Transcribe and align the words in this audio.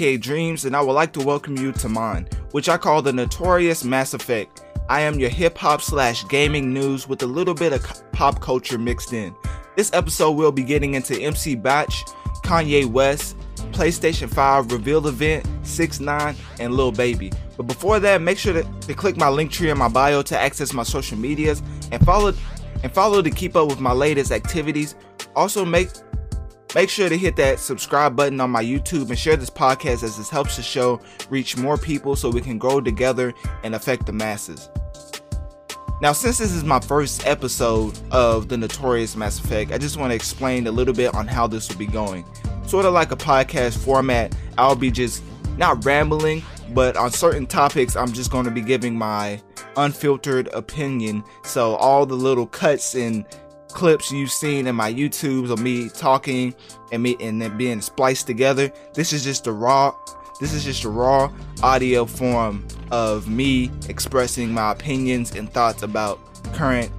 aka 0.00 0.16
Dreamz, 0.16 0.64
and 0.64 0.74
I 0.74 0.80
would 0.80 0.94
like 0.94 1.12
to 1.12 1.20
welcome 1.20 1.58
you 1.58 1.72
to 1.72 1.88
mine, 1.88 2.26
which 2.52 2.70
I 2.70 2.78
call 2.78 3.02
the 3.02 3.12
Notorious 3.12 3.84
Mass 3.84 4.14
Effect. 4.14 4.64
I 4.88 5.02
am 5.02 5.20
your 5.20 5.28
hip 5.28 5.58
hop 5.58 5.82
slash 5.82 6.26
gaming 6.28 6.72
news 6.72 7.06
with 7.06 7.22
a 7.22 7.26
little 7.26 7.52
bit 7.52 7.74
of 7.74 8.12
pop 8.12 8.40
culture 8.40 8.78
mixed 8.78 9.12
in. 9.12 9.34
This 9.76 9.92
episode 9.92 10.32
will 10.32 10.52
be 10.52 10.62
getting 10.62 10.94
into 10.94 11.20
MC 11.20 11.54
Bach, 11.54 11.90
Kanye 12.42 12.86
West, 12.86 13.36
PlayStation 13.72 14.30
5 14.32 14.72
reveal 14.72 15.06
event, 15.06 15.44
6ix9ine 15.64 16.34
and 16.58 16.74
Lil 16.74 16.92
Baby. 16.92 17.30
But 17.58 17.64
before 17.64 18.00
that, 18.00 18.22
make 18.22 18.38
sure 18.38 18.54
to, 18.54 18.62
to 18.62 18.94
click 18.94 19.18
my 19.18 19.26
Linktree 19.26 19.70
in 19.70 19.76
my 19.76 19.88
bio 19.88 20.22
to 20.22 20.38
access 20.38 20.72
my 20.72 20.82
social 20.82 21.18
medias 21.18 21.62
and 21.92 22.02
follow 22.06 22.32
and 22.82 22.90
follow 22.90 23.20
to 23.20 23.30
keep 23.30 23.54
up 23.54 23.68
with 23.68 23.80
my 23.80 23.92
latest 23.92 24.32
activities. 24.32 24.94
Also 25.36 25.62
make 25.62 25.90
make 26.74 26.88
sure 26.88 27.08
to 27.08 27.16
hit 27.16 27.36
that 27.36 27.58
subscribe 27.58 28.16
button 28.16 28.40
on 28.40 28.50
my 28.50 28.62
YouTube 28.62 29.08
and 29.08 29.18
share 29.18 29.36
this 29.36 29.50
podcast 29.50 30.02
as 30.02 30.16
this 30.16 30.30
helps 30.30 30.56
the 30.56 30.62
show 30.62 31.00
reach 31.28 31.56
more 31.56 31.76
people 31.76 32.16
so 32.16 32.30
we 32.30 32.40
can 32.40 32.58
grow 32.58 32.80
together 32.80 33.34
and 33.64 33.74
affect 33.74 34.06
the 34.06 34.12
masses. 34.12 34.68
Now, 36.00 36.12
since 36.12 36.38
this 36.38 36.52
is 36.52 36.64
my 36.64 36.80
first 36.80 37.26
episode 37.26 37.98
of 38.10 38.48
the 38.48 38.56
Notorious 38.56 39.16
Mass 39.16 39.38
Effect, 39.38 39.70
I 39.70 39.76
just 39.76 39.98
want 39.98 40.12
to 40.12 40.14
explain 40.14 40.66
a 40.66 40.72
little 40.72 40.94
bit 40.94 41.14
on 41.14 41.26
how 41.26 41.46
this 41.46 41.68
will 41.68 41.76
be 41.76 41.86
going. 41.86 42.24
Sort 42.66 42.86
of 42.86 42.94
like 42.94 43.12
a 43.12 43.16
podcast 43.16 43.76
format, 43.84 44.34
I'll 44.56 44.74
be 44.74 44.90
just 44.90 45.22
not 45.58 45.84
rambling, 45.84 46.42
but 46.70 46.96
on 46.96 47.10
certain 47.10 47.46
topics, 47.46 47.96
I'm 47.96 48.12
just 48.12 48.30
going 48.30 48.46
to 48.46 48.50
be 48.50 48.62
giving 48.62 48.96
my 48.96 49.42
unfiltered 49.76 50.48
opinion. 50.54 51.22
So, 51.42 51.74
all 51.74 52.06
the 52.06 52.14
little 52.14 52.46
cuts 52.46 52.94
and 52.94 53.26
clips 53.70 54.10
you've 54.10 54.30
seen 54.30 54.66
in 54.66 54.74
my 54.74 54.92
YouTubes 54.92 55.50
of 55.50 55.60
me 55.60 55.88
talking 55.88 56.54
and 56.92 57.02
me 57.02 57.16
and 57.20 57.40
then 57.40 57.56
being 57.56 57.80
spliced 57.80 58.26
together, 58.26 58.72
this 58.94 59.12
is 59.12 59.24
just 59.24 59.46
a 59.46 59.52
raw 59.52 59.94
this 60.40 60.54
is 60.54 60.64
just 60.64 60.84
a 60.84 60.88
raw 60.88 61.30
audio 61.62 62.06
form 62.06 62.66
of 62.90 63.28
me 63.28 63.70
expressing 63.90 64.50
my 64.52 64.72
opinions 64.72 65.34
and 65.34 65.52
thoughts 65.52 65.82
about 65.82 66.18
current 66.54 66.90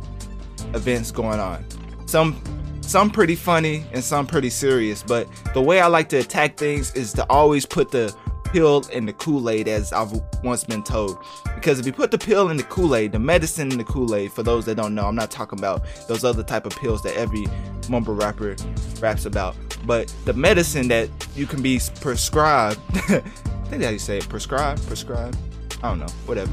events 0.76 1.12
going 1.12 1.40
on. 1.40 1.66
Some 2.06 2.40
some 2.82 3.10
pretty 3.10 3.36
funny 3.36 3.84
and 3.94 4.04
some 4.04 4.28
pretty 4.28 4.50
serious, 4.50 5.02
but 5.02 5.28
the 5.54 5.62
way 5.62 5.82
I 5.82 5.88
like 5.88 6.10
to 6.10 6.18
attack 6.18 6.58
things 6.58 6.94
is 6.94 7.14
to 7.14 7.26
always 7.32 7.66
put 7.66 7.90
the 7.90 8.16
pill 8.44 8.84
in 8.92 9.06
the 9.06 9.14
Kool-Aid 9.14 9.68
as 9.68 9.92
I've 9.94 10.12
once 10.44 10.64
been 10.64 10.84
told. 10.84 11.18
Because 11.62 11.80
if 11.80 11.86
you 11.86 11.94
put 11.94 12.10
the 12.10 12.18
pill 12.18 12.50
in 12.50 12.58
the 12.58 12.64
Kool-Aid, 12.64 13.12
the 13.12 13.20
medicine 13.20 13.72
in 13.72 13.78
the 13.78 13.84
Kool-Aid, 13.84 14.34
for 14.34 14.42
those 14.42 14.66
that 14.66 14.74
don't 14.78 14.96
know, 14.96 15.06
I'm 15.06 15.14
not 15.14 15.30
talking 15.30 15.60
about 15.60 15.84
those 16.08 16.24
other 16.24 16.42
type 16.42 16.66
of 16.66 16.76
pills 16.76 17.04
that 17.04 17.16
every 17.16 17.46
mumble 17.88 18.16
rapper 18.16 18.56
raps 19.00 19.26
about. 19.26 19.56
But 19.86 20.12
the 20.26 20.34
medicine 20.34 20.88
that 20.88 21.08
you 21.36 21.46
can 21.46 21.62
be 21.62 21.80
prescribed, 22.00 22.80
I 22.96 23.22
think 23.70 23.84
that 23.84 23.94
you 23.94 24.00
say 24.00 24.18
it, 24.18 24.28
prescribed, 24.28 24.88
prescribed, 24.88 25.38
I 25.84 25.90
don't 25.90 26.00
know, 26.00 26.12
whatever. 26.26 26.52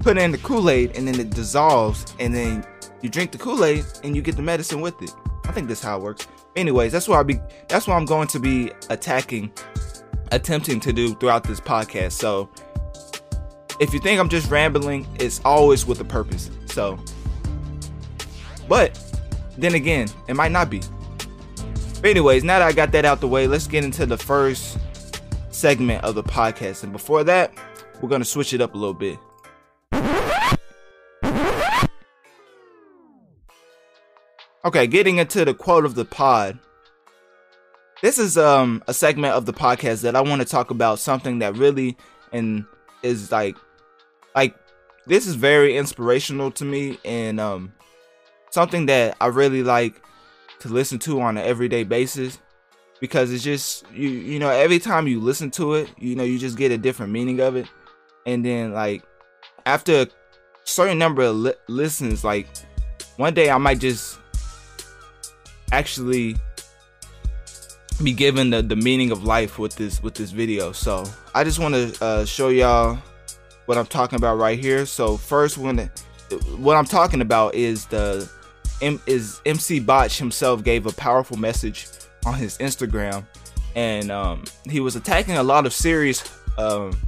Put 0.00 0.18
it 0.18 0.24
in 0.24 0.30
the 0.30 0.36
Kool-Aid 0.36 0.94
and 0.94 1.08
then 1.08 1.18
it 1.18 1.30
dissolves 1.30 2.14
and 2.20 2.34
then 2.34 2.62
you 3.00 3.08
drink 3.08 3.32
the 3.32 3.38
Kool-Aid 3.38 3.82
and 4.04 4.14
you 4.14 4.20
get 4.20 4.36
the 4.36 4.42
medicine 4.42 4.82
with 4.82 5.00
it. 5.00 5.14
I 5.44 5.52
think 5.52 5.68
that's 5.68 5.82
how 5.82 5.96
it 5.96 6.02
works. 6.02 6.28
Anyways, 6.54 6.92
that's 6.92 7.08
what 7.08 7.18
I 7.18 7.22
be 7.22 7.40
that's 7.66 7.86
what 7.88 7.94
I'm 7.94 8.04
going 8.04 8.28
to 8.28 8.38
be 8.38 8.72
attacking 8.90 9.52
attempting 10.32 10.80
to 10.80 10.92
do 10.92 11.14
throughout 11.14 11.44
this 11.44 11.60
podcast. 11.60 12.12
So 12.12 12.50
if 13.80 13.94
you 13.94 13.98
think 13.98 14.20
I'm 14.20 14.28
just 14.28 14.50
rambling, 14.50 15.06
it's 15.18 15.40
always 15.42 15.86
with 15.86 16.00
a 16.00 16.04
purpose. 16.04 16.50
So, 16.66 16.98
but 18.68 18.96
then 19.56 19.74
again, 19.74 20.06
it 20.28 20.36
might 20.36 20.52
not 20.52 20.68
be. 20.68 20.82
But 22.00 22.10
anyways, 22.10 22.44
now 22.44 22.58
that 22.58 22.68
I 22.68 22.72
got 22.72 22.92
that 22.92 23.06
out 23.06 23.20
the 23.20 23.28
way, 23.28 23.46
let's 23.46 23.66
get 23.66 23.82
into 23.82 24.04
the 24.04 24.18
first 24.18 24.78
segment 25.50 26.04
of 26.04 26.14
the 26.14 26.22
podcast. 26.22 26.84
And 26.84 26.92
before 26.92 27.24
that, 27.24 27.52
we're 28.00 28.08
going 28.10 28.20
to 28.20 28.26
switch 28.26 28.52
it 28.52 28.60
up 28.60 28.74
a 28.74 28.78
little 28.78 28.94
bit. 28.94 29.18
Okay, 34.62 34.86
getting 34.86 35.16
into 35.16 35.46
the 35.46 35.54
quote 35.54 35.86
of 35.86 35.94
the 35.94 36.04
pod. 36.04 36.58
This 38.02 38.18
is 38.18 38.36
um 38.36 38.82
a 38.86 38.94
segment 38.94 39.34
of 39.34 39.46
the 39.46 39.54
podcast 39.54 40.02
that 40.02 40.16
I 40.16 40.20
want 40.20 40.42
to 40.42 40.48
talk 40.48 40.70
about 40.70 40.98
something 40.98 41.38
that 41.38 41.56
really 41.56 41.96
and 42.32 42.66
is 43.02 43.32
like 43.32 43.56
like 44.34 44.54
this 45.06 45.26
is 45.26 45.34
very 45.34 45.76
inspirational 45.76 46.50
to 46.52 46.64
me 46.64 46.98
and 47.04 47.40
um 47.40 47.72
something 48.50 48.86
that 48.86 49.16
I 49.20 49.26
really 49.26 49.62
like 49.62 50.00
to 50.60 50.68
listen 50.68 50.98
to 51.00 51.20
on 51.20 51.36
an 51.36 51.44
everyday 51.44 51.84
basis 51.84 52.38
because 53.00 53.32
it's 53.32 53.42
just 53.42 53.90
you 53.92 54.08
you 54.08 54.38
know 54.38 54.50
every 54.50 54.78
time 54.78 55.06
you 55.06 55.20
listen 55.20 55.50
to 55.52 55.74
it 55.74 55.90
you 55.98 56.14
know 56.14 56.22
you 56.24 56.38
just 56.38 56.56
get 56.56 56.70
a 56.70 56.78
different 56.78 57.12
meaning 57.12 57.40
of 57.40 57.56
it. 57.56 57.66
And 58.26 58.44
then 58.44 58.72
like 58.72 59.02
after 59.66 60.02
a 60.02 60.08
certain 60.64 60.98
number 60.98 61.22
of 61.22 61.36
li- 61.36 61.54
listens 61.68 62.24
like 62.24 62.46
one 63.16 63.34
day 63.34 63.50
I 63.50 63.58
might 63.58 63.78
just 63.78 64.18
actually 65.72 66.36
be 68.02 68.12
given 68.12 68.50
the, 68.50 68.62
the 68.62 68.76
meaning 68.76 69.10
of 69.10 69.24
life 69.24 69.58
with 69.58 69.74
this 69.76 70.02
with 70.02 70.14
this 70.14 70.30
video. 70.30 70.72
So 70.72 71.04
i 71.34 71.44
just 71.44 71.58
want 71.58 71.74
to 71.74 72.04
uh, 72.04 72.24
show 72.24 72.48
y'all 72.48 72.98
what 73.70 73.78
i'm 73.78 73.86
talking 73.86 74.16
about 74.16 74.36
right 74.36 74.58
here. 74.58 74.84
So 74.84 75.16
first 75.16 75.56
when 75.56 75.88
what 76.56 76.76
i'm 76.76 76.84
talking 76.84 77.20
about 77.20 77.54
is 77.54 77.86
the 77.86 78.28
is 79.06 79.40
mc 79.46 79.78
bach 79.78 80.10
himself 80.10 80.64
gave 80.64 80.86
a 80.86 80.92
powerful 80.92 81.36
message 81.36 81.86
on 82.26 82.34
his 82.34 82.58
instagram. 82.58 83.24
And 83.76 84.10
um, 84.10 84.42
he 84.68 84.80
was 84.80 84.96
attacking 84.96 85.36
a 85.36 85.44
lot 85.44 85.66
of 85.66 85.72
serious 85.72 86.28
um, 86.58 86.98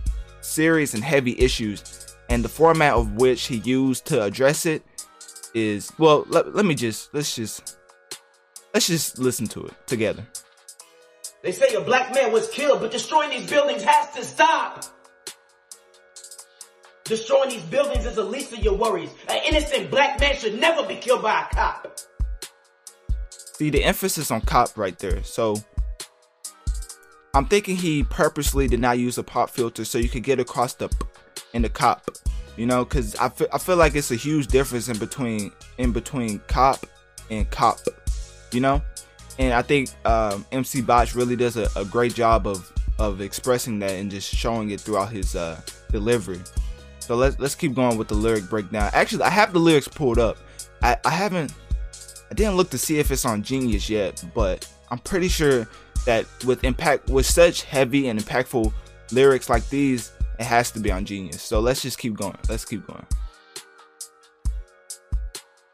serious 0.41 0.95
and 0.95 1.03
heavy 1.03 1.37
issues. 1.37 2.15
And 2.29 2.45
the 2.45 2.49
format 2.49 2.95
of 2.95 3.15
which 3.15 3.49
he 3.49 3.57
used 3.57 4.07
to 4.07 4.23
address 4.23 4.65
it 4.65 4.85
is 5.55 5.91
well 5.99 6.25
let, 6.29 6.55
let 6.55 6.65
me 6.65 6.77
just 6.77 7.13
let's 7.13 7.35
just 7.35 7.77
let's 8.73 8.87
just 8.87 9.19
listen 9.19 9.49
to 9.49 9.67
it 9.67 9.75
together. 9.89 10.25
They 11.43 11.51
say 11.51 11.75
a 11.75 11.81
black 11.81 12.15
man 12.15 12.31
was 12.31 12.49
killed, 12.51 12.79
but 12.83 12.93
destroying 12.93 13.31
these 13.31 13.51
buildings 13.51 13.83
has 13.83 14.15
to 14.15 14.25
stop. 14.25 14.85
Destroying 17.13 17.51
these 17.51 17.65
buildings 17.65 18.07
is 18.07 18.15
the 18.15 18.25
least 18.25 18.55
of 18.55 18.61
your 18.61 18.73
worries. 18.73 19.11
An 19.29 19.39
innocent 19.47 19.91
black 19.91 20.19
man 20.19 20.35
should 20.35 20.59
never 20.59 20.83
be 20.83 20.95
killed 20.95 21.21
by 21.21 21.43
a 21.43 21.55
cop. 21.55 22.01
See 23.35 23.69
the 23.69 23.85
emphasis 23.85 24.31
on 24.31 24.41
cop 24.41 24.79
right 24.79 24.99
there. 24.99 25.23
So 25.23 25.57
I'm 27.35 27.45
thinking 27.45 27.77
he 27.77 28.03
purposely 28.03 28.67
did 28.67 28.81
not 28.81 28.99
use 28.99 29.19
a 29.19 29.23
pop 29.23 29.51
filter 29.51 29.85
so 29.85 29.99
you 29.99 30.09
could 30.09 30.23
get 30.23 30.41
across 30.41 30.73
the 30.73 30.89
in 31.53 31.61
the 31.61 31.69
cop. 31.69 32.09
You 32.57 32.65
know, 32.65 32.83
because 32.83 33.15
I 33.17 33.29
feel, 33.29 33.49
I 33.53 33.59
feel 33.59 33.77
like 33.77 33.95
it's 33.95 34.11
a 34.11 34.17
huge 34.17 34.47
difference 34.47 34.89
in 34.89 34.97
between 34.97 35.53
in 35.77 35.93
between 35.93 36.39
cop 36.49 36.87
and 37.31 37.51
cop. 37.51 37.79
You 38.53 38.61
know, 38.61 38.81
and 39.39 39.53
I 39.53 39.61
think 39.61 39.91
um, 40.07 40.47
MC 40.51 40.81
Bach 40.81 41.15
really 41.15 41.37
does 41.37 41.59
a, 41.59 41.69
a, 41.77 41.85
great 41.85 42.15
job 42.15 42.47
of 42.47 42.73
of 42.99 43.21
expressing 43.21 43.81
that 43.81 43.91
and 43.91 44.11
just 44.11 44.35
showing 44.35 44.71
it 44.71 44.81
throughout 44.81 45.13
his 45.13 45.37
uh, 45.37 45.61
delivery. 45.91 46.41
So 47.03 47.17
let's 47.17 47.39
let's 47.39 47.55
keep 47.55 47.75
going 47.75 47.99
with 47.99 48.09
the 48.09 48.15
lyric 48.15 48.49
breakdown. 48.49 48.91
Actually, 48.95 49.25
I 49.25 49.31
have 49.31 49.53
the 49.53 49.59
lyrics 49.59 49.89
pulled 49.89 50.19
up. 50.19 50.39
I, 50.83 50.97
I 51.05 51.11
haven't 51.11 51.53
I 52.31 52.35
didn't 52.35 52.57
look 52.57 52.71
to 52.71 52.79
see 52.79 52.99
if 52.99 53.11
it's 53.11 53.25
on 53.25 53.43
Genius 53.43 53.91
yet, 53.91 54.25
but 54.35 54.67
I'm 54.91 54.99
pretty 54.99 55.29
sure 55.29 55.69
that 56.07 56.27
with 56.45 56.65
impact 56.65 57.11
with 57.11 57.27
such 57.27 57.65
heavy 57.65 58.09
and 58.09 58.19
impactful 58.19 58.73
lyrics 59.11 59.51
like 59.51 59.69
these, 59.69 60.13
it 60.39 60.45
has 60.45 60.71
to 60.73 60.81
be 60.81 60.91
on 60.91 61.05
Genius. 61.05 61.43
So 61.43 61.61
let's 61.61 61.83
just 61.83 61.99
keep 61.99 62.15
going. 62.15 62.37
Let's 62.49 62.65
keep 62.65 62.87
going. 62.87 63.05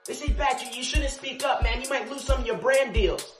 They 0.06 0.14
say, 0.14 0.32
Patrick, 0.32 0.74
you 0.74 0.82
shouldn't 0.82 1.10
speak 1.10 1.44
up, 1.44 1.62
man. 1.62 1.82
You 1.82 1.90
might 1.90 2.10
lose 2.10 2.24
some 2.24 2.40
of 2.40 2.46
your 2.46 2.56
brand 2.56 2.94
deals. 2.94 3.34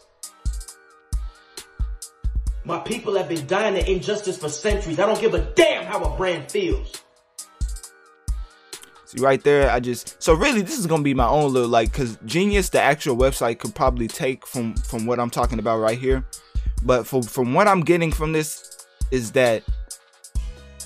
My 2.64 2.78
people 2.80 3.16
have 3.16 3.30
been 3.30 3.46
dying 3.46 3.78
of 3.78 3.88
injustice 3.88 4.36
for 4.36 4.50
centuries. 4.50 4.98
I 4.98 5.06
don't 5.06 5.20
give 5.20 5.32
a 5.32 5.40
damn 5.40 5.86
how 5.86 6.02
a 6.02 6.16
brand 6.16 6.52
feels. 6.52 7.02
See 9.08 9.22
right 9.22 9.42
there, 9.42 9.70
I 9.70 9.80
just 9.80 10.22
so 10.22 10.34
really 10.34 10.60
this 10.60 10.78
is 10.78 10.86
gonna 10.86 11.02
be 11.02 11.14
my 11.14 11.26
own 11.26 11.50
little 11.50 11.68
like 11.68 11.90
because 11.90 12.18
Genius, 12.26 12.68
the 12.68 12.78
actual 12.78 13.16
website, 13.16 13.58
could 13.58 13.74
probably 13.74 14.06
take 14.06 14.46
from 14.46 14.74
from 14.74 15.06
what 15.06 15.18
I'm 15.18 15.30
talking 15.30 15.58
about 15.58 15.78
right 15.78 15.98
here. 15.98 16.22
But 16.84 17.06
for, 17.06 17.22
from 17.22 17.54
what 17.54 17.66
I'm 17.66 17.80
getting 17.80 18.12
from 18.12 18.32
this 18.32 18.86
is 19.10 19.32
that 19.32 19.62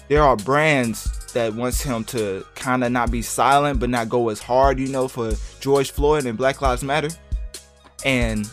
there 0.06 0.22
are 0.22 0.36
brands 0.36 1.32
that 1.32 1.52
wants 1.52 1.82
him 1.82 2.04
to 2.04 2.46
kind 2.54 2.84
of 2.84 2.92
not 2.92 3.10
be 3.10 3.22
silent 3.22 3.80
but 3.80 3.90
not 3.90 4.08
go 4.08 4.28
as 4.28 4.38
hard, 4.38 4.78
you 4.78 4.86
know, 4.86 5.08
for 5.08 5.32
George 5.58 5.90
Floyd 5.90 6.24
and 6.24 6.38
Black 6.38 6.62
Lives 6.62 6.84
Matter. 6.84 7.08
And 8.04 8.48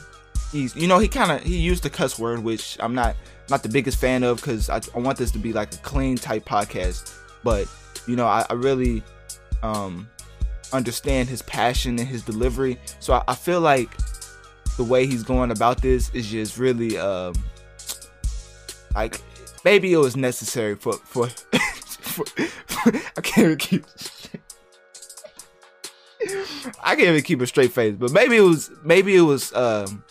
he's 0.51 0.75
you 0.75 0.87
know 0.87 0.97
he 0.97 1.07
kind 1.07 1.31
of 1.31 1.43
he 1.43 1.57
used 1.57 1.83
the 1.83 1.89
cuss 1.89 2.17
word 2.17 2.39
which 2.39 2.75
i'm 2.79 2.95
not 2.95 3.15
not 3.49 3.63
the 3.63 3.69
biggest 3.69 3.99
fan 3.99 4.23
of 4.23 4.37
because 4.37 4.69
I, 4.69 4.81
I, 4.95 4.99
want 4.99 5.17
this 5.17 5.31
to 5.31 5.39
be 5.39 5.53
like 5.53 5.73
a 5.73 5.77
clean 5.77 6.15
type 6.15 6.45
podcast 6.45 7.13
but 7.43 7.67
you 8.07 8.15
know 8.15 8.25
i, 8.25 8.45
I 8.49 8.53
really 8.53 9.03
um 9.63 10.09
understand 10.71 11.27
his 11.27 11.41
passion 11.41 11.97
and 11.99 12.07
his 12.07 12.21
delivery 12.21 12.77
so 12.99 13.13
I, 13.13 13.23
I, 13.29 13.35
feel 13.35 13.59
like 13.59 13.89
the 14.77 14.83
way 14.83 15.07
he's 15.07 15.23
going 15.23 15.51
about 15.51 15.81
this 15.81 16.09
is 16.13 16.29
just 16.29 16.57
really 16.57 16.97
um 16.97 17.33
Like 18.95 19.21
maybe 19.63 19.93
it 19.93 19.97
was 19.97 20.15
necessary 20.15 20.75
for 20.75 20.93
for, 20.93 21.27
for, 21.89 22.25
for 22.25 22.91
I 23.17 23.21
can't 23.21 23.45
even 23.45 23.57
keep 23.57 23.85
I 26.83 26.95
can't 26.95 27.09
even 27.09 27.21
keep 27.23 27.41
a 27.41 27.47
straight 27.47 27.71
face, 27.71 27.95
but 27.97 28.11
maybe 28.11 28.35
it 28.35 28.41
was 28.41 28.71
maybe 28.83 29.15
it 29.15 29.21
was 29.21 29.53
um 29.53 30.03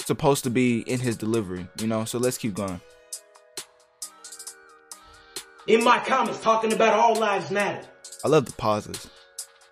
supposed 0.00 0.44
to 0.44 0.50
be 0.50 0.80
in 0.80 0.98
his 0.98 1.16
delivery, 1.16 1.68
you 1.78 1.86
know. 1.86 2.04
So 2.04 2.18
let's 2.18 2.38
keep 2.38 2.54
going. 2.54 2.80
In 5.66 5.84
my 5.84 5.98
comments, 5.98 6.40
talking 6.40 6.72
about 6.72 6.98
all 6.98 7.14
lives 7.14 7.50
matter. 7.50 7.86
I 8.24 8.28
love 8.28 8.46
the 8.46 8.52
pauses. 8.52 9.08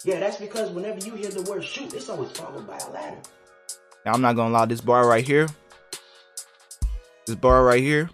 Yeah, 0.04 0.20
that's 0.20 0.36
because 0.36 0.70
whenever 0.70 1.04
you 1.04 1.14
hear 1.14 1.30
the 1.30 1.42
word 1.42 1.64
shoot, 1.64 1.94
it's 1.94 2.08
always 2.08 2.30
followed 2.30 2.66
by 2.66 2.78
a 2.78 2.90
ladder. 2.90 3.18
Now 4.04 4.12
I'm 4.12 4.20
not 4.20 4.36
gonna 4.36 4.52
lie, 4.52 4.66
this 4.66 4.80
bar 4.80 5.06
right 5.06 5.26
here, 5.26 5.48
this 7.26 7.36
bar 7.36 7.64
right 7.64 7.82
here, 7.82 8.08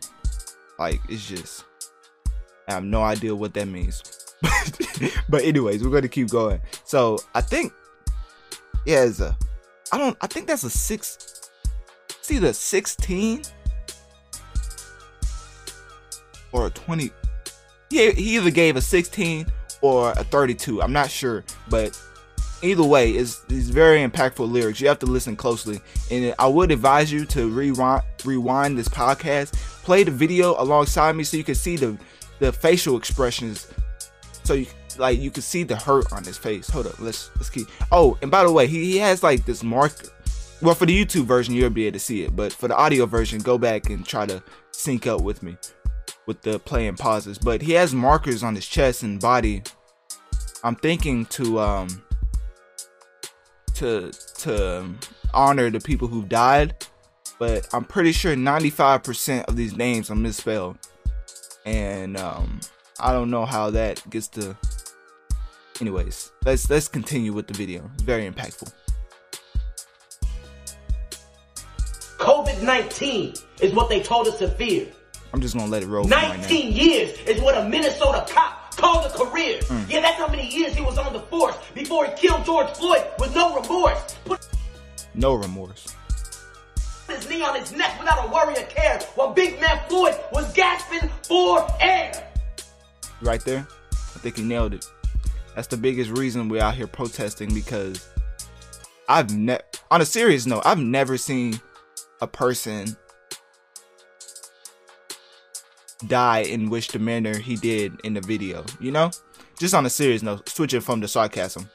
like 0.79 1.01
it's 1.09 1.27
just 1.27 1.65
I 2.69 2.75
have 2.75 2.85
no 2.85 3.03
idea 3.03 3.35
what 3.35 3.53
that 3.55 3.69
means. 3.69 4.03
but 5.29 5.43
anyways, 5.43 5.85
we're 5.85 5.91
gonna 5.91 6.09
keep 6.09 6.31
going. 6.31 6.61
So 6.85 7.19
I 7.35 7.43
think 7.43 7.73
yeah, 8.87 9.05
it's 9.05 9.21
a 9.21 9.37
I 9.93 9.99
don't 9.99 10.17
I 10.23 10.27
think 10.27 10.47
that's 10.47 10.65
a 10.65 10.71
six 10.71 11.33
it's 12.23 12.31
either 12.31 12.53
16 12.53 13.43
or 16.53 16.69
a 16.69 16.71
20. 16.71 17.11
He, 17.91 18.13
he 18.13 18.37
either 18.37 18.53
gave 18.53 18.77
a 18.77 18.81
16 18.81 19.45
or 19.83 20.13
a 20.13 20.25
32. 20.25 20.83
I'm 20.83 20.93
not 20.93 21.11
sure, 21.11 21.45
but 21.69 22.01
either 22.63 22.83
way, 22.85 23.11
it's, 23.11 23.43
it's 23.49 23.69
very 23.69 23.99
impactful 24.09 24.51
lyrics. 24.51 24.81
You 24.81 24.89
have 24.89 25.01
to 25.01 25.07
listen 25.07 25.37
closely, 25.37 25.81
and 26.11 26.35
I 26.39 26.47
would 26.47 26.71
advise 26.73 27.13
you 27.13 27.27
to 27.27 27.49
rewind 27.49 28.03
rewind 28.25 28.79
this 28.79 28.89
podcast, 28.89 29.53
play 29.83 30.05
the 30.05 30.11
video 30.11 30.61
alongside 30.61 31.17
me, 31.17 31.25
so 31.25 31.37
you 31.37 31.45
can 31.45 31.55
see 31.55 31.77
the 31.77 31.99
the 32.39 32.53
facial 32.53 32.97
expressions. 32.97 33.69
So 34.45 34.55
you 34.55 34.67
like 34.97 35.21
you 35.21 35.31
can 35.31 35.43
see 35.43 35.65
the 35.65 35.77
hurt 35.77 36.13
on 36.13 36.25
his 36.25 36.39
face. 36.39 36.69
Hold 36.71 36.87
up, 36.87 36.99
let's 37.01 37.31
let's 37.37 37.51
keep. 37.51 37.69
Oh, 37.91 38.17
and 38.23 38.31
by 38.31 38.45
the 38.45 38.53
way, 38.53 38.67
he, 38.67 38.93
he 38.93 38.99
has 38.99 39.23
like 39.23 39.45
this 39.45 39.63
marker 39.63 40.09
well, 40.63 40.77
for 40.77 40.87
the 40.87 41.05
YouTube 41.05 41.25
version, 41.25 41.55
you'll 41.55 41.71
be 41.71 41.87
able 41.87 41.95
to 41.95 41.99
see 41.99 42.23
it, 42.23 42.37
but 42.37 42.53
for 42.53 42.69
the 42.69 42.77
audio 42.77 43.05
version, 43.05 43.41
go 43.41 43.59
back 43.59 43.91
and 43.91 44.07
try 44.07 44.27
to 44.27 44.41
sync 44.71 45.09
up 45.09 45.21
with 45.21 45.43
me 45.43 45.57
with 46.27 46.43
the 46.43 46.59
play 46.59 46.87
and 46.87 46.99
pauses. 46.99 47.39
But 47.39 47.63
he 47.63 47.73
has 47.73 47.95
markers 47.95 48.43
on 48.43 48.55
his 48.55 48.67
chest 48.67 49.03
and 49.03 49.21
body. 49.21 49.63
I'm 50.65 50.77
thinking 50.77 51.27
to 51.27 51.61
um 51.61 52.03
to 53.75 54.13
to 54.39 54.89
honor 55.35 55.71
the 55.71 55.81
people 55.81 56.09
who've 56.09 56.29
died, 56.29 56.87
but 57.39 57.67
I'm 57.73 57.85
pretty 57.85 58.13
sure 58.13 58.37
95% 58.37 59.45
of 59.45 59.57
these 59.57 59.77
names 59.77 60.11
are 60.11 60.15
misspelled, 60.15 60.79
and 61.65 62.17
um 62.17 62.61
I 63.01 63.13
don't 63.13 63.31
know 63.31 63.47
how 63.47 63.71
that 63.71 64.09
gets 64.11 64.29
to. 64.29 64.57
Anyways, 65.81 66.31
let's 66.45 66.71
let's 66.71 66.87
continue 66.87 67.33
with 67.33 67.49
the 67.49 67.55
video. 67.55 67.91
It's 67.95 68.03
very 68.03 68.31
impactful. 68.31 68.73
COVID 72.19 72.63
19 72.63 73.35
is 73.61 73.75
what 73.75 73.89
they 73.89 74.01
told 74.01 74.29
us 74.29 74.39
to 74.39 74.49
fear. 74.49 74.87
I'm 75.33 75.41
just 75.41 75.57
gonna 75.57 75.71
let 75.71 75.83
it 75.83 75.87
roll. 75.87 76.05
19 76.05 76.41
right 76.43 76.73
years 76.73 77.19
is 77.21 77.41
what 77.41 77.57
a 77.57 77.69
Minnesota 77.69 78.27
cop 78.29 78.77
called 78.77 79.07
a 79.07 79.11
career. 79.11 79.61
Mm. 79.61 79.91
Yeah, 79.91 80.01
that's 80.01 80.17
how 80.17 80.29
many 80.29 80.47
years 80.47 80.75
he 80.75 80.83
was 80.83 80.99
on 80.99 81.13
the 81.13 81.21
force 81.21 81.57
before 81.75 82.07
he 82.07 82.13
killed 82.13 82.45
George 82.45 82.69
Floyd 82.71 83.05
with 83.19 83.35
no 83.35 83.55
remorse. 83.55 84.17
Put 84.25 84.47
no 85.15 85.35
remorse. 85.35 85.95
His 87.09 87.29
knee 87.29 87.43
on 87.43 87.59
his 87.59 87.73
neck 87.73 87.99
without 87.99 88.27
a 88.27 88.33
worry 88.33 88.55
or 88.55 88.67
care 88.67 88.99
while 89.15 89.33
Big 89.33 89.61
Man 89.61 89.81
Floyd 89.89 90.15
was 90.33 90.53
gasping 90.53 91.09
for 91.23 91.67
air. 91.81 92.31
Right 93.21 93.45
there, 93.45 93.67
I 93.93 94.19
think 94.19 94.37
he 94.37 94.43
nailed 94.43 94.75
it. 94.75 94.87
That's 95.55 95.69
the 95.69 95.77
biggest 95.77 96.11
reason 96.11 96.49
we're 96.49 96.63
out 96.63 96.75
here 96.75 96.87
protesting 96.87 97.53
because 97.53 98.09
I've 99.09 99.37
never, 99.37 99.63
on 99.91 100.01
a 100.01 100.07
serious 100.07 100.47
note, 100.47 100.63
I've 100.65 100.79
never 100.79 101.19
seen 101.19 101.61
a 102.21 102.27
person 102.27 102.97
die 106.09 106.41
in 106.41 106.71
which 106.71 106.89
the 106.89 106.99
manner 106.99 107.39
he 107.39 107.57
did 107.57 108.01
in 108.05 108.15
the 108.15 108.21
video, 108.21 108.65
you 108.81 108.91
know? 108.91 109.11
Just 109.59 109.75
on 109.75 109.87
a 109.87 109.91
serious 109.91 110.23
note, 110.23 110.49
switching 110.49 110.81
from 110.81 111.01
the 111.01 111.09
sarcasm. 111.09 111.69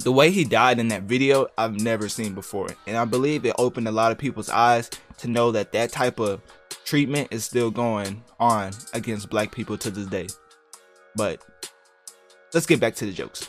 The 0.00 0.12
way 0.12 0.30
he 0.30 0.44
died 0.44 0.78
in 0.78 0.88
that 0.88 1.02
video, 1.02 1.48
I've 1.58 1.80
never 1.80 2.08
seen 2.08 2.34
before. 2.34 2.68
And 2.86 2.96
I 2.96 3.04
believe 3.04 3.44
it 3.44 3.54
opened 3.58 3.88
a 3.88 3.92
lot 3.92 4.10
of 4.10 4.18
people's 4.18 4.48
eyes 4.48 4.90
to 5.18 5.28
know 5.28 5.52
that 5.52 5.72
that 5.72 5.92
type 5.92 6.18
of 6.18 6.40
treatment 6.84 7.28
is 7.30 7.44
still 7.44 7.70
going 7.70 8.22
on 8.40 8.72
against 8.94 9.30
black 9.30 9.52
people 9.52 9.76
to 9.78 9.90
this 9.90 10.06
day. 10.06 10.28
But 11.14 11.44
let's 12.54 12.66
get 12.66 12.80
back 12.80 12.94
to 12.96 13.06
the 13.06 13.12
jokes. 13.12 13.48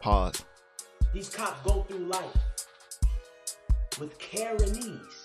Pause. 0.00 0.44
These 1.12 1.30
cops 1.30 1.60
go 1.64 1.82
through 1.82 2.06
life 2.06 2.36
with 3.98 4.18
care 4.18 4.54
and 4.54 4.76
ease. 4.76 5.24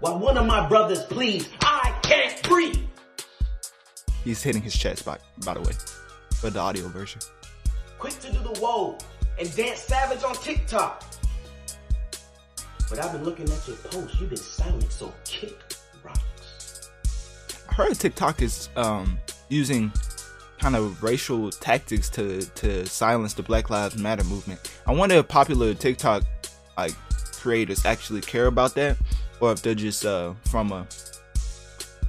While 0.00 0.18
one 0.18 0.36
of 0.36 0.46
my 0.46 0.68
brothers 0.68 1.02
pleads, 1.04 1.48
I 1.60 1.98
can't 2.02 2.42
breathe. 2.42 2.78
He's 4.24 4.42
hitting 4.42 4.62
his 4.62 4.76
chest, 4.76 5.04
by, 5.04 5.18
by 5.44 5.54
the 5.54 5.60
way, 5.60 5.72
for 6.36 6.50
the 6.50 6.60
audio 6.60 6.88
version. 6.88 7.20
Quick 7.98 8.18
to 8.20 8.32
do 8.32 8.38
the 8.38 8.60
whoa 8.60 8.98
and 9.38 9.56
dance 9.56 9.80
savage 9.80 10.22
on 10.22 10.34
TikTok. 10.36 11.04
But 12.88 13.00
I've 13.00 13.12
been 13.12 13.24
looking 13.24 13.48
at 13.50 13.66
your 13.66 13.76
posts. 13.76 14.20
You've 14.20 14.30
been 14.30 14.38
silent, 14.38 14.90
so 14.92 15.12
kick 15.24 15.58
rocks. 16.02 16.90
I 17.68 17.74
heard 17.74 17.94
TikTok 17.98 18.40
is 18.40 18.68
um, 18.76 19.18
using 19.48 19.92
kind 20.58 20.74
of 20.74 21.02
racial 21.02 21.50
tactics 21.50 22.08
to 22.10 22.40
to 22.42 22.86
silence 22.86 23.34
the 23.34 23.42
Black 23.42 23.70
Lives 23.70 23.96
Matter 23.96 24.24
movement. 24.24 24.60
I 24.86 24.92
wonder 24.92 25.16
if 25.16 25.28
popular 25.28 25.74
TikTok 25.74 26.24
like 26.76 26.94
creators 27.48 27.86
actually 27.86 28.20
care 28.20 28.44
about 28.44 28.74
that, 28.74 28.94
or 29.40 29.52
if 29.52 29.62
they're 29.62 29.74
just 29.74 30.04
uh, 30.04 30.34
from 30.50 30.70
a, 30.70 30.86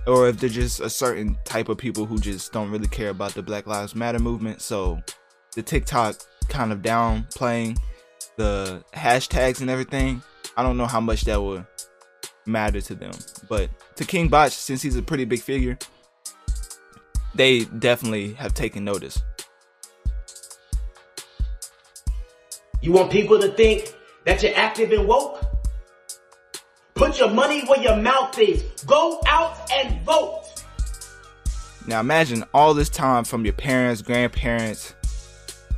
or 0.05 0.27
if 0.27 0.38
they're 0.38 0.50
just 0.50 0.81
a 0.81 0.89
certain 0.89 1.38
type 1.46 1.69
of 1.69 1.77
people 1.77 2.05
who 2.05 2.19
just 2.19 2.51
don't 2.51 2.69
really 2.69 2.89
care 2.89 3.10
about 3.10 3.34
the 3.34 3.41
Black 3.41 3.65
Lives 3.65 3.96
Matter 3.96 4.19
movement. 4.19 4.62
So 4.62 5.00
the 5.55 5.63
TikTok 5.63 6.17
kind 6.50 6.74
of 6.74 6.79
downplaying 6.81 7.77
the 8.36 8.84
hashtags 8.93 9.62
and 9.62 9.69
everything. 9.69 10.22
I 10.58 10.62
don't 10.62 10.75
know 10.75 10.88
how 10.88 11.00
much 11.00 11.22
that 11.22 11.41
would 11.41 11.65
matter 12.46 12.81
to 12.81 12.93
them, 12.93 13.13
but 13.48 13.69
to 13.96 14.03
King 14.03 14.27
Bach, 14.27 14.51
since 14.51 14.81
he's 14.81 14.98
a 14.98 15.01
pretty 15.01 15.24
big 15.24 15.39
figure, 15.39 15.77
they 17.34 17.63
definitely 17.63 18.34
have 18.34 18.53
taken 18.53 18.84
notice. 18.84 19.22
You 22.81 22.91
want 22.91 23.10
people 23.10 23.39
to 23.39 23.48
think 23.53 23.93
that 24.29 24.43
you're 24.43 24.55
active 24.55 24.91
and 24.91 25.07
woke? 25.07 25.43
Put 26.93 27.17
your 27.17 27.31
money 27.31 27.65
where 27.65 27.81
your 27.81 27.95
mouth 27.95 28.38
is. 28.38 28.62
Go 28.86 29.19
out 29.25 29.71
and 29.71 30.05
vote. 30.05 30.43
Now 31.88 32.00
imagine 32.00 32.43
all 32.53 32.75
this 32.75 32.89
time 32.89 33.24
from 33.24 33.43
your 33.43 33.55
parents, 33.55 34.03
grandparents, 34.03 34.93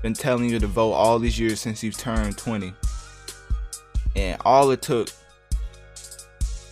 been 0.01 0.13
telling 0.13 0.50
you 0.50 0.60
to 0.60 0.67
vote 0.67 0.91
all 0.91 1.17
these 1.17 1.39
years 1.39 1.62
since 1.62 1.81
you've 1.81 1.98
turned 1.98 2.38
20. 2.38 2.74
And 4.17 4.41
all 4.43 4.70
it 4.72 4.81
took 4.81 5.08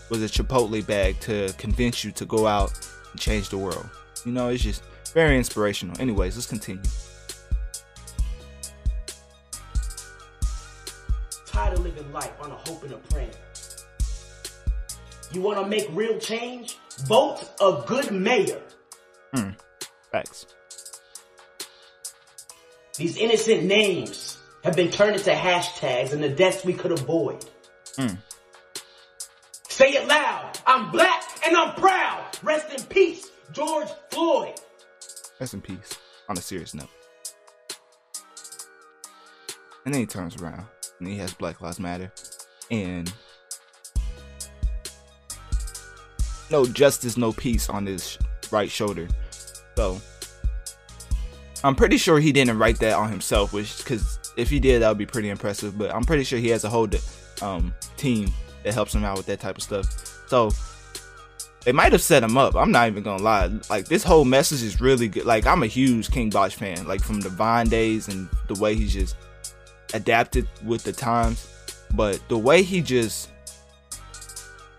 was 0.09 0.21
a 0.21 0.25
Chipotle 0.25 0.85
bag 0.85 1.17
to 1.21 1.53
convince 1.57 2.03
you 2.03 2.11
to 2.11 2.25
go 2.25 2.45
out 2.45 2.73
and 3.13 3.21
change 3.21 3.47
the 3.47 3.57
world. 3.57 3.89
You 4.25 4.33
know, 4.33 4.49
it's 4.49 4.63
just 4.63 4.83
very 5.13 5.37
inspirational. 5.37 5.95
Anyways, 6.01 6.35
let's 6.35 6.47
continue. 6.47 6.83
Life 12.11 12.41
on 12.41 12.51
a 12.51 12.55
hope 12.55 12.83
and 12.83 12.93
a 12.93 12.97
prayer. 12.97 13.29
You 15.31 15.41
want 15.41 15.59
to 15.59 15.67
make 15.67 15.87
real 15.91 16.17
change? 16.17 16.77
Vote 17.05 17.39
a 17.61 17.83
good 17.85 18.11
mayor. 18.11 18.61
Hmm. 19.33 19.51
Facts. 20.11 20.47
These 22.97 23.17
innocent 23.17 23.63
names 23.63 24.39
have 24.63 24.75
been 24.75 24.89
turned 24.89 25.17
into 25.17 25.29
hashtags 25.29 26.11
and 26.11 26.23
the 26.23 26.29
deaths 26.29 26.65
we 26.65 26.73
could 26.73 26.91
avoid. 26.91 27.45
Hmm. 27.95 28.15
Say 29.67 29.91
it 29.91 30.07
loud. 30.07 30.57
I'm 30.65 30.89
black 30.91 31.23
and 31.45 31.55
I'm 31.55 31.75
proud. 31.75 32.25
Rest 32.41 32.73
in 32.73 32.83
peace, 32.87 33.29
George 33.51 33.89
Floyd. 34.09 34.59
Rest 35.39 35.53
in 35.53 35.61
peace. 35.61 35.93
On 36.27 36.37
a 36.37 36.41
serious 36.41 36.73
note. 36.73 36.89
And 39.85 39.93
then 39.93 40.01
he 40.01 40.07
turns 40.07 40.35
around 40.41 40.65
and 40.99 41.07
he 41.07 41.17
has 41.17 41.33
Black 41.33 41.61
Lives 41.61 41.79
Matter 41.79 42.11
and 42.71 43.11
no 46.51 46.65
justice, 46.65 47.17
no 47.17 47.31
peace 47.31 47.69
on 47.69 47.85
his 47.85 48.17
right 48.51 48.69
shoulder. 48.69 49.07
So 49.75 49.99
I'm 51.63 51.75
pretty 51.75 51.97
sure 51.97 52.19
he 52.19 52.31
didn't 52.31 52.57
write 52.57 52.79
that 52.79 52.93
on 52.93 53.09
himself, 53.09 53.53
which 53.53 53.77
because 53.77 54.19
if 54.37 54.49
he 54.49 54.59
did, 54.59 54.81
that 54.81 54.89
would 54.89 54.97
be 54.97 55.05
pretty 55.05 55.29
impressive. 55.29 55.77
But 55.77 55.93
I'm 55.93 56.03
pretty 56.03 56.23
sure 56.23 56.39
he 56.39 56.49
has 56.49 56.63
a 56.63 56.69
whole 56.69 56.87
um, 57.41 57.73
team 57.97 58.31
that 58.63 58.73
helps 58.73 58.93
him 58.93 59.03
out 59.03 59.17
with 59.17 59.25
that 59.27 59.39
type 59.39 59.57
of 59.57 59.63
stuff. 59.63 59.85
So 60.27 60.51
they 61.65 61.71
might 61.71 61.91
have 61.91 62.01
set 62.01 62.23
him 62.23 62.37
up. 62.37 62.55
I'm 62.55 62.71
not 62.71 62.87
even 62.87 63.03
gonna 63.03 63.23
lie. 63.23 63.49
Like 63.69 63.85
this 63.85 64.03
whole 64.03 64.25
message 64.25 64.63
is 64.63 64.79
really 64.79 65.07
good. 65.07 65.25
Like 65.25 65.45
I'm 65.45 65.63
a 65.63 65.67
huge 65.67 66.11
King 66.11 66.29
Bach 66.29 66.51
fan. 66.51 66.87
Like 66.87 67.01
from 67.01 67.19
the 67.19 67.29
Vine 67.29 67.67
days 67.67 68.07
and 68.07 68.29
the 68.47 68.59
way 68.59 68.75
he 68.75 68.87
just 68.87 69.15
adapted 69.93 70.47
with 70.63 70.83
the 70.83 70.93
times. 70.93 71.47
But 71.95 72.21
the 72.29 72.37
way 72.37 72.63
he 72.63 72.81
just 72.81 73.29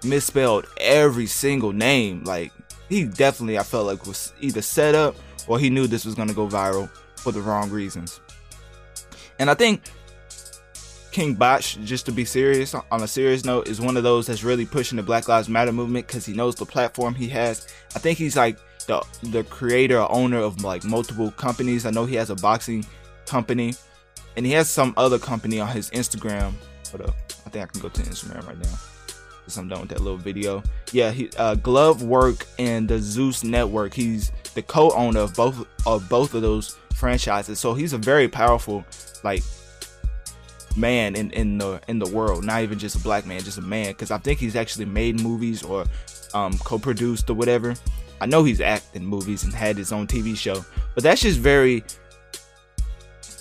misspelled 0.04 0.66
every 0.78 1.26
single 1.26 1.72
name, 1.72 2.24
like 2.24 2.52
he 2.88 3.04
definitely 3.04 3.58
I 3.58 3.62
felt 3.62 3.86
like 3.86 4.06
was 4.06 4.32
either 4.40 4.62
set 4.62 4.94
up 4.94 5.16
or 5.46 5.58
he 5.58 5.70
knew 5.70 5.86
this 5.86 6.04
was 6.04 6.14
gonna 6.14 6.34
go 6.34 6.46
viral 6.46 6.88
for 7.16 7.32
the 7.32 7.40
wrong 7.40 7.70
reasons. 7.70 8.20
And 9.38 9.50
I 9.50 9.54
think 9.54 9.82
King 11.10 11.34
Bach, 11.34 11.62
just 11.62 12.06
to 12.06 12.12
be 12.12 12.24
serious, 12.24 12.74
on 12.74 13.02
a 13.02 13.08
serious 13.08 13.44
note, 13.44 13.68
is 13.68 13.80
one 13.80 13.96
of 13.96 14.02
those 14.02 14.26
that's 14.26 14.44
really 14.44 14.64
pushing 14.64 14.96
the 14.96 15.02
Black 15.02 15.28
Lives 15.28 15.48
Matter 15.48 15.72
movement 15.72 16.06
because 16.06 16.24
he 16.24 16.34
knows 16.34 16.54
the 16.54 16.66
platform 16.66 17.14
he 17.14 17.28
has. 17.28 17.66
I 17.96 17.98
think 17.98 18.18
he's 18.18 18.36
like 18.36 18.58
the 18.86 19.04
the 19.24 19.44
creator 19.44 19.98
or 19.98 20.10
owner 20.12 20.38
of 20.38 20.62
like 20.62 20.84
multiple 20.84 21.30
companies. 21.32 21.84
I 21.84 21.90
know 21.90 22.04
he 22.04 22.14
has 22.16 22.30
a 22.30 22.36
boxing 22.36 22.84
company, 23.26 23.74
and 24.36 24.46
he 24.46 24.52
has 24.52 24.70
some 24.70 24.94
other 24.96 25.18
company 25.18 25.60
on 25.60 25.68
his 25.68 25.90
Instagram. 25.90 26.52
Hold 26.90 27.08
up, 27.08 27.14
I 27.46 27.50
think 27.50 27.64
I 27.64 27.66
can 27.66 27.80
go 27.80 27.88
to 27.88 28.02
Instagram 28.02 28.46
right 28.46 28.58
now. 28.58 28.78
Cause 29.44 29.56
I'm 29.56 29.68
done 29.68 29.80
with 29.80 29.88
that 29.90 30.00
little 30.00 30.18
video. 30.18 30.62
Yeah, 30.92 31.10
he 31.10 31.30
uh, 31.36 31.56
Glove 31.56 32.02
Work 32.02 32.46
and 32.58 32.88
the 32.88 32.98
Zeus 32.98 33.42
Network. 33.42 33.94
He's 33.94 34.30
the 34.54 34.62
co-owner 34.62 35.20
of 35.20 35.34
both 35.34 35.66
of 35.86 36.08
both 36.08 36.34
of 36.34 36.42
those 36.42 36.78
franchises. 36.94 37.58
So 37.58 37.74
he's 37.74 37.92
a 37.92 37.98
very 37.98 38.28
powerful 38.28 38.84
like 39.24 39.42
man 40.76 41.16
in, 41.16 41.30
in 41.32 41.58
the 41.58 41.80
in 41.88 41.98
the 41.98 42.08
world 42.10 42.44
not 42.44 42.62
even 42.62 42.78
just 42.78 42.96
a 42.96 42.98
black 43.00 43.26
man 43.26 43.40
just 43.40 43.58
a 43.58 43.62
man 43.62 43.88
because 43.88 44.10
i 44.10 44.18
think 44.18 44.38
he's 44.38 44.56
actually 44.56 44.84
made 44.84 45.20
movies 45.20 45.62
or 45.62 45.84
um, 46.32 46.56
co-produced 46.58 47.28
or 47.28 47.34
whatever 47.34 47.74
i 48.20 48.26
know 48.26 48.44
he's 48.44 48.60
acted 48.60 49.02
in 49.02 49.06
movies 49.06 49.42
and 49.42 49.52
had 49.52 49.76
his 49.76 49.92
own 49.92 50.06
tv 50.06 50.36
show 50.36 50.64
but 50.94 51.02
that's 51.02 51.22
just 51.22 51.38
very 51.40 51.82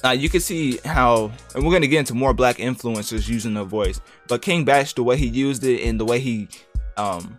uh, 0.03 0.09
you 0.09 0.29
can 0.29 0.39
see 0.39 0.77
how 0.85 1.31
and 1.53 1.63
we're 1.63 1.71
going 1.71 1.81
to 1.81 1.87
get 1.87 1.99
into 1.99 2.13
more 2.13 2.33
black 2.33 2.57
influencers 2.57 3.27
using 3.27 3.53
their 3.53 3.63
voice 3.63 3.99
but 4.27 4.41
king 4.41 4.63
bach 4.63 4.87
the 4.95 5.03
way 5.03 5.17
he 5.17 5.27
used 5.27 5.63
it 5.63 5.81
and 5.83 5.99
the 5.99 6.05
way 6.05 6.19
he 6.19 6.47
um 6.97 7.37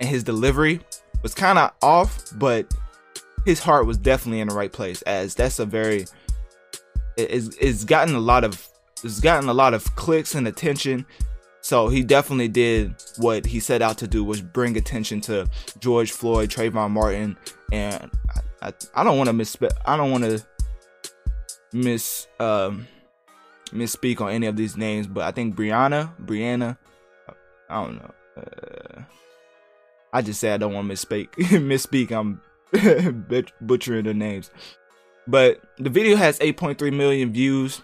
and 0.00 0.08
his 0.08 0.24
delivery 0.24 0.80
was 1.22 1.34
kind 1.34 1.58
of 1.58 1.72
off 1.82 2.22
but 2.36 2.72
his 3.44 3.60
heart 3.60 3.86
was 3.86 3.96
definitely 3.96 4.40
in 4.40 4.48
the 4.48 4.54
right 4.54 4.72
place 4.72 5.02
as 5.02 5.34
that's 5.34 5.58
a 5.58 5.66
very 5.66 6.06
it's, 7.16 7.56
it's 7.56 7.84
gotten 7.84 8.14
a 8.14 8.20
lot 8.20 8.44
of 8.44 8.66
it's 9.04 9.20
gotten 9.20 9.48
a 9.48 9.54
lot 9.54 9.74
of 9.74 9.84
clicks 9.96 10.34
and 10.34 10.46
attention. 10.46 11.06
So 11.62 11.88
he 11.88 12.02
definitely 12.02 12.48
did 12.48 12.94
what 13.18 13.44
he 13.44 13.60
set 13.60 13.82
out 13.82 13.98
to 13.98 14.08
do 14.08 14.24
was 14.24 14.40
bring 14.40 14.76
attention 14.76 15.20
to 15.22 15.46
George 15.78 16.12
Floyd, 16.12 16.48
Trayvon 16.48 16.90
Martin, 16.90 17.36
and 17.70 18.10
I, 18.62 18.68
I, 18.68 18.72
I 18.94 19.04
don't 19.04 19.18
want 19.18 19.28
to 19.28 19.34
miss 19.34 19.56
I 19.84 19.96
don't 19.96 20.10
want 20.10 20.24
to 20.24 20.44
miss 21.72 22.26
um, 22.38 22.86
misspeak 23.72 24.20
on 24.20 24.30
any 24.30 24.46
of 24.46 24.56
these 24.56 24.76
names, 24.76 25.06
but 25.06 25.24
I 25.24 25.32
think 25.32 25.56
Brianna, 25.56 26.12
Brianna, 26.24 26.76
I 27.68 27.84
don't 27.84 27.96
know. 27.96 28.14
Uh, 28.36 29.02
I 30.12 30.22
just 30.22 30.40
say 30.40 30.52
I 30.52 30.56
don't 30.56 30.72
want 30.72 30.88
to 30.88 30.94
misspeak. 30.94 31.30
misspeak. 31.34 32.10
I'm 32.10 32.40
butchering 33.60 34.04
the 34.04 34.14
names. 34.14 34.50
But 35.26 35.60
the 35.78 35.90
video 35.90 36.16
has 36.16 36.38
8.3 36.38 36.92
million 36.92 37.32
views. 37.32 37.82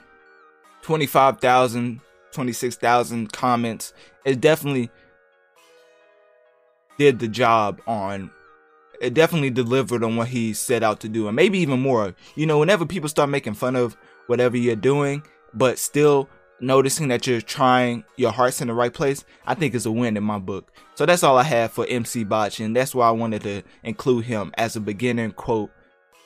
25,000, 0.83 2.01
26,000 2.33 3.33
comments. 3.33 3.93
It 4.25 4.41
definitely 4.41 4.91
did 6.99 7.19
the 7.19 7.29
job 7.29 7.81
on 7.87 8.31
it 9.01 9.15
definitely 9.15 9.51
delivered 9.51 10.03
on 10.03 10.17
what 10.17 10.29
he 10.29 10.53
set 10.53 10.83
out 10.83 11.01
to 11.01 11.09
do 11.09 11.27
and 11.27 11.37
maybe 11.37 11.59
even 11.59 11.81
more. 11.81 12.15
You 12.35 12.47
know, 12.47 12.59
whenever 12.59 12.87
people 12.87 13.09
start 13.09 13.31
making 13.31 13.55
fun 13.55 13.77
of 13.77 13.97
whatever 14.27 14.57
you're 14.57 14.77
doing, 14.77 15.23
but 15.55 15.79
still 15.79 16.29
noticing 16.61 17.09
that 17.09 17.27
you're 17.27 17.41
trying 17.41 18.05
your 18.17 18.33
heart's 18.33 18.61
in 18.61 18.69
the 18.69 18.75
right 18.75 18.93
place, 18.93 19.25
I 19.47 19.55
think 19.55 19.75
is 19.75 19.87
a 19.87 19.93
win 19.93 20.17
in 20.17 20.25
my 20.25 20.39
book. 20.39 20.73
So 20.95 21.07
that's 21.07 21.23
all 21.23 21.37
I 21.37 21.43
have 21.43 21.73
for 21.73 21.87
MC 21.87 22.25
Bach, 22.25 22.59
and 22.61 22.75
that's 22.75 22.95
why 22.95 23.09
I 23.09 23.13
wanted 23.13 23.43
to 23.43 23.63
include 23.83 24.25
him 24.25 24.53
as 24.57 24.77
a 24.77 24.81
beginning 24.81 25.33
quote, 25.33 25.71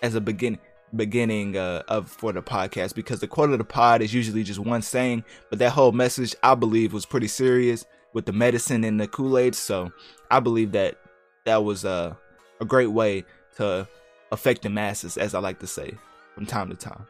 as 0.02 0.14
a 0.14 0.20
beginning 0.20 0.60
beginning 0.96 1.56
uh, 1.56 1.82
of 1.86 2.08
for 2.08 2.32
the 2.32 2.42
podcast 2.42 2.96
because 2.96 3.20
the 3.20 3.28
quote 3.28 3.50
of 3.50 3.58
the 3.58 3.64
pod 3.64 4.02
is 4.02 4.12
usually 4.12 4.42
just 4.42 4.58
one 4.58 4.82
saying, 4.82 5.24
but 5.48 5.58
that 5.58 5.70
whole 5.70 5.92
message 5.92 6.34
I 6.42 6.54
believe 6.54 6.92
was 6.92 7.06
pretty 7.06 7.28
serious 7.28 7.84
with 8.12 8.26
the 8.26 8.32
medicine 8.32 8.84
and 8.84 9.00
the 9.00 9.06
Kool 9.06 9.38
Aid. 9.38 9.54
So 9.54 9.92
I 10.30 10.40
believe 10.40 10.72
that 10.72 10.98
that 11.44 11.64
was 11.64 11.84
a 11.84 12.18
a 12.60 12.64
great 12.64 12.88
way 12.88 13.24
to 13.56 13.86
affect 14.32 14.62
the 14.62 14.70
masses, 14.70 15.16
as 15.16 15.34
I 15.34 15.40
like 15.40 15.58
to 15.60 15.66
say 15.66 15.94
from 16.34 16.46
time 16.46 16.70
to 16.70 16.76
time. 16.76 17.06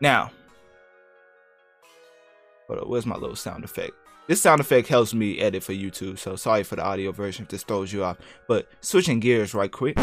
Now, 0.00 0.30
where's 2.66 3.06
my 3.06 3.16
little 3.16 3.36
sound 3.36 3.64
effect? 3.64 3.92
This 4.26 4.40
sound 4.40 4.60
effect 4.60 4.88
helps 4.88 5.12
me 5.12 5.38
edit 5.38 5.62
for 5.62 5.72
YouTube, 5.72 6.18
so 6.18 6.36
sorry 6.36 6.62
for 6.62 6.76
the 6.76 6.84
audio 6.84 7.12
version 7.12 7.44
if 7.44 7.48
this 7.50 7.62
throws 7.62 7.92
you 7.92 8.04
off. 8.04 8.18
But 8.48 8.68
switching 8.80 9.20
gears 9.20 9.54
right 9.54 9.70
quick 9.70 9.96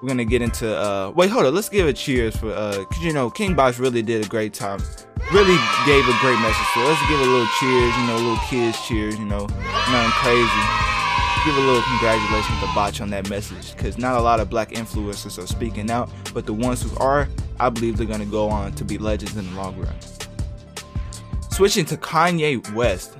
we're 0.00 0.08
gonna 0.08 0.24
get 0.24 0.42
into 0.42 0.76
uh 0.76 1.10
wait 1.16 1.30
hold 1.30 1.46
on 1.46 1.54
let's 1.54 1.68
give 1.68 1.86
a 1.86 1.92
cheers 1.92 2.36
for 2.36 2.52
uh 2.52 2.84
cause 2.84 3.02
you 3.02 3.12
know 3.12 3.28
king 3.28 3.54
Bach 3.54 3.78
really 3.78 4.02
did 4.02 4.24
a 4.24 4.28
great 4.28 4.54
time 4.54 4.80
really 5.32 5.58
gave 5.84 6.08
a 6.08 6.16
great 6.20 6.38
message 6.40 6.66
so 6.74 6.80
let's 6.84 7.00
give 7.08 7.20
a 7.20 7.24
little 7.24 7.46
cheers 7.60 7.96
you 7.96 8.06
know 8.06 8.16
little 8.16 8.38
kids 8.48 8.80
cheers 8.86 9.18
you 9.18 9.24
know 9.24 9.46
nothing 9.90 10.10
crazy. 10.22 10.62
Give 11.44 11.56
a 11.56 11.60
little 11.60 11.82
congratulations 11.82 12.60
to 12.60 12.66
Bach 12.74 13.00
on 13.00 13.10
that 13.10 13.30
message 13.30 13.74
because 13.74 13.96
not 13.96 14.18
a 14.18 14.20
lot 14.20 14.40
of 14.40 14.50
black 14.50 14.70
influencers 14.70 15.42
are 15.42 15.46
speaking 15.46 15.90
out 15.90 16.10
but 16.34 16.46
the 16.46 16.52
ones 16.52 16.82
who 16.82 16.94
are 16.98 17.28
i 17.60 17.68
believe 17.68 17.96
they're 17.96 18.06
gonna 18.06 18.26
go 18.26 18.48
on 18.48 18.72
to 18.72 18.84
be 18.84 18.98
legends 18.98 19.36
in 19.36 19.48
the 19.48 19.56
long 19.56 19.76
run. 19.78 19.94
Switching 21.50 21.84
to 21.86 21.96
kanye 21.96 22.72
west. 22.74 23.16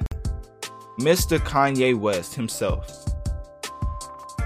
Mr 0.99 1.39
kanye 1.39 1.99
west 1.99 2.35
himself. 2.35 3.05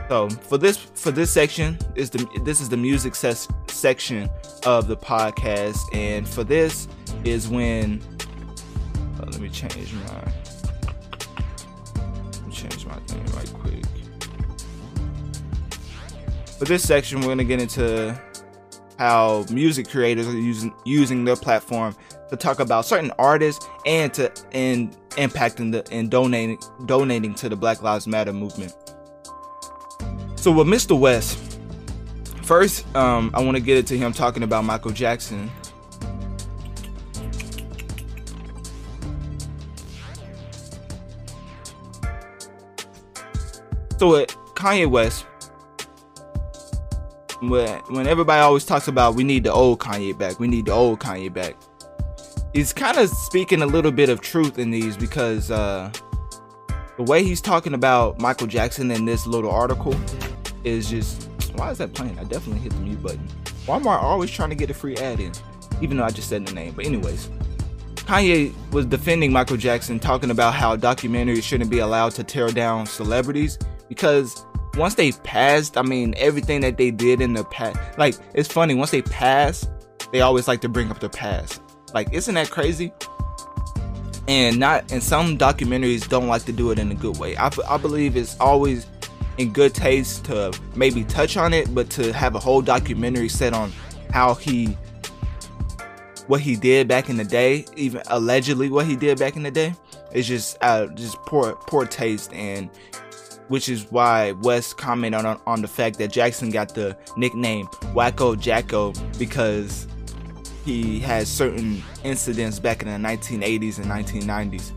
So 0.08 0.28
for 0.28 0.58
this 0.58 0.76
for 0.76 1.10
this 1.10 1.30
section 1.30 1.78
is 1.94 2.10
the 2.10 2.26
this 2.44 2.60
is 2.60 2.68
the 2.68 2.76
music 2.76 3.14
ses- 3.14 3.48
section 3.68 4.28
of 4.66 4.86
the 4.86 4.96
podcast, 4.96 5.78
and 5.92 6.28
for 6.28 6.44
this 6.44 6.88
is 7.24 7.48
when 7.48 8.00
uh, 9.20 9.26
let 9.26 9.40
me 9.40 9.48
change 9.48 9.92
my 9.92 10.32
let 12.24 12.46
me 12.46 12.52
change 12.52 12.86
my 12.86 12.94
thing 13.06 13.24
right 13.36 13.52
quick. 13.54 13.84
For 16.58 16.64
this 16.64 16.82
section, 16.82 17.20
we're 17.20 17.28
gonna 17.28 17.44
get 17.44 17.60
into 17.60 18.20
how 18.98 19.44
music 19.50 19.88
creators 19.88 20.28
are 20.28 20.32
using 20.32 20.72
using 20.84 21.24
their 21.24 21.36
platform 21.36 21.96
to 22.30 22.36
talk 22.36 22.60
about 22.60 22.86
certain 22.86 23.12
artists 23.18 23.66
and 23.84 24.14
to 24.14 24.32
and 24.52 24.96
impacting 25.12 25.72
the 25.72 25.86
and 25.92 26.10
donating 26.10 26.58
donating 26.86 27.34
to 27.34 27.48
the 27.48 27.56
Black 27.56 27.82
Lives 27.82 28.06
Matter 28.06 28.32
movement. 28.32 28.74
So 30.36 30.50
with 30.50 30.66
Mr. 30.66 30.98
West, 30.98 31.38
first 32.42 32.84
um, 32.96 33.30
I 33.34 33.42
want 33.42 33.56
to 33.56 33.62
get 33.62 33.78
into 33.78 33.96
him 33.96 34.12
talking 34.12 34.42
about 34.42 34.64
Michael 34.64 34.90
Jackson. 34.90 35.50
So 44.02 44.26
Kanye 44.26 44.90
West, 44.90 45.26
when 47.40 48.08
everybody 48.08 48.40
always 48.40 48.64
talks 48.64 48.88
about 48.88 49.14
we 49.14 49.22
need 49.22 49.44
the 49.44 49.52
old 49.52 49.78
Kanye 49.78 50.18
back, 50.18 50.40
we 50.40 50.48
need 50.48 50.66
the 50.66 50.72
old 50.72 50.98
Kanye 50.98 51.32
back. 51.32 51.54
He's 52.52 52.72
kind 52.72 52.98
of 52.98 53.08
speaking 53.08 53.62
a 53.62 53.66
little 53.66 53.92
bit 53.92 54.08
of 54.08 54.20
truth 54.20 54.58
in 54.58 54.72
these 54.72 54.96
because 54.96 55.52
uh, 55.52 55.92
the 56.96 57.04
way 57.04 57.22
he's 57.22 57.40
talking 57.40 57.74
about 57.74 58.20
Michael 58.20 58.48
Jackson 58.48 58.90
in 58.90 59.04
this 59.04 59.24
little 59.24 59.52
article 59.52 59.94
is 60.64 60.90
just 60.90 61.30
why 61.54 61.70
is 61.70 61.78
that 61.78 61.94
playing? 61.94 62.18
I 62.18 62.24
definitely 62.24 62.60
hit 62.60 62.72
the 62.72 62.80
mute 62.80 63.00
button. 63.00 63.24
Walmart 63.66 64.02
always 64.02 64.32
trying 64.32 64.50
to 64.50 64.56
get 64.56 64.68
a 64.68 64.74
free 64.74 64.96
ad 64.96 65.20
in, 65.20 65.30
even 65.80 65.96
though 65.96 66.04
I 66.04 66.10
just 66.10 66.28
said 66.28 66.44
the 66.44 66.52
name. 66.54 66.72
But 66.74 66.86
anyways, 66.86 67.30
Kanye 67.94 68.52
was 68.72 68.84
defending 68.84 69.30
Michael 69.30 69.58
Jackson, 69.58 70.00
talking 70.00 70.32
about 70.32 70.54
how 70.54 70.76
documentaries 70.76 71.44
shouldn't 71.44 71.70
be 71.70 71.78
allowed 71.78 72.14
to 72.14 72.24
tear 72.24 72.48
down 72.48 72.84
celebrities 72.84 73.60
because 73.92 74.46
once 74.78 74.94
they 74.94 75.12
passed, 75.12 75.76
I 75.76 75.82
mean, 75.82 76.14
everything 76.16 76.62
that 76.62 76.78
they 76.78 76.90
did 76.90 77.20
in 77.20 77.34
the 77.34 77.44
past, 77.44 77.78
like 77.98 78.16
it's 78.32 78.50
funny. 78.50 78.74
Once 78.74 78.90
they 78.90 79.02
pass, 79.02 79.68
they 80.12 80.22
always 80.22 80.48
like 80.48 80.62
to 80.62 80.68
bring 80.70 80.90
up 80.90 80.98
the 81.00 81.10
past. 81.10 81.60
Like, 81.92 82.10
isn't 82.10 82.34
that 82.34 82.48
crazy? 82.48 82.90
And 84.28 84.58
not, 84.58 84.90
and 84.90 85.02
some 85.02 85.36
documentaries 85.36 86.08
don't 86.08 86.26
like 86.26 86.44
to 86.44 86.52
do 86.52 86.70
it 86.70 86.78
in 86.78 86.90
a 86.90 86.94
good 86.94 87.18
way. 87.18 87.36
I, 87.36 87.50
I 87.68 87.76
believe 87.76 88.16
it's 88.16 88.34
always 88.40 88.86
in 89.36 89.52
good 89.52 89.74
taste 89.74 90.24
to 90.26 90.58
maybe 90.74 91.04
touch 91.04 91.36
on 91.36 91.52
it, 91.52 91.74
but 91.74 91.90
to 91.90 92.10
have 92.14 92.34
a 92.34 92.38
whole 92.38 92.62
documentary 92.62 93.28
set 93.28 93.52
on 93.52 93.70
how 94.10 94.32
he 94.32 94.78
what 96.28 96.40
he 96.40 96.56
did 96.56 96.88
back 96.88 97.10
in 97.10 97.18
the 97.18 97.24
day, 97.24 97.66
even 97.76 98.00
allegedly 98.06 98.70
what 98.70 98.86
he 98.86 98.96
did 98.96 99.18
back 99.18 99.36
in 99.36 99.42
the 99.42 99.50
day, 99.50 99.74
is 100.14 100.26
just 100.26 100.56
uh, 100.62 100.86
just 100.86 101.16
poor 101.26 101.56
poor 101.66 101.84
taste, 101.84 102.32
and 102.32 102.70
which 103.48 103.68
is 103.68 103.90
why 103.90 104.32
West 104.32 104.76
commented 104.76 105.24
on 105.24 105.40
on 105.46 105.62
the 105.62 105.68
fact 105.68 105.98
that 105.98 106.12
Jackson 106.12 106.50
got 106.50 106.74
the 106.74 106.96
nickname 107.16 107.66
Wacko 107.94 108.38
Jacko 108.38 108.92
because 109.18 109.86
he 110.64 111.00
had 111.00 111.26
certain 111.26 111.82
incidents 112.04 112.58
back 112.58 112.82
in 112.82 112.88
the 112.88 113.08
1980s 113.08 113.78
and 113.78 113.86
1990s, 113.86 114.72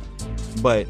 but 0.61 0.87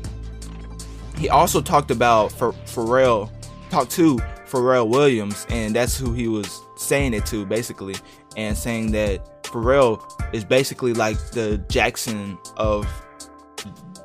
he 1.17 1.29
also 1.29 1.62
talked 1.62 1.91
about 1.91 2.32
Pharrell, 2.32 3.29
talked 3.70 3.91
to 3.91 4.17
Pharrell 4.46 4.88
Williams, 4.89 5.46
and 5.50 5.75
that's 5.75 5.98
who 5.98 6.13
he 6.13 6.27
was 6.27 6.62
saying 6.77 7.13
it 7.13 7.25
to 7.27 7.46
basically, 7.46 7.96
and 8.38 8.58
saying 8.58 8.91
that 8.91 9.44
Pharrell 9.44 10.01
is 10.34 10.44
basically 10.44 10.94
like 10.94 11.17
the 11.32 11.58
Jackson 11.70 12.38
of 12.58 12.88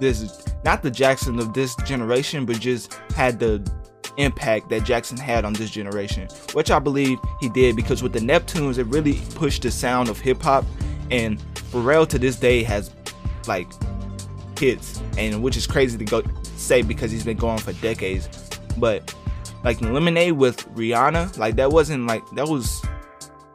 this, 0.00 0.44
not 0.64 0.82
the 0.82 0.90
Jackson 0.90 1.38
of 1.38 1.54
this 1.54 1.76
generation, 1.84 2.44
but 2.44 2.58
just 2.58 2.94
had 3.14 3.38
the 3.38 3.64
impact 4.16 4.68
that 4.70 4.84
Jackson 4.84 5.16
had 5.16 5.44
on 5.44 5.52
this 5.52 5.70
generation, 5.70 6.28
which 6.52 6.70
I 6.70 6.78
believe 6.78 7.18
he 7.40 7.48
did 7.48 7.76
because 7.76 8.02
with 8.02 8.12
the 8.12 8.20
Neptunes, 8.20 8.78
it 8.78 8.84
really 8.84 9.20
pushed 9.34 9.62
the 9.62 9.70
sound 9.70 10.08
of 10.08 10.18
hip 10.18 10.42
hop, 10.42 10.64
and 11.10 11.38
Pharrell 11.72 12.08
to 12.08 12.18
this 12.18 12.36
day 12.36 12.62
has 12.62 12.94
like 13.46 13.68
hits, 14.58 15.00
and 15.16 15.42
which 15.42 15.56
is 15.56 15.66
crazy 15.66 15.96
to 15.96 16.04
go 16.04 16.22
say 16.56 16.82
because 16.82 17.10
he's 17.10 17.24
been 17.24 17.36
going 17.36 17.58
for 17.58 17.72
decades, 17.74 18.28
but 18.78 19.14
like 19.64 19.80
Lemonade 19.80 20.32
with 20.32 20.68
Rihanna, 20.74 21.36
like 21.38 21.56
that 21.56 21.70
wasn't 21.70 22.06
like 22.06 22.22
that 22.32 22.48
was 22.48 22.82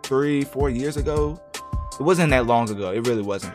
three, 0.04 0.44
four 0.44 0.70
years 0.70 0.98
ago. 0.98 1.40
It 2.00 2.04
wasn't 2.04 2.30
that 2.32 2.46
long 2.46 2.70
ago. 2.70 2.92
It 2.92 3.08
really 3.08 3.22
wasn't. 3.22 3.54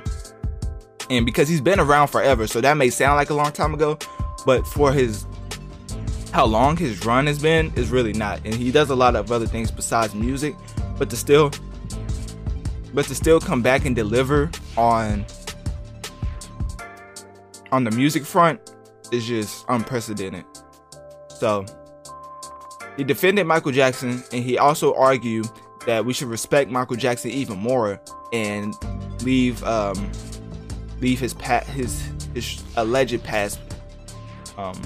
And 1.11 1.27
because 1.27 1.49
he's 1.49 1.61
been 1.61 1.81
around 1.81 2.09
forever, 2.09 2.47
so 2.47 2.61
that 2.61 2.77
may 2.77 2.89
sound 2.89 3.17
like 3.17 3.31
a 3.31 3.35
long 3.35 3.51
time 3.53 3.75
ago, 3.75 3.99
but 4.47 4.67
for 4.67 4.93
his 4.93 5.27
how 6.33 6.47
long 6.47 6.77
his 6.77 7.05
run 7.05 7.27
has 7.27 7.41
been 7.41 7.73
is 7.75 7.91
really 7.91 8.13
not. 8.13 8.41
And 8.45 8.55
he 8.55 8.71
does 8.71 8.91
a 8.91 8.95
lot 8.95 9.17
of 9.17 9.33
other 9.33 9.47
things 9.47 9.71
besides 9.71 10.15
music, 10.15 10.55
but 10.97 11.11
to 11.11 11.17
still 11.17 11.51
but 12.95 13.05
to 13.07 13.15
still 13.15 13.41
come 13.41 13.63
back 13.63 13.85
and 13.85 13.95
deliver 13.95 14.51
on 14.77 15.27
on 17.73 17.85
the 17.85 17.91
music 17.91 18.25
front 18.25 18.61
is 19.13 19.27
just 19.27 19.65
unprecedented. 19.69 20.45
So 21.29 21.65
he 22.97 23.05
defended 23.05 23.47
Michael 23.47 23.73
Jackson 23.73 24.23
and 24.33 24.45
he 24.45 24.59
also 24.59 24.95
argued 24.95 25.49
that 25.87 26.05
we 26.05 26.13
should 26.13 26.29
respect 26.29 26.71
Michael 26.71 26.97
Jackson 26.97 27.31
even 27.31 27.59
more 27.59 28.01
and 28.33 28.75
leave 29.23 29.63
um, 29.65 30.11
leave 31.01 31.19
his 31.19 31.35
pat 31.35 31.65
his 31.65 32.03
his 32.35 32.63
alleged 32.77 33.23
past 33.25 33.61
um, 34.57 34.81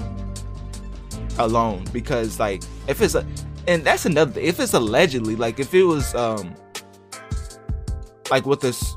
alone 1.37 1.83
because 1.91 2.39
like 2.39 2.63
if 2.87 3.01
it's 3.01 3.15
a 3.15 3.25
and 3.67 3.83
that's 3.83 4.05
another 4.05 4.39
if 4.39 4.59
it's 4.59 4.73
allegedly 4.73 5.35
like 5.35 5.59
if 5.59 5.73
it 5.73 5.83
was 5.83 6.13
um 6.15 6.55
like 8.31 8.45
with 8.45 8.61
this 8.61 8.95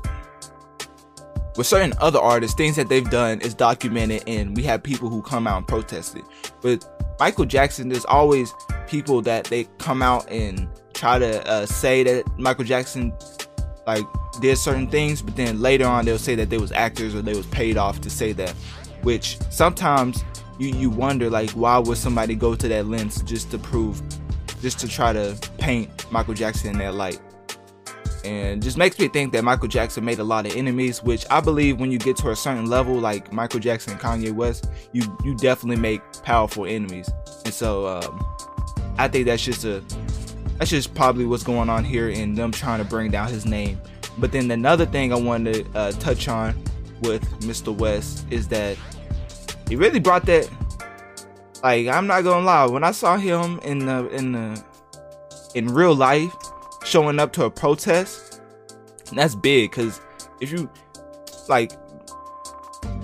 with 1.57 1.67
certain 1.67 1.93
other 1.99 2.19
artists 2.19 2.55
things 2.55 2.75
that 2.75 2.87
they've 2.87 3.09
done 3.09 3.41
is 3.41 3.53
documented 3.53 4.23
and 4.27 4.55
we 4.55 4.63
have 4.63 4.81
people 4.81 5.09
who 5.09 5.21
come 5.21 5.45
out 5.45 5.57
and 5.57 5.67
protest 5.67 6.15
it. 6.15 6.23
But 6.61 7.17
michael 7.19 7.45
jackson 7.45 7.89
there's 7.89 8.05
always 8.05 8.53
people 8.87 9.21
that 9.21 9.45
they 9.45 9.65
come 9.77 10.01
out 10.01 10.29
and 10.31 10.69
try 10.93 11.19
to 11.19 11.45
uh, 11.47 11.65
say 11.65 12.03
that 12.03 12.25
michael 12.39 12.63
jackson 12.63 13.13
like 13.85 14.05
did 14.39 14.57
certain 14.57 14.87
things, 14.87 15.21
but 15.21 15.35
then 15.35 15.61
later 15.61 15.85
on 15.85 16.05
they'll 16.05 16.17
say 16.17 16.35
that 16.35 16.49
they 16.49 16.57
was 16.57 16.71
actors 16.71 17.15
or 17.15 17.21
they 17.21 17.35
was 17.35 17.45
paid 17.47 17.77
off 17.77 18.01
to 18.01 18.09
say 18.09 18.31
that, 18.33 18.51
which 19.03 19.37
sometimes 19.49 20.23
you 20.57 20.69
you 20.69 20.89
wonder 20.89 21.29
like 21.29 21.49
why 21.51 21.77
would 21.77 21.97
somebody 21.97 22.35
go 22.35 22.55
to 22.55 22.67
that 22.67 22.87
lens 22.87 23.21
just 23.23 23.51
to 23.51 23.57
prove, 23.57 24.01
just 24.61 24.79
to 24.79 24.87
try 24.87 25.13
to 25.13 25.37
paint 25.57 26.11
Michael 26.11 26.33
Jackson 26.33 26.71
in 26.71 26.77
that 26.79 26.95
light. 26.95 27.19
And 28.25 28.61
just 28.61 28.77
makes 28.77 28.99
me 28.99 29.07
think 29.07 29.31
that 29.31 29.45
Michael 29.45 29.69
Jackson 29.69 30.03
made 30.03 30.19
a 30.19 30.25
lot 30.25 30.45
of 30.45 30.53
enemies, 30.53 31.01
which 31.01 31.25
I 31.31 31.39
believe 31.39 31.79
when 31.79 31.89
you 31.89 31.97
get 31.97 32.17
to 32.17 32.31
a 32.31 32.35
certain 32.35 32.65
level, 32.65 32.95
like 32.95 33.31
Michael 33.31 33.61
Jackson 33.61 33.93
and 33.93 34.01
Kanye 34.01 34.33
West, 34.33 34.69
you 34.91 35.03
you 35.23 35.35
definitely 35.35 35.81
make 35.81 36.01
powerful 36.23 36.65
enemies. 36.65 37.09
And 37.45 37.53
so 37.53 37.87
um, 37.87 38.25
I 38.97 39.07
think 39.07 39.25
that's 39.25 39.43
just 39.43 39.63
a 39.63 39.81
that's 40.57 40.69
just 40.69 40.93
probably 40.93 41.25
what's 41.25 41.43
going 41.43 41.69
on 41.69 41.85
here 41.85 42.09
and 42.09 42.37
them 42.37 42.51
trying 42.51 42.79
to 42.79 42.85
bring 42.85 43.09
down 43.09 43.29
his 43.29 43.45
name 43.45 43.79
but 44.19 44.31
then 44.31 44.51
another 44.51 44.85
thing 44.85 45.13
I 45.13 45.15
wanted 45.15 45.71
to 45.73 45.79
uh, 45.79 45.91
touch 45.93 46.27
on 46.27 46.55
with 47.01 47.23
Mr. 47.41 47.75
West 47.75 48.25
is 48.29 48.47
that 48.49 48.77
he 49.67 49.75
really 49.75 49.99
brought 49.99 50.25
that. 50.25 50.49
Like 51.63 51.87
I'm 51.87 52.07
not 52.07 52.23
gonna 52.23 52.45
lie, 52.45 52.65
when 52.65 52.83
I 52.83 52.91
saw 52.91 53.17
him 53.17 53.59
in 53.59 53.79
the 53.85 54.07
in 54.09 54.31
the 54.31 54.63
in 55.55 55.67
real 55.67 55.93
life 55.93 56.31
showing 56.83 57.19
up 57.19 57.33
to 57.33 57.43
a 57.43 57.49
protest, 57.49 58.41
that's 59.13 59.35
big. 59.35 59.71
Cause 59.71 59.99
if 60.39 60.51
you 60.51 60.69
like 61.47 61.71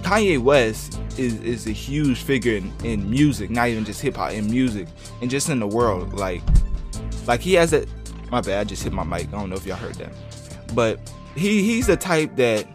Kanye 0.04 0.40
West 0.40 1.00
is 1.18 1.42
is 1.42 1.68
a 1.68 1.72
huge 1.72 2.24
figure 2.24 2.56
in, 2.56 2.72
in 2.84 3.10
music, 3.10 3.50
not 3.50 3.68
even 3.70 3.84
just 3.84 4.02
hip 4.02 4.16
hop, 4.16 4.32
in 4.32 4.50
music 4.50 4.88
and 5.22 5.30
just 5.30 5.50
in 5.50 5.60
the 5.60 5.68
world. 5.68 6.14
Like 6.14 6.42
like 7.28 7.42
he 7.42 7.54
has 7.56 7.72
that. 7.72 7.88
My 8.32 8.42
bad, 8.42 8.62
I 8.62 8.64
just 8.64 8.84
hit 8.84 8.92
my 8.92 9.04
mic. 9.04 9.28
I 9.28 9.32
don't 9.32 9.50
know 9.50 9.56
if 9.56 9.66
y'all 9.66 9.78
heard 9.78 9.96
that. 9.96 10.12
But 10.76 11.00
he 11.36 11.64
he's 11.64 11.88
the 11.88 11.98
type 11.98 12.36
that 12.36 12.68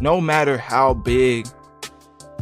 no 0.00 0.20
matter 0.20 0.56
how 0.56 0.94
big 0.94 1.46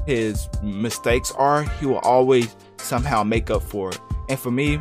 his 0.07 0.49
mistakes 0.62 1.33
are, 1.33 1.62
he 1.62 1.87
will 1.87 1.99
always 1.99 2.57
somehow 2.79 3.23
make 3.23 3.51
up 3.51 3.62
for 3.62 3.90
it. 3.90 3.99
And 4.29 4.38
for 4.38 4.51
me, 4.51 4.81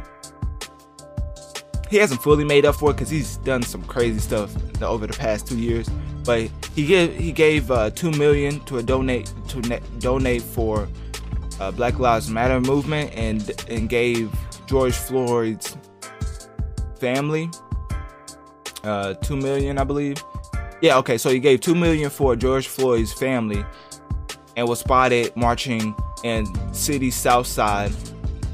he 1.89 1.97
hasn't 1.97 2.21
fully 2.21 2.43
made 2.43 2.65
up 2.65 2.75
for 2.75 2.91
it 2.91 2.95
because 2.95 3.09
he's 3.09 3.37
done 3.37 3.61
some 3.63 3.83
crazy 3.83 4.19
stuff 4.19 4.53
over 4.81 5.07
the 5.07 5.17
past 5.17 5.47
two 5.47 5.57
years. 5.57 5.89
But 6.23 6.49
he 6.75 6.85
gave 6.85 7.17
he 7.17 7.31
gave 7.31 7.71
uh, 7.71 7.89
two 7.91 8.11
million 8.11 8.59
to 8.65 8.77
a 8.77 8.83
donate 8.83 9.31
to 9.49 9.61
ne- 9.61 9.81
donate 9.99 10.41
for 10.41 10.87
uh, 11.59 11.71
Black 11.71 11.99
Lives 11.99 12.29
Matter 12.29 12.59
movement 12.59 13.11
and 13.13 13.51
and 13.69 13.89
gave 13.89 14.31
George 14.67 14.95
Floyd's 14.95 15.77
family 16.99 17.49
uh, 18.83 19.13
two 19.15 19.35
million, 19.35 19.77
I 19.77 19.83
believe. 19.83 20.23
Yeah, 20.81 20.97
okay. 20.97 21.17
So 21.17 21.29
he 21.29 21.39
gave 21.39 21.61
two 21.61 21.75
million 21.75 22.09
for 22.09 22.35
George 22.35 22.67
Floyd's 22.67 23.13
family, 23.13 23.63
and 24.55 24.67
was 24.67 24.79
spotted 24.79 25.35
marching 25.35 25.95
in 26.23 26.45
city 26.73 27.11
South 27.11 27.47
Side 27.47 27.91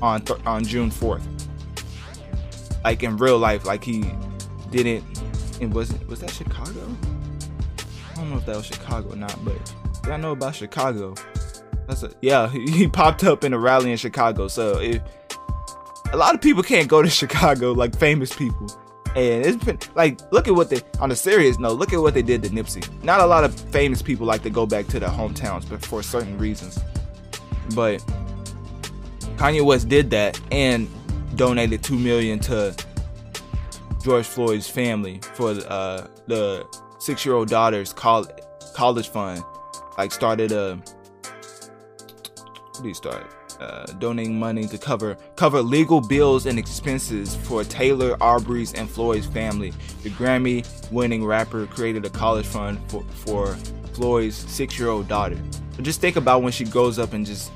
on 0.01 0.21
th- 0.21 0.39
on 0.45 0.63
June 0.63 0.91
fourth. 0.91 1.27
Like 2.83 3.03
in 3.03 3.17
real 3.17 3.39
life, 3.39 3.65
like 3.65 3.83
he 3.83 4.05
didn't. 4.69 5.03
And 5.61 5.73
wasn't. 5.73 6.05
was 6.07 6.19
that 6.19 6.31
Chicago? 6.31 6.81
I 8.11 8.15
don't 8.15 8.31
know 8.31 8.37
if 8.37 8.45
that 8.45 8.55
was 8.57 8.65
Chicago 8.65 9.13
or 9.13 9.15
not, 9.15 9.37
but 9.45 9.73
I 10.05 10.17
know 10.17 10.31
about 10.31 10.55
Chicago. 10.55 11.15
That's 11.87 12.03
a 12.03 12.11
yeah. 12.21 12.49
He, 12.51 12.69
he 12.69 12.87
popped 12.87 13.23
up 13.23 13.43
in 13.43 13.53
a 13.53 13.59
rally 13.59 13.91
in 13.91 13.97
Chicago. 13.97 14.47
So 14.47 14.79
if 14.79 15.01
a 16.11 16.17
lot 16.17 16.35
of 16.35 16.41
people 16.41 16.63
can't 16.63 16.87
go 16.87 17.01
to 17.01 17.09
Chicago, 17.21 17.71
like 17.71 17.97
famous 17.97 18.33
people. 18.33 18.67
And 19.15 19.45
it's 19.45 19.63
been 19.63 19.77
like, 19.93 20.19
look 20.31 20.47
at 20.47 20.55
what 20.55 20.69
they, 20.71 20.81
on 20.99 21.11
a 21.11 21.15
serious 21.15 21.59
note, 21.59 21.77
look 21.77 21.93
at 21.93 21.99
what 21.99 22.15
they 22.15 22.23
did 22.23 22.41
to 22.43 22.49
Nipsey. 22.49 22.83
Not 23.03 23.19
a 23.19 23.25
lot 23.25 23.43
of 23.43 23.53
famous 23.71 24.01
people 24.01 24.25
like 24.25 24.41
to 24.43 24.49
go 24.49 24.65
back 24.65 24.87
to 24.87 24.99
their 24.99 25.09
hometowns, 25.09 25.69
but 25.69 25.85
for 25.85 26.01
certain 26.01 26.37
reasons. 26.37 26.79
But 27.75 27.99
Kanye 29.37 29.63
West 29.63 29.87
did 29.87 30.09
that 30.11 30.39
and 30.51 30.89
donated 31.35 31.83
two 31.83 31.97
million 31.97 32.39
to 32.39 32.75
George 34.03 34.25
Floyd's 34.25 34.67
family 34.67 35.19
for 35.35 35.51
uh, 35.67 36.07
the 36.27 36.65
six-year-old 36.99 37.49
daughter's 37.49 37.93
college 37.93 38.29
college 38.73 39.09
fund. 39.09 39.43
Like 39.97 40.11
started 40.11 40.51
a, 40.51 40.75
what 42.71 42.81
do 42.81 42.87
you 42.87 42.95
start? 42.95 43.27
Uh, 43.63 43.85
donating 43.97 44.37
money 44.37 44.67
to 44.67 44.77
cover 44.77 45.15
cover 45.37 45.61
legal 45.61 46.01
bills 46.01 46.45
and 46.47 46.59
expenses 46.59 47.33
for 47.33 47.63
Taylor, 47.63 48.17
Arbery's, 48.21 48.73
and 48.73 48.89
Floyd's 48.89 49.25
family. 49.25 49.71
The 50.01 50.09
Grammy-winning 50.09 51.23
rapper 51.23 51.65
created 51.67 52.03
a 52.03 52.09
college 52.09 52.45
fund 52.45 52.77
for, 52.89 53.05
for 53.23 53.55
Floyd's 53.93 54.35
six-year-old 54.35 55.07
daughter. 55.07 55.37
But 55.77 55.85
just 55.85 56.01
think 56.01 56.17
about 56.17 56.43
when 56.43 56.51
she 56.51 56.65
grows 56.65 56.99
up 56.99 57.13
and 57.13 57.25
just 57.25 57.53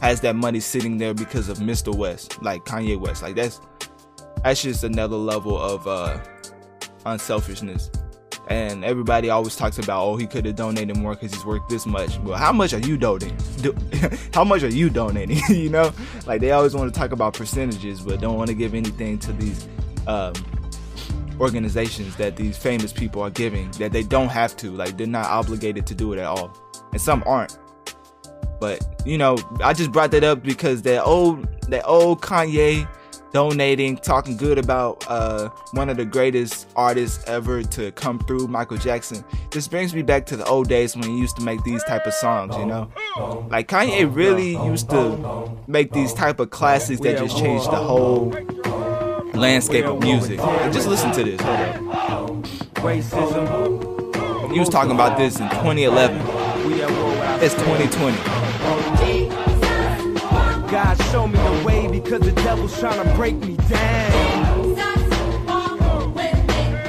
has 0.00 0.22
that 0.22 0.36
money 0.36 0.58
sitting 0.58 0.96
there 0.96 1.12
because 1.12 1.50
of 1.50 1.58
Mr. 1.58 1.94
West, 1.94 2.40
like 2.42 2.64
Kanye 2.64 2.98
West. 2.98 3.22
Like 3.22 3.34
that's 3.34 3.60
that's 4.42 4.62
just 4.62 4.84
another 4.84 5.16
level 5.16 5.60
of 5.60 5.86
uh, 5.86 6.18
unselfishness 7.04 7.90
and 8.48 8.84
everybody 8.84 9.30
always 9.30 9.54
talks 9.56 9.78
about 9.78 10.04
oh 10.04 10.16
he 10.16 10.26
could 10.26 10.44
have 10.44 10.56
donated 10.56 10.96
more 10.96 11.14
because 11.14 11.32
he's 11.32 11.44
worth 11.44 11.66
this 11.68 11.86
much 11.86 12.18
well 12.18 12.36
how 12.36 12.52
much 12.52 12.72
are 12.72 12.80
you 12.80 12.96
donating 12.96 13.36
Do, 13.58 13.74
how 14.34 14.44
much 14.44 14.62
are 14.62 14.68
you 14.68 14.90
donating 14.90 15.38
you 15.48 15.70
know 15.70 15.92
like 16.26 16.40
they 16.40 16.50
always 16.50 16.74
want 16.74 16.92
to 16.92 16.98
talk 16.98 17.12
about 17.12 17.34
percentages 17.34 18.00
but 18.00 18.20
don't 18.20 18.36
want 18.36 18.48
to 18.48 18.54
give 18.54 18.74
anything 18.74 19.18
to 19.20 19.32
these 19.32 19.68
um, 20.06 20.34
organizations 21.40 22.14
that 22.16 22.36
these 22.36 22.56
famous 22.56 22.92
people 22.92 23.22
are 23.22 23.30
giving 23.30 23.70
that 23.72 23.92
they 23.92 24.02
don't 24.02 24.28
have 24.28 24.56
to. 24.58 24.70
Like 24.70 24.96
they're 24.96 25.06
not 25.06 25.26
obligated 25.26 25.86
to 25.88 25.94
do 25.94 26.12
it 26.12 26.18
at 26.18 26.26
all, 26.26 26.56
and 26.92 27.00
some 27.00 27.22
aren't. 27.26 27.58
But 28.60 29.02
you 29.04 29.18
know, 29.18 29.36
I 29.62 29.72
just 29.72 29.92
brought 29.92 30.12
that 30.12 30.24
up 30.24 30.42
because 30.42 30.82
that 30.82 31.02
old 31.04 31.46
that 31.68 31.84
old 31.84 32.22
Kanye 32.22 32.88
donating, 33.32 33.96
talking 33.96 34.36
good 34.36 34.58
about 34.58 35.04
uh, 35.08 35.48
one 35.72 35.88
of 35.88 35.96
the 35.96 36.04
greatest 36.04 36.68
artists 36.76 37.24
ever 37.26 37.62
to 37.62 37.90
come 37.92 38.18
through, 38.20 38.46
Michael 38.48 38.76
Jackson. 38.76 39.24
This 39.50 39.68
brings 39.68 39.94
me 39.94 40.02
back 40.02 40.26
to 40.26 40.36
the 40.36 40.44
old 40.46 40.68
days 40.68 40.94
when 40.94 41.08
he 41.08 41.18
used 41.18 41.36
to 41.36 41.42
make 41.42 41.62
these 41.64 41.82
type 41.84 42.06
of 42.06 42.14
songs, 42.14 42.54
you 42.56 42.66
know? 42.66 42.90
Like 43.50 43.68
Kanye 43.68 44.14
really 44.14 44.52
used 44.52 44.90
to 44.90 45.50
make 45.66 45.92
these 45.92 46.12
type 46.12 46.40
of 46.40 46.50
classics 46.50 47.00
that 47.00 47.18
just 47.18 47.36
changed 47.38 47.66
the 47.66 47.76
whole 47.76 48.30
landscape 49.34 49.84
of 49.84 50.00
music. 50.00 50.38
Like, 50.38 50.72
just 50.72 50.88
listen 50.88 51.12
to 51.12 51.24
this. 51.24 51.40
He 54.52 54.58
was 54.58 54.68
talking 54.68 54.92
about 54.92 55.16
this 55.16 55.40
in 55.40 55.48
2011. 55.48 56.20
It's 57.42 57.54
2020. 57.54 58.41
God 60.72 60.96
show 61.12 61.28
me 61.28 61.38
the 61.38 61.64
way 61.66 61.86
because 61.86 62.20
the 62.20 62.32
devil's 62.32 62.80
trying 62.80 63.06
to 63.06 63.14
break 63.14 63.34
me 63.34 63.56
down. 63.68 64.78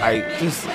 I 0.01 0.23
just 0.39 0.65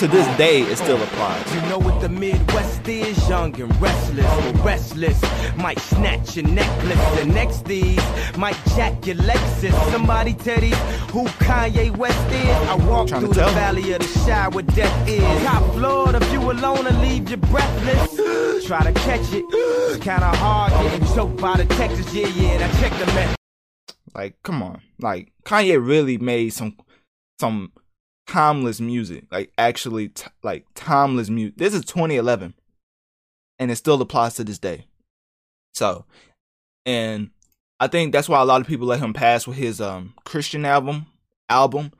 to 0.00 0.08
this 0.08 0.26
day 0.38 0.62
it 0.62 0.76
still 0.76 0.96
applies. 1.02 1.54
You 1.54 1.60
know 1.68 1.78
what 1.78 2.00
the 2.00 2.08
Midwest 2.08 2.88
is? 2.88 3.28
Young 3.28 3.54
and 3.60 3.80
restless, 3.82 4.54
restless. 4.64 5.22
Might 5.58 5.78
snatch 5.78 6.36
your 6.36 6.46
necklace. 6.46 7.20
The 7.20 7.26
next 7.26 7.66
these 7.66 8.00
might 8.38 8.56
jack 8.74 9.04
your 9.06 9.16
Lexus. 9.16 9.74
Somebody 9.92 10.32
tell 10.32 10.58
these 10.58 10.78
who 11.10 11.26
Kanye 11.44 11.94
West 11.94 12.32
is. 12.32 12.68
I 12.70 12.76
walk 12.76 13.10
through 13.10 13.28
the 13.28 13.44
valley 13.52 13.92
of 13.92 14.00
the 14.00 14.08
shadow 14.20 14.54
where 14.54 14.64
death 14.64 15.06
is. 15.06 15.42
Top 15.44 15.70
floor, 15.74 16.12
the 16.12 16.20
view 16.20 16.50
alone 16.50 16.86
and 16.86 16.98
leave 17.02 17.30
you 17.30 17.36
breathless. 17.36 18.66
Try 18.66 18.82
to 18.90 18.92
catch 19.00 19.30
it. 19.34 19.44
It's 19.50 20.02
kinda 20.02 20.34
hard 20.36 20.72
getting 20.72 21.14
choked 21.14 21.36
by 21.42 21.58
the 21.58 21.66
Texas. 21.74 22.14
Yeah, 22.14 22.28
yeah, 22.28 22.56
now 22.56 22.80
check 22.80 22.92
the 22.98 23.06
method. 23.12 23.36
Like, 24.14 24.42
come 24.44 24.62
on. 24.62 24.80
Like 24.98 25.30
Kanye 25.44 25.76
really 25.78 26.16
made 26.16 26.54
some 26.54 26.78
some 27.38 27.72
timeless 28.30 28.80
music. 28.80 29.24
Like 29.30 29.52
actually 29.58 30.08
t- 30.08 30.30
like 30.42 30.66
timeless 30.74 31.30
music. 31.30 31.56
This 31.56 31.74
is 31.74 31.84
2011 31.84 32.54
and 33.58 33.70
it 33.70 33.76
still 33.76 34.00
applies 34.00 34.34
to 34.34 34.44
this 34.44 34.58
day. 34.58 34.86
So, 35.74 36.04
and 36.86 37.30
I 37.78 37.86
think 37.86 38.12
that's 38.12 38.28
why 38.28 38.40
a 38.40 38.44
lot 38.44 38.60
of 38.60 38.66
people 38.66 38.86
let 38.86 39.00
him 39.00 39.12
pass 39.12 39.46
with 39.46 39.56
his 39.56 39.80
um 39.80 40.14
Christian 40.24 40.64
album 40.64 41.06
album 41.48 41.92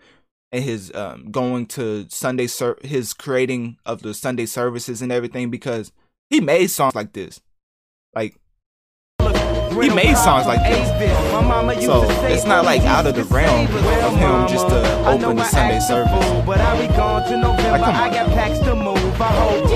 and 0.52 0.62
his 0.64 0.92
um 0.94 1.30
going 1.30 1.66
to 1.66 2.06
Sunday 2.08 2.46
ser- 2.46 2.78
his 2.82 3.12
creating 3.12 3.76
of 3.84 4.02
the 4.02 4.14
Sunday 4.14 4.46
services 4.46 5.02
and 5.02 5.12
everything 5.12 5.50
because 5.50 5.92
he 6.28 6.40
made 6.40 6.68
songs 6.68 6.94
like 6.94 7.12
this. 7.12 7.40
Like 8.14 8.39
he 9.82 9.90
made 9.90 10.16
songs 10.16 10.46
like 10.46 10.62
this. 10.68 10.88
So, 11.84 12.02
it's 12.26 12.44
not, 12.44 12.64
like, 12.64 12.82
out 12.82 13.06
of 13.06 13.14
the 13.14 13.24
realm 13.24 13.66
of 13.66 14.16
him 14.16 14.48
just 14.48 14.68
to 14.68 15.06
open 15.06 15.36
the 15.36 15.44
Sunday 15.44 15.80
service. 15.80 16.46
But 16.46 16.60
I 16.60 16.86
be 16.86 16.92
gone 16.94 17.28
to 17.30 17.36
November. 17.36 17.70
Like, 17.70 17.82
come 17.82 17.94
on. 17.96 18.12
got 18.12 18.28
packs 18.28 18.58
to 18.60 18.74
move. 18.74 19.20
I 19.20 19.26
hope 19.26 19.70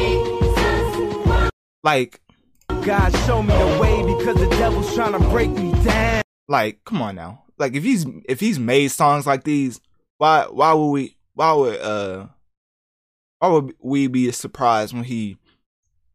like 1.85 2.21
God 2.69 3.11
show 3.27 3.43
me 3.43 3.53
the 3.53 3.79
way 3.81 4.03
because 4.17 4.37
the 4.39 4.49
devil's 4.57 4.93
trying 4.95 5.13
to 5.13 5.19
break 5.29 5.51
me 5.51 5.71
down. 5.85 6.23
like 6.49 6.83
come 6.85 7.03
on 7.03 7.15
now 7.15 7.43
like 7.59 7.75
if 7.75 7.85
he's 7.85 8.07
if 8.27 8.41
he's 8.41 8.59
made 8.59 8.89
songs 8.89 9.27
like 9.27 9.45
these 9.45 9.81
why 10.17 10.47
why 10.51 10.73
would 10.73 10.89
we 10.91 11.17
why 11.35 11.53
would 11.53 11.79
uh 11.81 12.27
why 13.39 13.49
would 13.49 13.75
we 13.81 14.07
be 14.07 14.33
surprised 14.33 14.95
when 14.95 15.05
he 15.05 15.37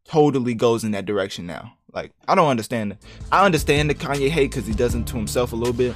totally 0.04 0.54
goes 0.54 0.82
in 0.82 0.90
that 0.90 1.06
direction 1.06 1.46
now 1.46 1.72
like 1.92 2.12
i 2.28 2.34
don't 2.34 2.48
understand. 2.48 2.96
I 3.32 3.44
understand 3.44 3.90
the 3.90 3.94
kanye 3.94 4.28
hate 4.28 4.50
because 4.50 4.66
he 4.66 4.74
does 4.74 4.94
it 4.94 5.06
to 5.06 5.16
himself 5.16 5.52
a 5.52 5.56
little 5.56 5.74
bit 5.74 5.94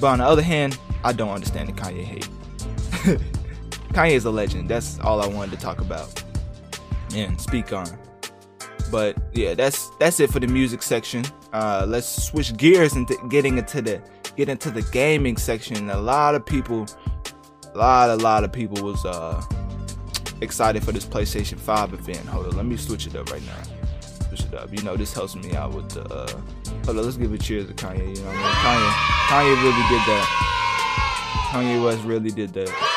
but 0.00 0.08
on 0.08 0.18
the 0.18 0.26
other 0.26 0.42
hand 0.42 0.78
i 1.04 1.12
don't 1.12 1.30
understand 1.30 1.68
the 1.68 1.72
kanye 1.72 2.04
hate. 2.04 2.28
Kanye 3.96 4.12
is 4.12 4.26
a 4.26 4.30
legend. 4.30 4.68
That's 4.68 4.98
all 5.00 5.22
i 5.22 5.26
wanted 5.26 5.52
to 5.52 5.56
talk 5.58 5.80
about 5.80 6.22
and 7.14 7.40
speak 7.40 7.72
on. 7.72 7.86
But 8.90 9.16
yeah 9.32 9.54
that's 9.54 9.90
that's 9.98 10.20
it 10.20 10.30
for 10.30 10.38
the 10.40 10.46
music 10.46 10.82
section. 10.82 11.24
Uh 11.52 11.86
let's 11.88 12.26
switch 12.26 12.54
gears 12.56 12.94
into 12.94 13.16
getting 13.30 13.58
into 13.58 13.80
the 13.80 14.02
get 14.36 14.48
into 14.48 14.70
the 14.70 14.82
gaming 14.92 15.36
section. 15.38 15.88
A 15.88 15.98
lot 15.98 16.34
of 16.34 16.44
people 16.44 16.86
a 17.74 17.78
lot 17.78 18.10
a 18.10 18.16
lot 18.16 18.44
of 18.44 18.52
people 18.52 18.84
was 18.84 19.04
uh 19.06 19.42
excited 20.42 20.84
for 20.84 20.92
this 20.92 21.06
playstation 21.06 21.58
5 21.58 21.94
event. 21.94 22.26
Hold 22.26 22.48
on 22.48 22.56
let 22.56 22.66
me 22.66 22.76
switch 22.76 23.06
it 23.06 23.16
up 23.16 23.30
right 23.32 23.42
now 23.46 23.75
switch 24.36 24.52
it 24.52 24.58
up 24.58 24.72
you 24.72 24.82
know 24.82 24.96
this 24.96 25.12
helps 25.12 25.34
me 25.34 25.54
out 25.54 25.74
with 25.74 25.88
the 25.90 26.02
uh 26.12 26.28
hold 26.84 26.98
on 26.98 27.04
let's 27.04 27.16
give 27.16 27.32
a 27.32 27.38
cheers 27.38 27.66
to 27.66 27.74
kanye 27.74 28.16
you 28.16 28.22
know 28.22 28.30
I 28.30 28.34
mean? 28.34 28.52
kanye 28.62 28.90
kanye 29.28 29.62
really 29.62 29.88
did 29.88 30.02
that 30.06 30.26
kanye 31.50 31.84
west 31.84 32.04
really 32.04 32.30
did 32.30 32.52
that 32.54 32.92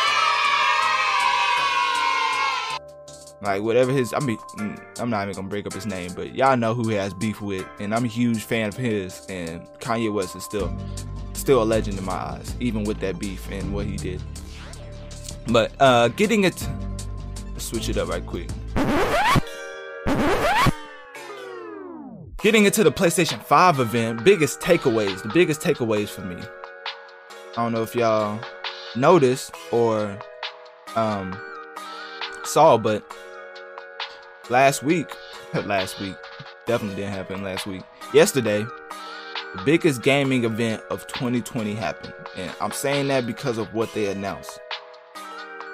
Like 3.41 3.61
whatever 3.61 3.93
his, 3.93 4.13
I 4.13 4.19
mean, 4.19 4.35
mm, 4.57 4.77
I'm 4.99 5.09
not 5.09 5.23
even 5.23 5.33
gonna 5.33 5.47
break 5.47 5.65
up 5.65 5.71
his 5.71 5.85
name, 5.85 6.11
but 6.13 6.35
y'all 6.35 6.57
know 6.57 6.73
who 6.73 6.89
he 6.89 6.95
has 6.95 7.13
beef 7.13 7.39
with, 7.39 7.65
and 7.79 7.95
I'm 7.95 8.03
a 8.03 8.07
huge 8.09 8.43
fan 8.43 8.67
of 8.67 8.75
his. 8.75 9.25
And 9.29 9.65
Kanye 9.79 10.13
West 10.13 10.35
is 10.35 10.43
still, 10.43 10.69
still 11.31 11.63
a 11.63 11.65
legend 11.65 11.97
in 11.97 12.03
my 12.03 12.11
eyes, 12.11 12.53
even 12.59 12.83
with 12.83 12.99
that 12.99 13.17
beef 13.17 13.49
and 13.49 13.73
what 13.73 13.85
he 13.85 13.95
did. 13.95 14.21
But 15.47 15.71
uh 15.79 16.09
getting 16.09 16.43
it, 16.43 16.67
switch 17.55 17.87
it 17.87 17.95
up 17.97 18.09
right 18.09 18.25
quick. 18.25 18.49
Getting 22.41 22.63
into 22.63 22.85
the 22.85 22.91
PlayStation 22.91 23.43
5 23.43 23.81
event, 23.81 24.23
biggest 24.23 24.61
takeaways, 24.61 25.21
the 25.21 25.27
biggest 25.27 25.59
takeaways 25.59 26.07
for 26.07 26.21
me. 26.21 26.37
I 26.37 27.55
don't 27.63 27.73
know 27.73 27.83
if 27.83 27.93
y'all 27.93 28.39
noticed 28.95 29.53
or 29.73 30.17
um 30.95 31.37
saw, 32.45 32.77
but 32.77 33.03
last 34.49 34.83
week, 34.83 35.09
last 35.65 35.99
week, 35.99 36.15
definitely 36.65 36.95
didn't 36.95 37.11
happen 37.11 37.43
last 37.43 37.67
week. 37.67 37.83
Yesterday, 38.13 38.65
the 39.57 39.61
biggest 39.65 40.01
gaming 40.01 40.45
event 40.45 40.81
of 40.89 41.05
2020 41.07 41.73
happened, 41.73 42.13
and 42.37 42.53
I'm 42.61 42.71
saying 42.71 43.09
that 43.09 43.27
because 43.27 43.57
of 43.57 43.73
what 43.73 43.93
they 43.93 44.05
announced. 44.05 44.61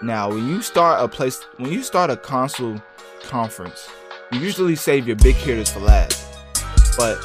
Now, 0.01 0.29
when 0.29 0.47
you 0.49 0.63
start 0.63 0.99
a 1.03 1.07
place, 1.07 1.43
when 1.57 1.71
you 1.71 1.83
start 1.83 2.09
a 2.09 2.17
console 2.17 2.81
conference, 3.21 3.87
you 4.31 4.39
usually 4.39 4.75
save 4.75 5.05
your 5.05 5.17
big 5.17 5.35
hitters 5.35 5.69
for 5.69 5.81
last. 5.81 6.34
But 6.97 7.17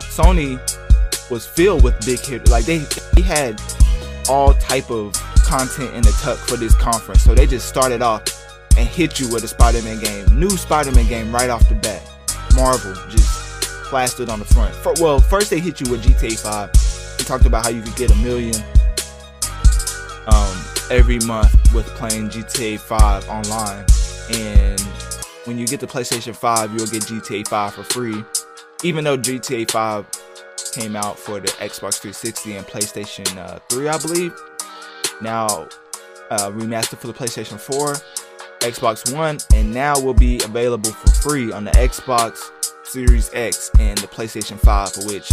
Sony 0.00 0.58
was 1.30 1.46
filled 1.46 1.82
with 1.82 1.98
big 2.04 2.20
hitters. 2.20 2.50
Like 2.50 2.64
they, 2.64 2.78
they 3.14 3.22
had 3.22 3.60
all 4.28 4.54
type 4.54 4.90
of 4.90 5.12
content 5.44 5.94
in 5.94 6.02
the 6.02 6.16
tuck 6.22 6.38
for 6.38 6.56
this 6.56 6.74
conference. 6.74 7.22
So 7.22 7.34
they 7.34 7.46
just 7.46 7.68
started 7.68 8.02
off 8.02 8.22
and 8.76 8.88
hit 8.88 9.18
you 9.18 9.28
with 9.32 9.44
a 9.44 9.48
Spider-Man 9.48 10.00
game, 10.00 10.26
new 10.38 10.50
Spider-Man 10.50 11.06
game 11.08 11.32
right 11.32 11.50
off 11.50 11.68
the 11.68 11.74
bat. 11.76 12.02
Marvel 12.54 12.94
just 13.08 13.62
plastered 13.84 14.28
on 14.28 14.38
the 14.38 14.44
front. 14.44 14.74
For, 14.76 14.92
well, 15.00 15.20
first 15.20 15.50
they 15.50 15.58
hit 15.58 15.80
you 15.80 15.90
with 15.90 16.02
GTA 16.02 16.38
5. 16.38 17.18
They 17.18 17.24
talked 17.24 17.46
about 17.46 17.64
how 17.64 17.70
you 17.70 17.82
could 17.82 17.96
get 17.96 18.10
a 18.10 18.16
million 18.16 18.54
um, 20.26 20.64
every 20.90 21.18
month 21.20 21.52
with 21.74 21.86
playing 21.96 22.30
GTA 22.30 22.78
5 22.78 23.28
online, 23.28 23.84
and 24.32 24.80
when 25.44 25.58
you 25.58 25.66
get 25.66 25.80
the 25.80 25.86
PlayStation 25.86 26.34
5, 26.34 26.70
you'll 26.70 26.86
get 26.86 27.02
GTA 27.02 27.48
5 27.48 27.74
for 27.74 27.82
free. 27.84 28.24
Even 28.82 29.04
though 29.04 29.16
GTA 29.16 29.70
5 29.70 30.06
came 30.72 30.96
out 30.96 31.18
for 31.18 31.40
the 31.40 31.48
Xbox 31.48 31.98
360 31.98 32.56
and 32.56 32.66
PlayStation 32.66 33.36
uh, 33.36 33.58
3, 33.70 33.88
I 33.88 33.98
believe. 33.98 34.34
Now 35.20 35.68
uh, 36.30 36.50
remastered 36.50 36.98
for 36.98 37.06
the 37.06 37.12
PlayStation 37.12 37.58
4, 37.58 37.94
Xbox 38.60 39.14
One, 39.14 39.38
and 39.54 39.72
now 39.72 39.98
will 40.00 40.14
be 40.14 40.40
available 40.44 40.92
for 40.92 41.10
free 41.28 41.52
on 41.52 41.64
the 41.64 41.72
Xbox 41.72 42.50
Series 42.84 43.30
X 43.34 43.70
and 43.78 43.98
the 43.98 44.06
PlayStation 44.06 44.58
5, 44.58 44.92
for 44.92 45.06
which 45.06 45.30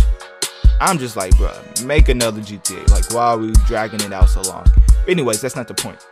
I'm 0.80 0.98
just 0.98 1.16
like, 1.16 1.36
bro, 1.38 1.54
make 1.86 2.10
another 2.10 2.42
GTA. 2.42 2.90
Like, 2.90 3.12
why 3.14 3.28
are 3.28 3.38
we 3.38 3.52
dragging 3.66 4.02
it 4.02 4.14
out 4.14 4.30
so 4.30 4.42
long? 4.42 4.66
Anyways, 5.08 5.42
that's 5.42 5.56
not 5.56 5.68
the 5.68 5.74
point. 5.74 6.06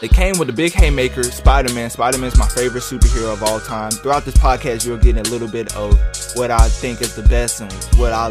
They 0.00 0.08
came 0.08 0.38
with 0.38 0.48
a 0.48 0.52
big 0.52 0.72
haymaker, 0.72 1.22
Spider-Man. 1.22 1.90
Spider-Man's 1.90 2.38
my 2.38 2.48
favorite 2.48 2.80
superhero 2.80 3.34
of 3.34 3.42
all 3.42 3.60
time. 3.60 3.90
Throughout 3.90 4.24
this 4.24 4.34
podcast, 4.34 4.86
you're 4.86 4.96
getting 4.96 5.26
a 5.26 5.28
little 5.28 5.46
bit 5.46 5.76
of 5.76 5.92
what 6.36 6.50
I 6.50 6.68
think 6.68 7.02
is 7.02 7.14
the 7.14 7.22
best 7.24 7.60
and 7.60 7.70
what 7.98 8.10
I, 8.14 8.30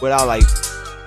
what 0.00 0.12
I 0.12 0.22
like, 0.24 0.44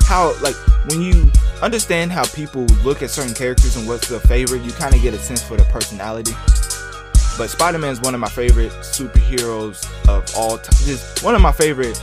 how 0.01 0.33
like 0.41 0.55
when 0.89 1.03
you 1.03 1.31
understand 1.61 2.11
how 2.11 2.25
people 2.25 2.63
look 2.83 3.03
at 3.03 3.11
certain 3.11 3.35
characters 3.35 3.75
and 3.75 3.87
what's 3.87 4.07
their 4.07 4.19
favorite, 4.21 4.63
you 4.63 4.71
kind 4.71 4.95
of 4.95 5.03
get 5.03 5.13
a 5.13 5.19
sense 5.19 5.43
for 5.43 5.55
their 5.55 5.71
personality. 5.71 6.33
But 7.37 7.51
Spider-Man 7.51 7.91
is 7.91 8.01
one 8.01 8.15
of 8.15 8.19
my 8.19 8.29
favorite 8.29 8.71
superheroes 8.81 9.85
of 10.09 10.25
all 10.35 10.57
time. 10.57 10.75
Just 10.85 11.23
one 11.23 11.35
of 11.35 11.41
my 11.41 11.51
favorite 11.51 12.01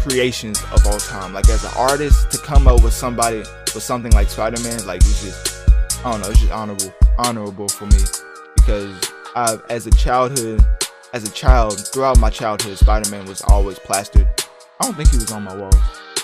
creations 0.00 0.62
of 0.64 0.86
all 0.86 0.98
time. 0.98 1.32
Like 1.32 1.48
as 1.48 1.64
an 1.64 1.72
artist, 1.78 2.30
to 2.32 2.38
come 2.38 2.68
up 2.68 2.82
with 2.82 2.92
somebody 2.92 3.38
with 3.38 3.82
something 3.82 4.12
like 4.12 4.28
Spider-Man, 4.28 4.84
like 4.86 5.00
it's 5.00 5.22
just 5.22 5.59
I 6.02 6.12
don't 6.12 6.22
know. 6.22 6.30
It's 6.30 6.40
just 6.40 6.50
honorable, 6.50 6.94
honorable 7.18 7.68
for 7.68 7.84
me 7.84 7.98
because 8.56 8.98
I, 9.36 9.58
as 9.68 9.86
a 9.86 9.90
childhood, 9.90 10.64
as 11.12 11.24
a 11.24 11.30
child, 11.30 11.78
throughout 11.88 12.18
my 12.18 12.30
childhood, 12.30 12.78
Spider-Man 12.78 13.26
was 13.26 13.42
always 13.42 13.78
plastered. 13.78 14.26
I 14.80 14.86
don't 14.86 14.94
think 14.94 15.10
he 15.10 15.16
was 15.18 15.30
on 15.30 15.42
my 15.42 15.54
walls. 15.54 15.76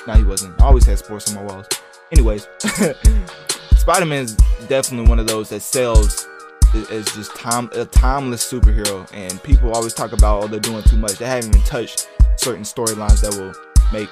No, 0.06 0.14
he 0.14 0.24
wasn't. 0.24 0.58
I 0.62 0.64
always 0.64 0.86
had 0.86 0.98
sports 0.98 1.28
on 1.28 1.34
my 1.34 1.52
walls. 1.52 1.68
Anyways, 2.10 2.48
Spider-Man 3.76 4.24
is 4.24 4.36
definitely 4.66 5.10
one 5.10 5.18
of 5.18 5.26
those 5.26 5.50
that 5.50 5.60
sells 5.60 6.26
is 6.74 7.06
just 7.14 7.34
time 7.36 7.68
a 7.74 7.84
timeless 7.84 8.50
superhero, 8.50 9.06
and 9.12 9.42
people 9.42 9.72
always 9.72 9.92
talk 9.92 10.12
about 10.12 10.44
oh 10.44 10.46
they're 10.46 10.58
doing 10.58 10.82
too 10.84 10.96
much. 10.96 11.18
They 11.18 11.26
haven't 11.26 11.50
even 11.50 11.62
touched 11.66 12.08
certain 12.36 12.62
storylines 12.62 13.20
that 13.20 13.34
will 13.38 13.52
make 13.92 14.08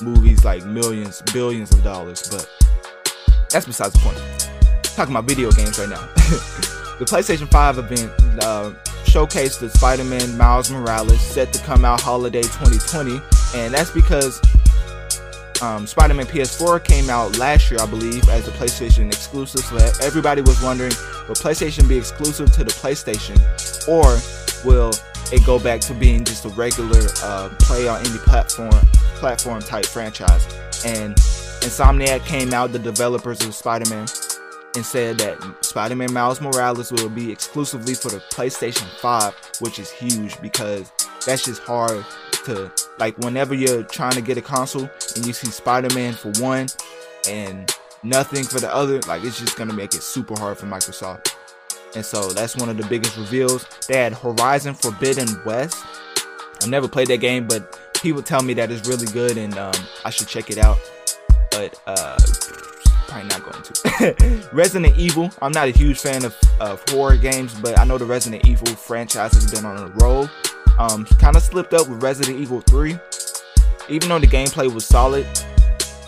movies 0.00 0.46
like 0.46 0.64
millions, 0.64 1.20
billions 1.32 1.72
of 1.72 1.84
dollars. 1.84 2.26
But 2.30 2.48
that's 3.50 3.66
besides 3.66 3.92
the 3.92 4.00
point. 4.00 4.53
Talking 4.94 5.14
about 5.14 5.24
video 5.24 5.50
games 5.50 5.78
right 5.78 5.88
now. 5.88 6.00
the 6.98 7.04
PlayStation 7.04 7.50
5 7.50 7.78
event 7.78 8.12
uh, 8.42 8.72
showcased 9.04 9.60
the 9.60 9.68
Spider-Man 9.70 10.36
Miles 10.36 10.70
Morales 10.70 11.20
set 11.20 11.52
to 11.52 11.62
come 11.62 11.84
out 11.84 12.00
holiday 12.00 12.42
2020, 12.42 13.20
and 13.56 13.74
that's 13.74 13.90
because 13.90 14.40
um, 15.62 15.86
Spider-Man 15.86 16.26
PS4 16.26 16.82
came 16.82 17.08
out 17.10 17.38
last 17.38 17.70
year, 17.70 17.80
I 17.80 17.86
believe, 17.86 18.28
as 18.28 18.48
a 18.48 18.50
PlayStation 18.52 19.06
exclusive. 19.06 19.60
So 19.60 19.76
everybody 20.04 20.42
was 20.42 20.62
wondering, 20.62 20.92
will 21.28 21.34
PlayStation 21.34 21.88
be 21.88 21.96
exclusive 21.96 22.52
to 22.52 22.64
the 22.64 22.72
PlayStation, 22.72 23.38
or 23.88 24.18
will 24.68 24.92
it 25.32 25.44
go 25.46 25.58
back 25.58 25.80
to 25.82 25.94
being 25.94 26.24
just 26.24 26.44
a 26.44 26.50
regular 26.50 27.00
uh, 27.22 27.48
play 27.60 27.88
on 27.88 28.00
any 28.00 28.18
platform, 28.18 28.74
platform 29.16 29.60
type 29.60 29.86
franchise? 29.86 30.44
And 30.84 31.14
Insomniac 31.64 32.26
came 32.26 32.52
out, 32.52 32.72
the 32.72 32.78
developers 32.78 33.44
of 33.44 33.54
Spider-Man, 33.54 34.06
and 34.76 34.84
said 34.84 35.18
that 35.18 35.64
Spider-Man 35.64 36.12
Miles 36.12 36.40
Morales 36.40 36.90
will 36.92 37.08
be 37.08 37.30
exclusively 37.30 37.94
for 37.94 38.08
the 38.08 38.18
PlayStation 38.30 38.88
5, 39.00 39.52
which 39.60 39.78
is 39.78 39.90
huge 39.90 40.40
because 40.40 40.90
that's 41.24 41.44
just 41.44 41.62
hard 41.62 42.04
to 42.44 42.70
like 42.98 43.16
whenever 43.18 43.54
you're 43.54 43.82
trying 43.84 44.12
to 44.12 44.20
get 44.20 44.36
a 44.36 44.42
console 44.42 44.88
and 45.16 45.26
you 45.26 45.32
see 45.32 45.48
Spider-Man 45.48 46.12
for 46.12 46.30
one 46.42 46.66
and 47.28 47.74
nothing 48.02 48.44
for 48.44 48.60
the 48.60 48.72
other, 48.72 49.00
like 49.02 49.24
it's 49.24 49.38
just 49.38 49.56
gonna 49.56 49.72
make 49.72 49.94
it 49.94 50.02
super 50.02 50.38
hard 50.38 50.58
for 50.58 50.66
Microsoft. 50.66 51.34
And 51.94 52.04
so 52.04 52.30
that's 52.30 52.56
one 52.56 52.68
of 52.68 52.76
the 52.76 52.86
biggest 52.86 53.16
reveals. 53.16 53.66
They 53.86 53.96
had 53.96 54.14
Horizon 54.14 54.74
Forbidden 54.74 55.28
West. 55.44 55.84
I've 56.62 56.68
never 56.68 56.88
played 56.88 57.08
that 57.08 57.18
game, 57.18 57.46
but 57.46 57.78
people 57.94 58.22
tell 58.22 58.42
me 58.42 58.54
that 58.54 58.70
it's 58.70 58.88
really 58.88 59.06
good 59.06 59.38
and 59.38 59.56
um, 59.56 59.74
I 60.04 60.10
should 60.10 60.28
check 60.28 60.50
it 60.50 60.58
out. 60.58 60.78
But 61.50 61.80
uh, 61.86 62.18
probably 63.14 63.28
not 63.28 63.44
going 63.44 63.62
to. 63.62 64.48
Resident 64.52 64.96
Evil. 64.96 65.30
I'm 65.40 65.52
not 65.52 65.68
a 65.68 65.70
huge 65.70 66.00
fan 66.00 66.24
of, 66.24 66.36
of 66.60 66.82
horror 66.88 67.16
games, 67.16 67.54
but 67.60 67.78
I 67.78 67.84
know 67.84 67.98
the 67.98 68.04
Resident 68.04 68.46
Evil 68.46 68.66
franchise 68.66 69.34
has 69.34 69.50
been 69.50 69.64
on 69.64 69.78
a 69.78 69.86
roll. 69.98 70.28
Um, 70.78 71.04
kind 71.18 71.36
of 71.36 71.42
slipped 71.42 71.74
up 71.74 71.88
with 71.88 72.02
Resident 72.02 72.38
Evil 72.38 72.60
3. 72.62 72.98
Even 73.88 74.08
though 74.08 74.18
the 74.18 74.26
gameplay 74.26 74.72
was 74.72 74.84
solid, 74.84 75.26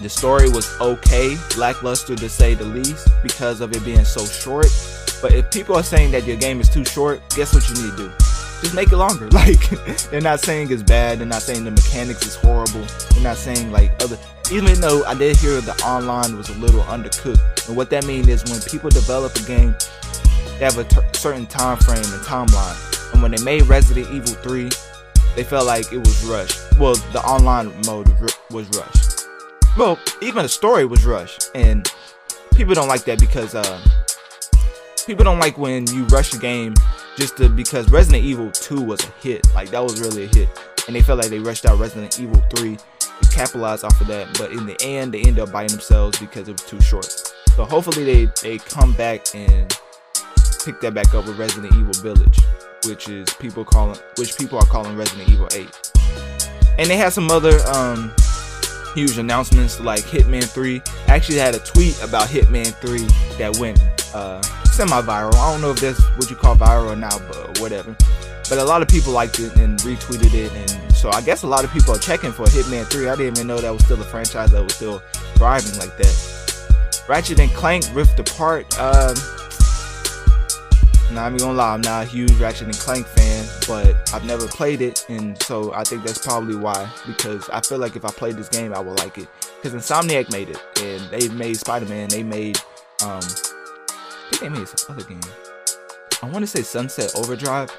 the 0.01 0.09
story 0.09 0.49
was 0.51 0.69
okay, 0.81 1.37
lackluster 1.57 2.17
to 2.17 2.29
say 2.29 2.55
the 2.55 2.65
least, 2.65 3.09
because 3.23 3.61
of 3.61 3.73
it 3.75 3.85
being 3.85 4.05
so 4.05 4.25
short. 4.25 4.67
But 5.23 5.33
if 5.33 5.51
people 5.51 5.77
are 5.77 5.83
saying 5.83 6.11
that 6.13 6.25
your 6.25 6.37
game 6.37 6.61
is 6.61 6.69
too 6.69 6.85
short, 6.85 7.21
guess 7.37 7.55
what 7.55 7.69
you 7.69 7.75
need 7.85 7.97
to 7.97 8.09
do? 8.09 8.26
Just 8.63 8.75
make 8.75 8.93
it 8.93 8.97
longer. 8.97 9.29
Like 9.37 9.69
they're 10.11 10.21
not 10.21 10.41
saying 10.41 10.71
it's 10.71 10.83
bad. 10.83 11.19
They're 11.19 11.27
not 11.27 11.43
saying 11.43 11.65
the 11.65 11.71
mechanics 11.71 12.27
is 12.27 12.35
horrible. 12.35 12.85
They're 13.11 13.23
not 13.23 13.37
saying 13.37 13.71
like 13.71 13.93
other. 14.03 14.19
Even 14.51 14.81
though 14.81 15.05
I 15.05 15.15
did 15.15 15.37
hear 15.37 15.61
the 15.61 15.75
online 15.85 16.37
was 16.37 16.49
a 16.49 16.55
little 16.55 16.83
undercooked, 16.83 17.69
and 17.69 17.77
what 17.77 17.91
that 17.91 18.07
means 18.07 18.29
is 18.29 18.45
when 18.45 18.61
people 18.63 18.91
develop 18.91 19.35
a 19.37 19.43
game, 19.43 19.75
they 20.59 20.65
have 20.65 20.79
a 20.79 20.85
t- 20.85 21.01
certain 21.13 21.47
time 21.47 21.77
frame 21.79 21.99
and 21.99 22.23
timeline 22.23 22.97
and 23.17 23.23
when 23.23 23.31
they 23.31 23.43
made 23.43 23.63
Resident 23.63 24.11
Evil 24.11 24.35
3, 24.35 24.69
they 25.37 25.43
felt 25.43 25.67
like 25.67 25.91
it 25.91 25.99
was 25.99 26.25
rushed. 26.25 26.61
Well, 26.79 26.97
the 27.13 27.23
online 27.23 27.73
mode 27.87 28.09
was 28.51 28.69
rushed. 28.77 29.27
Well, 29.79 29.99
even 30.21 30.43
the 30.43 30.51
story 30.51 30.85
was 30.85 31.07
rushed, 31.07 31.51
and 31.55 31.91
people 32.55 32.75
don't 32.75 32.89
like 32.89 33.05
that 33.05 33.19
because 33.19 33.55
uh, 33.55 33.81
people 35.07 35.25
don't 35.25 35.39
like 35.39 35.57
when 35.57 35.87
you 35.87 36.05
rush 36.07 36.35
a 36.35 36.39
game 36.39 36.75
just 37.17 37.37
to, 37.39 37.49
because 37.49 37.91
Resident 37.91 38.25
Evil 38.25 38.51
2 38.51 38.83
was 38.83 39.05
a 39.05 39.11
hit. 39.23 39.47
Like 39.55 39.71
that 39.71 39.83
was 39.83 40.01
really 40.01 40.25
a 40.25 40.29
hit, 40.29 40.49
and 40.87 40.95
they 40.95 41.03
felt 41.03 41.21
like 41.21 41.31
they 41.31 41.39
rushed 41.39 41.67
out 41.67 41.79
Resident 41.79 42.19
Evil 42.21 42.43
3 42.55 42.77
to 42.77 43.31
capitalize 43.31 43.85
off 43.85 44.01
of 44.01 44.07
that. 44.09 44.37
But 44.39 44.53
in 44.53 44.67
the 44.67 44.77
end, 44.83 45.15
they 45.15 45.21
ended 45.21 45.41
up 45.41 45.53
biting 45.53 45.77
themselves 45.77 46.19
because 46.19 46.49
it 46.49 46.53
was 46.53 46.65
too 46.65 46.81
short. 46.81 47.07
So 47.57 47.65
hopefully 47.65 48.05
they 48.05 48.33
they 48.43 48.59
come 48.59 48.93
back 48.93 49.35
and 49.35 49.69
pick 50.65 50.81
that 50.81 50.95
back 50.95 51.15
up 51.15 51.27
with 51.27 51.39
Resident 51.39 51.75
Evil 51.75 51.95
Village 52.03 52.39
which 52.87 53.09
is 53.09 53.29
people 53.35 53.65
calling 53.65 53.99
which 54.17 54.37
people 54.39 54.59
are 54.59 54.67
calling 54.67 54.97
Resident 54.97 55.29
Evil 55.29 55.49
8. 55.53 55.93
And 56.79 56.89
they 56.89 56.97
had 56.97 57.13
some 57.13 57.31
other 57.31 57.59
um, 57.69 58.13
huge 58.95 59.19
announcements 59.19 59.81
like 59.81 60.01
Hitman 60.05 60.45
3. 60.45 60.83
I 61.09 61.15
actually 61.15 61.39
had 61.39 61.55
a 61.55 61.59
tweet 61.61 62.01
about 62.03 62.29
Hitman 62.29 62.75
3 62.75 62.99
that 63.39 63.57
went 63.59 63.79
uh, 64.17 64.43
semi-viral. 64.65 65.35
I 65.35 65.53
don't 65.53 65.61
know 65.61 65.71
if 65.71 65.81
that's 65.81 66.03
what 66.17 66.31
you 66.31 66.37
call 66.37 66.57
viral 66.57 66.99
not, 66.99 67.21
but 67.29 67.61
whatever. 67.61 67.95
But 68.49 68.59
a 68.59 68.65
lot 68.65 68.81
of 68.81 68.89
people 68.89 69.13
liked 69.13 69.39
it 69.41 69.55
and 69.57 69.79
retweeted 69.81 70.33
it, 70.33 70.53
and 70.53 70.97
so 70.97 71.11
I 71.11 71.21
guess 71.21 71.43
a 71.43 71.47
lot 71.47 71.65
of 71.65 71.73
people 71.73 71.95
are 71.95 71.99
checking 71.99 72.33
for 72.33 72.45
Hitman 72.45 72.87
3. 72.87 73.09
I 73.09 73.17
didn't 73.17 73.37
even 73.37 73.47
know 73.47 73.59
that 73.59 73.73
was 73.73 73.85
still 73.85 74.01
a 74.01 74.05
franchise 74.05 74.53
that 74.53 74.63
was 74.63 74.75
still 74.75 75.01
thriving 75.35 75.79
like 75.79 75.97
that. 75.99 77.05
Ratchet 77.09 77.41
and 77.41 77.51
Clank 77.51 77.85
Rift 77.93 78.19
Apart. 78.19 78.67
Uh, 78.79 79.15
now, 81.13 81.25
I'm 81.25 81.37
gonna 81.37 81.53
lie, 81.53 81.73
I'm 81.73 81.81
not 81.81 82.05
a 82.05 82.07
huge 82.07 82.33
Ratchet 82.33 82.67
and 82.67 82.79
Clank 82.79 83.07
fan, 83.07 83.47
but 83.69 84.13
I've 84.13 84.25
never 84.25 84.47
played 84.49 84.81
it, 84.81 85.07
and 85.09 85.41
so 85.43 85.73
I 85.73 85.85
think 85.85 86.05
that's 86.05 86.25
probably 86.25 86.57
why. 86.57 86.91
Because 87.07 87.49
I 87.51 87.61
feel 87.61 87.79
like 87.79 87.97
if 87.97 88.05
I 88.05 88.11
played 88.11 88.37
this 88.37 88.49
game, 88.49 88.75
I 88.75 88.81
would 88.81 88.99
like 88.99 89.19
it. 89.19 89.29
Because 89.57 89.73
Insomniac 89.73 90.31
made 90.33 90.49
it, 90.49 90.61
and 90.83 91.01
they 91.11 91.29
made 91.29 91.57
Spider-Man. 91.57 92.09
They 92.09 92.23
made, 92.23 92.59
um, 93.05 93.23
think 94.31 94.43
they 94.43 94.49
made 94.49 94.69
some 94.69 94.95
other 94.97 95.05
game. 95.05 95.21
I 96.23 96.27
want 96.27 96.43
to 96.43 96.47
say 96.47 96.63
Sunset 96.63 97.13
Overdrive, 97.15 97.71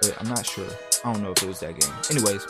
but 0.00 0.16
I'm 0.20 0.28
not 0.28 0.46
sure. 0.46 0.66
I 1.04 1.12
don't 1.12 1.22
know 1.22 1.32
if 1.32 1.42
it 1.42 1.46
was 1.46 1.60
that 1.60 1.78
game. 1.78 1.92
Anyways, 2.10 2.44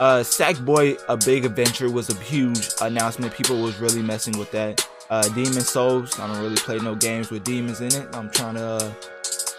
uh, 0.00 0.20
Sackboy: 0.20 1.00
A 1.08 1.16
Big 1.16 1.44
Adventure 1.44 1.90
was 1.90 2.08
a 2.10 2.14
huge 2.14 2.70
announcement. 2.80 3.32
People 3.34 3.60
was 3.60 3.78
really 3.78 4.02
messing 4.02 4.38
with 4.38 4.50
that. 4.52 4.86
Uh, 5.10 5.22
Demon 5.28 5.60
Souls. 5.60 6.18
I 6.18 6.26
don't 6.26 6.40
really 6.40 6.56
play 6.56 6.78
no 6.78 6.94
games 6.94 7.30
with 7.30 7.44
demons 7.44 7.80
in 7.80 7.94
it. 7.94 8.08
I'm 8.14 8.30
trying 8.30 8.54
to. 8.56 8.64
Uh, 8.64 8.92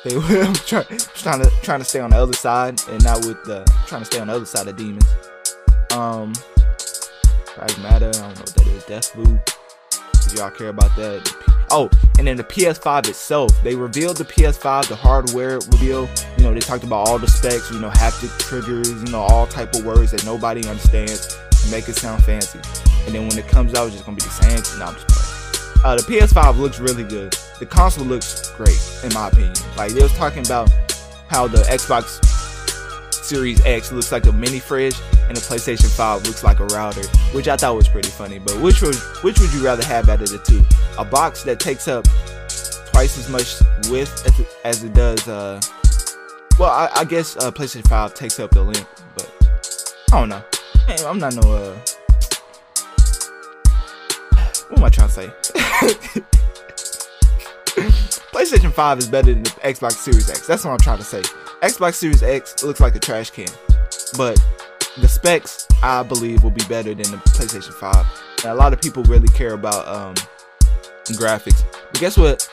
they 0.03 0.15
were 0.15 0.53
trying, 0.65 0.85
to 0.85 1.51
trying 1.61 1.79
to 1.79 1.85
stay 1.85 1.99
on 1.99 2.11
the 2.11 2.17
other 2.17 2.33
side 2.33 2.79
and 2.89 3.03
not 3.03 3.25
with 3.25 3.43
the 3.45 3.63
trying 3.87 4.01
to 4.01 4.05
stay 4.05 4.19
on 4.19 4.27
the 4.27 4.33
other 4.33 4.45
side 4.45 4.67
of 4.67 4.75
demons. 4.75 5.07
Um, 5.91 6.33
Pragmata, 7.47 7.95
I 7.95 7.99
don't 7.99 8.19
know 8.19 8.27
what 8.27 8.53
that 8.53 8.67
is. 8.67 8.83
Deathloop. 8.83 9.53
Did 10.27 10.37
y'all 10.37 10.51
care 10.51 10.69
about 10.69 10.95
that? 10.97 11.56
Oh, 11.69 11.89
and 12.17 12.25
then 12.25 12.37
the 12.37 12.43
PS5 12.43 13.09
itself, 13.09 13.51
they 13.63 13.75
revealed 13.75 14.17
the 14.17 14.23
PS5, 14.23 14.87
the 14.87 14.95
hardware 14.95 15.55
reveal. 15.55 16.07
You 16.37 16.43
know, 16.43 16.53
they 16.53 16.61
talked 16.61 16.85
about 16.85 17.07
all 17.07 17.19
the 17.19 17.27
specs, 17.27 17.69
you 17.71 17.79
know, 17.79 17.89
haptic 17.89 18.37
triggers, 18.39 18.89
you 18.89 19.11
know, 19.11 19.19
all 19.19 19.47
type 19.47 19.75
of 19.75 19.85
words 19.85 20.11
that 20.11 20.25
nobody 20.25 20.67
understands 20.67 21.27
to 21.27 21.71
make 21.71 21.89
it 21.89 21.95
sound 21.95 22.23
fancy. 22.23 22.59
And 23.05 23.13
then 23.13 23.27
when 23.27 23.37
it 23.37 23.47
comes 23.47 23.73
out, 23.73 23.87
it's 23.87 23.95
just 23.95 24.05
gonna 24.05 24.15
be 24.15 24.23
the 24.23 24.29
same. 24.29 24.79
No, 24.79 24.85
I'm 24.85 24.93
just 24.95 25.07
playing. 25.07 25.27
Uh, 25.83 25.95
the 25.95 26.03
PS5 26.03 26.57
looks 26.57 26.79
really 26.79 27.03
good. 27.03 27.33
The 27.59 27.65
console 27.65 28.05
looks 28.05 28.51
great, 28.51 28.79
in 29.03 29.13
my 29.13 29.27
opinion. 29.27 29.53
Like 29.75 29.91
they 29.91 30.01
was 30.01 30.13
talking 30.13 30.45
about 30.45 30.71
how 31.27 31.47
the 31.47 31.59
Xbox 31.63 32.23
Series 33.13 33.63
X 33.65 33.91
looks 33.91 34.11
like 34.11 34.25
a 34.25 34.31
mini 34.31 34.59
fridge, 34.59 34.95
and 35.27 35.35
the 35.35 35.41
PlayStation 35.41 35.89
5 35.95 36.25
looks 36.25 36.43
like 36.43 36.59
a 36.59 36.65
router, 36.65 37.05
which 37.33 37.47
I 37.47 37.57
thought 37.57 37.75
was 37.75 37.87
pretty 37.87 38.09
funny. 38.09 38.39
But 38.39 38.61
which 38.61 38.81
was 38.81 39.01
which 39.23 39.39
would 39.39 39.53
you 39.53 39.63
rather 39.63 39.85
have 39.85 40.09
out 40.09 40.21
of 40.21 40.29
the 40.29 40.39
two? 40.39 40.63
A 40.97 41.05
box 41.05 41.43
that 41.43 41.59
takes 41.59 41.87
up 41.87 42.05
twice 42.91 43.17
as 43.17 43.29
much 43.29 43.59
width 43.89 44.25
as 44.25 44.39
it, 44.39 44.47
as 44.63 44.83
it 44.83 44.93
does. 44.93 45.27
Uh, 45.27 45.61
well, 46.59 46.71
I, 46.71 46.89
I 46.95 47.05
guess 47.05 47.37
uh, 47.37 47.51
PlayStation 47.51 47.87
5 47.87 48.13
takes 48.13 48.39
up 48.39 48.51
the 48.51 48.63
length, 48.63 49.03
but 49.15 49.31
I 50.11 50.19
don't 50.19 50.29
know. 50.29 50.43
Hey, 50.87 51.05
I'm 51.05 51.19
not 51.19 51.35
no 51.35 51.41
uh, 51.51 51.75
what 54.69 54.79
am 54.79 54.83
I 54.83 54.89
trying 54.89 55.07
to 55.07 55.13
say? 55.13 55.27
PlayStation 58.31 58.71
5 58.71 58.99
is 58.99 59.07
better 59.07 59.33
than 59.33 59.43
the 59.43 59.49
Xbox 59.49 59.93
Series 59.93 60.29
X. 60.29 60.45
That's 60.47 60.65
what 60.65 60.71
I'm 60.71 60.79
trying 60.79 60.97
to 60.97 61.03
say. 61.03 61.21
Xbox 61.61 61.95
Series 61.95 62.21
X 62.21 62.63
looks 62.63 62.79
like 62.79 62.95
a 62.95 62.99
trash 62.99 63.29
can. 63.29 63.47
But 64.17 64.39
the 64.99 65.07
specs, 65.07 65.67
I 65.83 66.03
believe, 66.03 66.43
will 66.43 66.51
be 66.51 66.63
better 66.67 66.93
than 66.93 67.11
the 67.11 67.17
PlayStation 67.17 67.73
5. 67.73 68.43
And 68.43 68.51
a 68.51 68.55
lot 68.55 68.73
of 68.73 68.81
people 68.81 69.03
really 69.03 69.27
care 69.29 69.53
about 69.53 69.87
um, 69.87 70.15
graphics. 71.05 71.63
But 71.91 71.99
guess 71.99 72.17
what? 72.17 72.49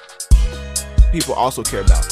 People 1.12 1.34
also 1.34 1.62
care 1.62 1.80
about 1.80 2.04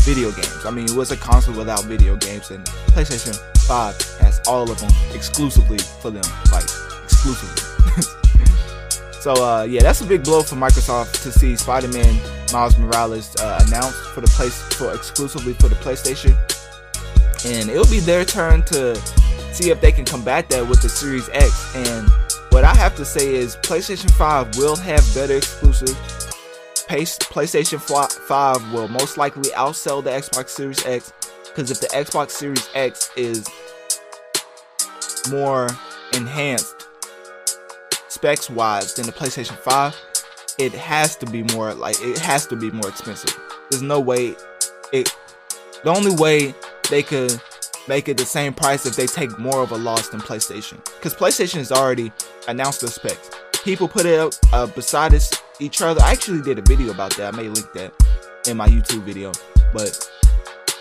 video 0.00 0.30
games. 0.32 0.64
I 0.64 0.70
mean, 0.70 0.88
what's 0.96 1.10
a 1.10 1.16
console 1.16 1.56
without 1.56 1.84
video 1.84 2.16
games? 2.16 2.50
And 2.50 2.64
PlayStation 2.94 3.36
5 3.66 4.18
has 4.20 4.40
all 4.46 4.70
of 4.70 4.78
them 4.80 4.90
exclusively 5.14 5.78
for 5.78 6.10
them. 6.10 6.24
Like, 6.52 6.64
exclusively. 7.04 7.64
So 9.20 9.32
uh, 9.44 9.64
yeah, 9.64 9.82
that's 9.82 10.00
a 10.00 10.06
big 10.06 10.22
blow 10.22 10.42
for 10.42 10.54
Microsoft 10.54 11.22
to 11.24 11.32
see 11.32 11.56
Spider-Man 11.56 12.20
Miles 12.52 12.78
Morales 12.78 13.34
uh, 13.36 13.62
announced 13.66 13.98
for 14.14 14.20
the 14.20 14.28
place 14.28 14.62
for 14.74 14.94
exclusively 14.94 15.54
for 15.54 15.68
the 15.68 15.74
PlayStation, 15.74 16.38
and 17.44 17.68
it'll 17.68 17.90
be 17.90 17.98
their 17.98 18.24
turn 18.24 18.62
to 18.66 18.94
see 19.58 19.70
if 19.70 19.80
they 19.80 19.90
can 19.90 20.04
combat 20.04 20.48
that 20.50 20.68
with 20.68 20.80
the 20.82 20.88
Series 20.88 21.28
X. 21.30 21.74
And 21.74 22.08
what 22.50 22.64
I 22.64 22.74
have 22.74 22.94
to 22.96 23.04
say 23.04 23.34
is 23.34 23.56
PlayStation 23.56 24.10
5 24.12 24.56
will 24.56 24.76
have 24.76 25.02
better 25.14 25.36
exclusives. 25.36 25.94
PlayStation 26.88 27.80
5 27.80 28.72
will 28.72 28.88
most 28.88 29.18
likely 29.18 29.50
outsell 29.50 30.02
the 30.02 30.10
Xbox 30.10 30.50
Series 30.50 30.84
X 30.86 31.12
because 31.44 31.70
if 31.70 31.80
the 31.80 31.88
Xbox 31.88 32.30
Series 32.30 32.68
X 32.74 33.10
is 33.16 33.46
more 35.30 35.68
enhanced 36.14 36.86
specs 38.08 38.48
wise 38.48 38.94
than 38.94 39.06
the 39.06 39.12
PlayStation 39.12 39.56
5, 39.58 39.96
it 40.58 40.72
has 40.72 41.16
to 41.16 41.26
be 41.26 41.42
more 41.54 41.74
like 41.74 41.96
it 42.00 42.18
has 42.18 42.46
to 42.46 42.56
be 42.56 42.70
more 42.70 42.88
expensive. 42.88 43.36
There's 43.70 43.82
no 43.82 44.00
way 44.00 44.36
it 44.92 45.14
the 45.84 45.90
only 45.90 46.14
way 46.14 46.54
they 46.90 47.02
could 47.02 47.40
make 47.88 48.08
it 48.08 48.16
the 48.16 48.24
same 48.24 48.52
price 48.52 48.86
if 48.86 48.94
they 48.94 49.06
take 49.06 49.38
more 49.38 49.62
of 49.62 49.72
a 49.72 49.76
loss 49.76 50.08
than 50.08 50.20
PlayStation. 50.20 50.84
Because 50.96 51.14
PlayStation 51.14 51.56
has 51.56 51.72
already 51.72 52.12
announced 52.46 52.82
their 52.82 52.90
specs. 52.90 53.30
People 53.64 53.88
put 53.88 54.06
it 54.06 54.20
up 54.20 54.32
uh, 54.52 54.66
beside 54.66 55.14
each 55.58 55.82
other. 55.82 56.00
I 56.02 56.12
actually 56.12 56.42
did 56.42 56.58
a 56.58 56.62
video 56.62 56.92
about 56.92 57.16
that. 57.16 57.34
I 57.34 57.36
may 57.36 57.48
link 57.48 57.72
that 57.72 57.92
in 58.46 58.56
my 58.56 58.68
YouTube 58.68 59.02
video. 59.02 59.32
But 59.72 60.10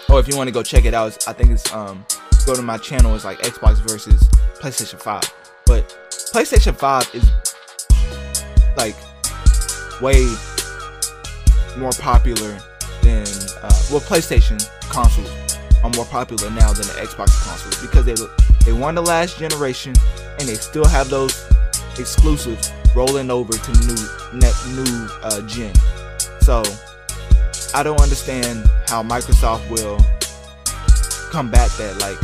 or 0.10 0.20
if 0.20 0.28
you 0.28 0.38
want 0.38 0.48
to 0.48 0.54
go 0.54 0.64
check 0.64 0.86
it 0.86 0.94
out, 0.94 1.28
I 1.28 1.34
think 1.34 1.52
it's 1.52 1.74
um 1.74 2.06
go 2.46 2.56
to 2.56 2.62
my 2.62 2.78
channel. 2.78 3.16
It's 3.16 3.26
like 3.26 3.40
Xbox 3.40 3.78
versus 3.88 4.22
PlayStation 4.60 5.00
5. 5.00 5.34
But 5.66 5.90
PlayStation 6.34 6.76
5 6.76 7.16
is 7.16 7.30
like 8.78 8.96
way 10.02 10.24
more 11.78 11.92
popular 11.92 12.58
than 13.02 13.26
uh, 13.62 13.82
well 13.90 14.02
PlayStation 14.02 14.64
consoles 14.90 15.47
are 15.84 15.90
more 15.92 16.06
popular 16.06 16.50
now 16.52 16.74
than 16.74 16.88
the 16.88 16.94
Xbox 17.02 17.44
consoles 17.44 17.82
because 17.82 18.06
they 18.06 18.16
they 18.66 18.78
won 18.78 18.96
the 18.96 19.02
last 19.02 19.38
generation 19.38 19.94
and 20.40 20.48
they 20.48 20.56
still 20.56 20.86
have 20.88 21.10
those 21.10 21.48
exclusives 22.00 22.72
rolling 22.96 23.30
over 23.30 23.54
to 23.54 23.72
new 23.86 24.40
net 24.40 24.56
new 24.70 25.08
uh, 25.24 25.42
gen. 25.48 25.74
So 26.42 26.64
I 27.74 27.84
don't 27.84 28.02
understand 28.02 28.70
how 28.88 29.04
Microsoft 29.04 29.70
will 29.70 29.98
combat 31.32 31.70
that. 31.78 31.98
Like 32.00 32.18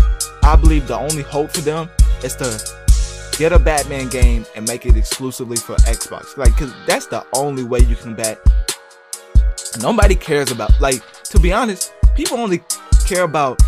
I 0.44 0.56
believe 0.56 0.88
the 0.88 0.98
only 0.98 1.24
hope 1.24 1.52
for 1.52 1.62
them 1.62 1.90
is 2.24 2.36
to 2.38 3.38
get 3.38 3.52
a 3.52 3.60
Batman 3.60 4.10
game 4.10 4.46
and 4.56 4.68
make 4.68 4.86
it 4.86 4.96
exclusively 4.96 5.58
for 5.58 5.76
Xbox. 5.78 6.38
Like, 6.38 6.56
cause 6.56 6.74
that's 6.86 7.08
the 7.08 7.26
only 7.36 7.64
way 7.64 7.80
you 7.80 7.96
can 7.96 8.14
bat. 8.14 8.40
Nobody 9.82 10.16
cares 10.16 10.52
about 10.52 10.72
like 10.80 11.02
to 11.26 11.40
be 11.40 11.52
honest, 11.52 11.94
people 12.16 12.38
only 12.38 12.62
care 13.14 13.24
about 13.24 13.60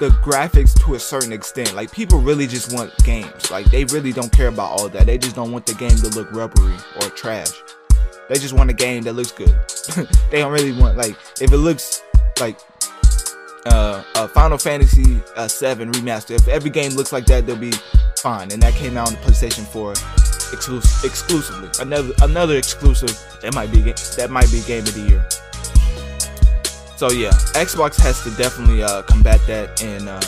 the 0.00 0.08
graphics 0.24 0.72
to 0.84 0.94
a 0.94 0.98
certain 0.98 1.32
extent. 1.32 1.74
Like 1.74 1.90
people 1.92 2.18
really 2.18 2.46
just 2.46 2.72
want 2.72 2.96
games. 3.04 3.50
Like 3.50 3.66
they 3.66 3.84
really 3.84 4.12
don't 4.12 4.32
care 4.32 4.48
about 4.48 4.70
all 4.70 4.88
that. 4.88 5.06
They 5.06 5.18
just 5.18 5.36
don't 5.36 5.52
want 5.52 5.66
the 5.66 5.74
game 5.74 5.90
to 5.96 6.08
look 6.10 6.32
rubbery 6.32 6.76
or 6.96 7.10
trash. 7.10 7.62
They 8.28 8.36
just 8.36 8.54
want 8.54 8.70
a 8.70 8.72
game 8.72 9.02
that 9.02 9.12
looks 9.12 9.32
good. 9.32 9.54
they 10.30 10.38
don't 10.38 10.52
really 10.52 10.72
want 10.72 10.96
like 10.96 11.16
if 11.40 11.52
it 11.52 11.58
looks 11.58 12.02
like 12.40 12.58
uh, 13.66 14.28
Final 14.28 14.58
Fantasy 14.58 15.20
uh, 15.34 15.48
7 15.48 15.92
remaster. 15.92 16.36
If 16.36 16.48
every 16.48 16.70
game 16.70 16.92
looks 16.92 17.12
like 17.12 17.26
that, 17.26 17.46
they'll 17.46 17.56
be 17.56 17.72
fine. 18.18 18.52
And 18.52 18.62
that 18.62 18.74
came 18.74 18.96
out 18.96 19.08
on 19.08 19.14
the 19.14 19.20
PlayStation 19.20 19.66
4 19.66 19.92
exclus- 19.92 21.04
exclusively. 21.04 21.68
Another 21.80 22.14
another 22.22 22.56
exclusive 22.56 23.10
that 23.42 23.54
might 23.54 23.70
be 23.70 23.80
that 23.82 24.28
might 24.30 24.50
be 24.50 24.62
game 24.62 24.84
of 24.84 24.94
the 24.94 25.00
year. 25.00 25.28
So 26.96 27.10
yeah, 27.10 27.30
Xbox 27.52 28.00
has 28.00 28.22
to 28.24 28.30
definitely 28.30 28.82
uh, 28.82 29.02
combat 29.02 29.40
that, 29.46 29.82
and 29.82 30.08
um, 30.08 30.22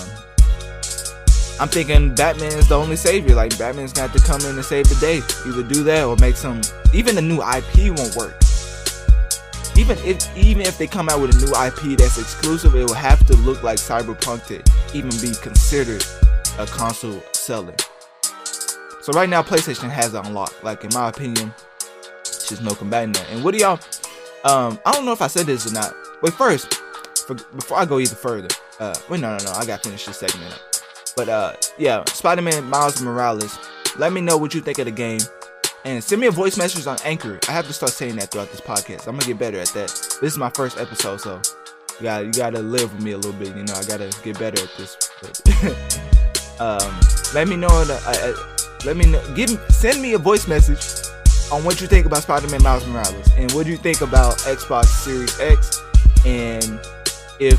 I'm 1.61 1.69
thinking 1.69 2.15
Batman 2.15 2.53
is 2.53 2.69
the 2.69 2.77
only 2.77 2.97
savior. 2.97 3.35
Like 3.35 3.59
Batman's 3.59 3.93
got 3.93 4.13
to 4.13 4.19
come 4.19 4.41
in 4.43 4.57
and 4.57 4.65
save 4.65 4.89
the 4.89 4.97
day. 4.97 5.23
Either 5.47 5.63
do 5.63 5.83
that 5.85 6.05
or 6.05 6.17
make 6.17 6.37
some. 6.37 6.61
Even 6.93 7.15
the 7.15 7.23
new 7.23 7.43
IP 7.43 7.97
won't 7.97 8.15
work 8.17 8.35
even 9.79 9.97
if 9.99 10.37
even 10.37 10.63
if 10.63 10.77
they 10.77 10.89
come 10.89 11.09
out 11.09 11.21
with 11.21 11.35
a 11.35 11.39
new 11.39 11.53
IP 11.53 11.97
that's 11.97 12.19
exclusive, 12.19 12.75
it 12.75 12.83
will 12.83 12.95
have 12.95 13.25
to 13.27 13.37
look 13.37 13.63
like 13.63 13.79
Cyberpunk 13.79 14.45
to 14.47 14.57
even 14.97 15.11
be 15.21 15.35
considered 15.41 16.05
a 16.59 16.67
console 16.67 17.23
seller. 17.33 17.77
So 19.01 19.13
right 19.13 19.29
now, 19.29 19.43
PlayStation 19.43 19.89
has 19.89 20.15
unlocked. 20.15 20.65
Like 20.65 20.83
in 20.83 20.91
my 20.93 21.09
opinion, 21.09 21.55
just 22.25 22.61
no 22.61 22.75
combating 22.75 23.13
that. 23.13 23.31
And 23.31 23.45
what 23.45 23.55
do 23.55 23.59
y'all? 23.59 23.79
Um, 24.45 24.79
I 24.87 24.93
don't 24.93 25.05
know 25.05 25.13
if 25.13 25.23
I 25.23 25.27
said 25.27 25.47
this 25.47 25.71
or 25.71 25.75
not. 25.75 25.95
Wait, 26.23 26.33
first, 26.35 26.75
for, 27.27 27.35
before 27.35 27.79
I 27.79 27.85
go 27.85 27.99
even 27.99 28.17
further, 28.17 28.49
uh, 28.79 28.95
wait, 29.09 29.21
no, 29.21 29.37
no, 29.37 29.45
no, 29.45 29.53
I 29.53 29.67
got 29.67 29.83
to 29.83 29.89
finish 29.89 30.07
this 30.07 30.19
segment 30.19 30.53
up. 30.53 30.61
But 31.17 31.29
uh, 31.29 31.53
yeah, 31.79 32.05
Spider-Man 32.05 32.65
Miles 32.71 33.03
Morales. 33.03 33.59
Let 33.97 34.13
me 34.13 34.21
know 34.21 34.37
what 34.37 34.55
you 34.55 34.61
think 34.61 34.79
of 34.79 34.85
the 34.85 34.93
game 34.93 35.21
and 35.85 36.03
send 36.03 36.21
me 36.21 36.27
a 36.27 36.31
voice 36.31 36.57
message 36.57 36.87
on 36.87 36.99
Anchor. 37.05 37.39
I 37.49 37.53
have 37.53 37.67
to 37.67 37.73
start 37.73 37.93
saying 37.93 38.17
that 38.17 38.31
throughout 38.31 38.51
this 38.51 38.61
podcast. 38.61 39.07
I'm 39.07 39.17
gonna 39.17 39.27
get 39.27 39.39
better 39.39 39.59
at 39.59 39.69
that. 39.69 39.89
This 40.21 40.33
is 40.33 40.39
my 40.39 40.51
first 40.51 40.79
episode, 40.79 41.21
so 41.21 41.41
you 41.99 42.03
got 42.03 42.25
you 42.25 42.33
gotta 42.33 42.61
live 42.61 42.93
with 42.95 43.03
me 43.03 43.13
a 43.13 43.17
little 43.17 43.33
bit. 43.33 43.49
You 43.57 43.65
know, 43.65 43.75
I 43.75 43.85
gotta 43.85 44.11
get 44.23 44.39
better 44.39 44.63
at 44.63 44.71
this. 44.77 45.11
But, 45.21 46.61
um, 46.61 47.01
let 47.35 47.49
me 47.49 47.57
know. 47.57 47.69
The, 47.85 48.01
uh, 48.07 48.85
let 48.85 48.97
me 48.97 49.07
know. 49.07 49.35
Give 49.35 49.51
send 49.71 50.01
me 50.01 50.13
a 50.13 50.19
voice 50.19 50.47
message 50.47 50.85
on 51.51 51.65
what 51.65 51.81
you 51.81 51.87
think 51.87 52.07
about 52.07 52.23
Spider-Man 52.23 52.63
Miles 52.63 52.87
Morales 52.87 53.31
and 53.37 53.51
what 53.53 53.65
do 53.65 53.71
you 53.71 53.79
think 53.79 54.01
about 54.01 54.39
Xbox 54.39 54.87
Series 54.87 55.39
X 55.41 55.83
and 56.27 56.81
if 57.41 57.59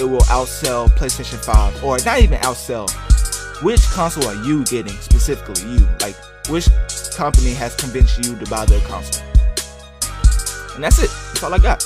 it 0.00 0.04
will 0.04 0.20
outsell 0.20 0.88
PlayStation 0.90 1.44
5 1.44 1.82
or 1.82 1.98
not 2.04 2.20
even 2.20 2.38
outsell. 2.38 2.88
Which 3.62 3.82
console 3.86 4.26
are 4.28 4.44
you 4.44 4.64
getting 4.64 4.92
specifically? 4.94 5.68
You 5.68 5.88
like 6.00 6.14
which 6.48 6.68
company 7.16 7.52
has 7.54 7.74
convinced 7.74 8.24
you 8.24 8.36
to 8.36 8.46
buy 8.48 8.64
their 8.64 8.80
console? 8.82 9.24
And 10.74 10.84
that's 10.84 11.02
it. 11.02 11.10
That's 11.10 11.42
all 11.42 11.52
I 11.52 11.58
got. 11.58 11.84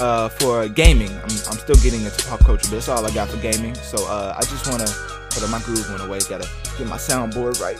Uh, 0.00 0.28
for 0.28 0.68
gaming, 0.68 1.10
I'm, 1.10 1.22
I'm 1.22 1.56
still 1.56 1.76
getting 1.76 2.02
into 2.02 2.24
pop 2.26 2.40
culture, 2.40 2.66
but 2.68 2.72
that's 2.72 2.88
all 2.88 3.04
I 3.06 3.10
got 3.14 3.28
for 3.28 3.38
gaming. 3.38 3.74
So 3.76 4.06
uh, 4.06 4.34
I 4.36 4.42
just 4.42 4.68
want 4.68 4.86
to 4.86 4.92
put 5.30 5.42
on 5.42 5.50
my 5.50 5.60
groove 5.60 5.88
went 5.88 6.02
away. 6.02 6.18
Gotta 6.28 6.48
get 6.76 6.86
my 6.86 6.96
soundboard 6.96 7.60
right. 7.60 7.78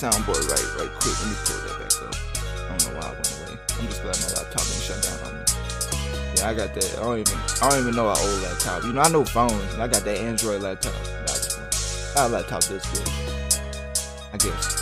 Soundboard 0.00 0.48
right, 0.48 0.64
right 0.80 0.88
quick. 0.96 1.12
Let 1.20 1.28
me 1.28 1.36
pull 1.44 1.60
that 1.60 1.76
back 1.76 1.92
up. 2.00 2.16
I 2.40 2.72
don't 2.72 2.88
know 2.88 2.96
why 2.96 3.04
I 3.04 3.12
went 3.12 3.36
away. 3.36 3.52
I'm 3.76 3.84
just 3.84 4.00
glad 4.00 4.16
my 4.16 4.32
laptop 4.32 4.64
didn't 4.64 4.80
shut 4.88 4.96
down 5.04 5.20
on 5.28 5.36
me. 5.36 5.44
Yeah, 6.36 6.48
I 6.48 6.54
got 6.56 6.72
that. 6.72 6.96
I 6.96 7.02
don't 7.04 7.18
even 7.20 7.36
I 7.60 7.68
don't 7.68 7.80
even 7.80 7.94
know 7.94 8.08
our 8.08 8.16
old 8.16 8.40
laptop. 8.40 8.82
You 8.84 8.94
know, 8.94 9.02
I 9.02 9.10
know 9.10 9.24
phones, 9.26 9.74
and 9.74 9.82
I 9.82 9.88
got 9.88 10.02
that 10.04 10.16
Android 10.16 10.62
laptop. 10.62 10.94
Our 12.16 12.28
laptop 12.30 12.64
this 12.64 12.80
good. 12.88 13.08
I 14.32 14.38
guess. 14.40 14.80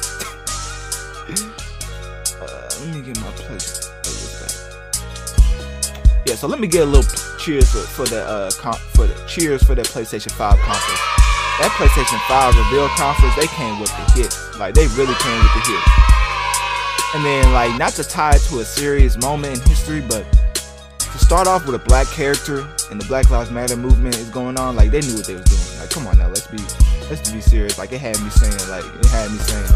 uh, 2.39 2.71
let 2.79 2.95
me 2.95 3.03
get 3.03 3.19
my 3.19 3.31
back. 3.43 3.59
Yeah, 6.27 6.37
so 6.37 6.47
let 6.47 6.61
me 6.61 6.69
get 6.69 6.83
a 6.83 6.87
little 6.87 7.03
cheers 7.39 7.69
for, 7.73 7.79
for 7.79 8.07
the 8.07 8.23
uh 8.23 8.53
comp, 8.53 8.79
for 8.95 9.09
the 9.09 9.15
cheers 9.27 9.65
for 9.65 9.75
that 9.75 9.87
PlayStation 9.87 10.31
5 10.31 10.59
conference. 10.59 11.18
That 11.59 11.75
PlayStation 11.75 12.21
5 12.29 12.55
reveal 12.57 12.87
conference, 12.95 13.35
they 13.35 13.49
came 13.49 13.81
with 13.81 13.91
the 13.91 14.05
hits. 14.15 14.57
Like 14.59 14.75
they 14.75 14.87
really 14.95 15.15
came 15.19 15.39
with 15.43 15.55
the 15.59 15.63
hits. 15.67 15.91
And 17.15 17.25
then 17.25 17.53
like 17.53 17.77
not 17.77 17.95
to 17.95 18.05
tie 18.05 18.37
it 18.37 18.43
to 18.43 18.61
a 18.61 18.65
serious 18.65 19.17
moment 19.17 19.59
in 19.59 19.69
history, 19.69 20.01
but 20.01 20.25
to 20.99 21.19
start 21.19 21.49
off 21.49 21.67
with 21.67 21.75
a 21.75 21.81
black 21.81 22.07
character 22.09 22.69
and 22.91 23.01
the 23.01 23.05
Black 23.07 23.29
Lives 23.31 23.51
Matter 23.51 23.77
movement 23.77 24.17
is 24.17 24.31
going 24.31 24.57
on, 24.57 24.77
like 24.77 24.91
they 24.91 25.01
knew 25.01 25.17
what 25.17 25.27
they 25.27 25.35
was 25.35 25.45
doing. 25.45 25.81
Like, 25.81 25.91
come 25.91 26.07
on 26.07 26.19
now, 26.19 26.29
let's 26.29 26.47
be 26.47 26.59
let's 27.11 27.31
be 27.31 27.41
serious. 27.41 27.77
Like 27.77 27.93
it 27.93 28.01
had 28.01 28.21
me 28.23 28.31
saying, 28.31 28.55
like 28.71 28.85
it 28.85 29.07
had 29.07 29.31
me 29.33 29.39
saying, 29.39 29.67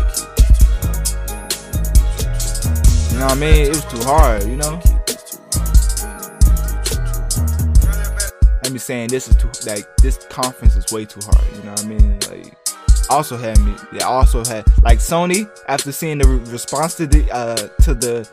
you 3.10 3.18
know 3.18 3.26
what 3.26 3.32
I 3.32 3.40
mean? 3.40 3.66
It 3.66 3.68
was 3.70 3.84
too 3.86 4.02
hard, 4.04 4.44
you 4.44 4.56
know. 4.56 4.80
Had 8.72 8.76
me 8.76 8.78
saying 8.78 9.08
this 9.08 9.28
is 9.28 9.36
too 9.36 9.50
like 9.68 9.86
this 9.98 10.16
conference 10.30 10.76
is 10.76 10.90
way 10.90 11.04
too 11.04 11.20
hard. 11.22 11.44
You 11.54 11.62
know 11.64 11.72
what 11.72 11.84
I 11.84 11.88
mean? 11.88 12.18
Like 12.30 12.56
also 13.10 13.36
had 13.36 13.60
me. 13.60 13.74
Yeah, 13.92 14.06
also 14.06 14.42
had 14.46 14.64
like 14.82 14.98
Sony 14.98 15.46
after 15.68 15.92
seeing 15.92 16.16
the 16.16 16.26
response 16.26 16.94
to 16.94 17.06
the 17.06 17.30
uh 17.30 17.68
to 17.82 17.92
the 17.92 18.26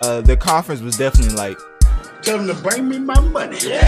uh 0.00 0.22
the 0.22 0.38
conference 0.38 0.80
was 0.80 0.96
definitely 0.96 1.36
like 1.36 1.58
Tell 2.22 2.38
them 2.38 2.46
to 2.46 2.54
bring 2.62 2.88
me 2.88 2.98
my 2.98 3.20
money. 3.20 3.58
Yeah. 3.60 3.82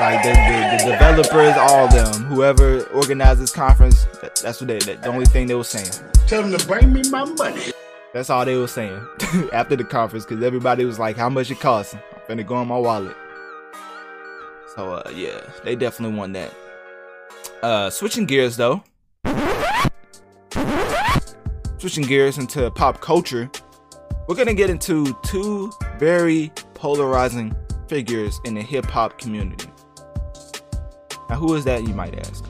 Like 0.00 0.24
the, 0.24 0.30
the, 0.30 0.84
the, 0.84 0.90
developers, 0.90 1.56
all 1.56 1.86
them, 1.86 2.24
whoever 2.24 2.82
organized 2.86 3.40
this 3.40 3.52
conference, 3.52 4.06
that's 4.42 4.60
what 4.60 4.66
they. 4.66 4.78
the 4.80 5.06
only 5.06 5.24
thing 5.26 5.46
they 5.46 5.54
were 5.54 5.62
saying. 5.62 5.92
Tell 6.26 6.42
them 6.42 6.58
to 6.58 6.66
bring 6.66 6.92
me 6.92 7.02
my 7.10 7.24
money. 7.24 7.70
That's 8.12 8.28
all 8.28 8.44
they 8.44 8.56
were 8.56 8.66
saying 8.66 9.00
after 9.52 9.76
the 9.76 9.84
conference, 9.84 10.24
because 10.24 10.42
everybody 10.42 10.84
was 10.84 10.98
like, 10.98 11.16
"How 11.16 11.28
much 11.28 11.52
it 11.52 11.60
costs?" 11.60 11.94
I'm 11.94 12.38
finna 12.38 12.46
go 12.46 12.60
in 12.60 12.66
my 12.66 12.76
wallet. 12.76 13.16
So 14.76 14.92
uh, 14.92 15.10
yeah, 15.14 15.40
they 15.64 15.74
definitely 15.74 16.18
won 16.18 16.32
that. 16.32 16.52
Uh, 17.62 17.88
switching 17.88 18.26
gears 18.26 18.56
though. 18.56 18.84
switching 21.78 22.04
gears 22.04 22.36
into 22.36 22.70
pop 22.72 23.00
culture, 23.00 23.50
we're 24.28 24.34
gonna 24.34 24.52
get 24.52 24.68
into 24.68 25.16
two 25.24 25.72
very 25.98 26.52
polarizing 26.74 27.56
figures 27.88 28.38
in 28.44 28.54
the 28.54 28.62
hip 28.62 28.84
hop 28.84 29.18
community. 29.18 29.70
Now, 31.30 31.36
who 31.36 31.54
is 31.54 31.64
that, 31.64 31.82
you 31.86 31.94
might 31.94 32.18
ask? 32.18 32.44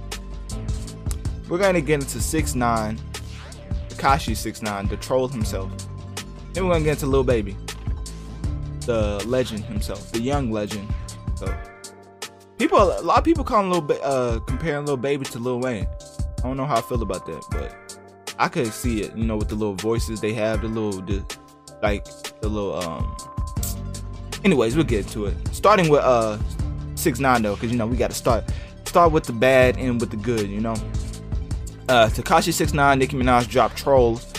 We're 1.49 1.59
gonna 1.59 1.81
get 1.81 2.01
into 2.01 2.21
6 2.21 2.55
9 2.57 2.99
Tekashi 3.89 4.37
6 4.37 4.63
9 4.63 4.89
the 4.89 4.97
troll 4.97 5.29
himself. 5.29 5.71
Then 6.53 6.67
we're 6.67 6.73
gonna 6.73 6.85
get 6.85 6.95
into 6.95 7.07
Lil 7.07 7.23
Baby, 7.23 7.57
the 8.81 9.23
legend 9.27 9.65
himself, 9.65 10.11
the 10.11 10.21
young 10.21 10.51
legend. 10.51 10.93
So, 11.37 11.55
people, 12.59 12.79
a 12.79 13.03
lot 13.03 13.19
of 13.19 13.25
people 13.25 13.45
calling 13.45 13.71
Lil, 13.71 13.81
ba- 13.83 14.03
uh, 14.03 14.39
comparing 14.41 14.81
little 14.81 14.97
Baby 14.97 15.25
to 15.27 15.39
Lil 15.39 15.61
Wayne. 15.61 15.87
I 16.39 16.43
don't 16.43 16.57
know 16.57 16.67
how 16.67 16.77
I 16.77 16.81
feel 16.83 17.03
about 17.03 17.27
that, 17.27 17.45
but 17.51 17.75
I 18.39 18.49
could 18.49 18.69
see 18.73 19.03
it. 19.03 19.17
You 19.17 19.25
know, 19.25 19.37
with 19.37 19.49
the 19.49 19.55
little 19.55 19.75
voices 19.75 20.21
they 20.21 20.33
have, 20.35 20.63
the 20.63 20.69
little, 20.69 21.01
the, 21.03 21.25
like 21.83 22.05
the 22.41 22.49
little. 22.49 22.77
um 22.77 23.17
Anyways, 24.45 24.77
we'll 24.77 24.85
get 24.85 25.09
to 25.09 25.27
it. 25.27 25.37
Starting 25.53 25.89
with 25.89 26.03
uh 26.03 26.39
six 26.95 27.19
nine 27.19 27.43
though, 27.43 27.55
because 27.55 27.73
you 27.73 27.79
know 27.79 27.87
we 27.87 27.97
got 27.97 28.11
to 28.11 28.17
start 28.17 28.45
start 28.85 29.11
with 29.13 29.25
the 29.25 29.33
bad 29.33 29.77
and 29.77 30.01
with 30.01 30.11
the 30.11 30.17
good. 30.17 30.49
You 30.49 30.61
know, 30.61 30.75
uh 31.89 32.09
Tekashi 32.09 32.53
six 32.53 32.73
nine, 32.73 32.99
Nicki 32.99 33.17
Minaj 33.17 33.49
dropped 33.49 33.83
Trollz. 33.83 34.36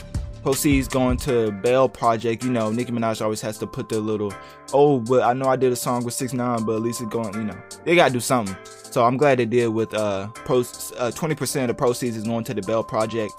Proceeds 0.48 0.88
going 0.88 1.18
to 1.18 1.52
Bail 1.52 1.90
Project. 1.90 2.42
You 2.42 2.52
know, 2.52 2.72
Nicki 2.72 2.94
Minaj 2.94 3.22
always 3.22 3.42
has 3.42 3.58
to 3.58 3.68
put 3.68 3.90
their 3.90 4.00
little, 4.00 4.34
oh, 4.72 4.98
but 4.98 5.24
I 5.24 5.34
know 5.34 5.48
I 5.48 5.58
did 5.58 5.74
a 5.74 5.76
song 5.76 6.06
with 6.06 6.14
six 6.14 6.32
nine, 6.32 6.64
but 6.64 6.78
at 6.78 6.82
least 6.82 7.02
it's 7.02 7.10
going. 7.10 7.34
You 7.34 7.44
know, 7.44 7.58
they 7.84 7.98
gotta 7.98 8.14
do 8.14 8.22
something. 8.22 8.56
So 8.64 9.04
I'm 9.04 9.18
glad 9.18 9.40
they 9.40 9.46
did 9.46 9.68
with 9.68 9.94
uh, 9.94 10.28
pro, 10.28 10.60
uh 10.60 11.12
20% 11.12 11.62
of 11.64 11.68
the 11.68 11.74
proceeds 11.74 12.16
is 12.16 12.24
going 12.24 12.46
to 12.46 12.54
the 12.54 12.62
Bail 12.62 12.82
Project. 12.82 13.34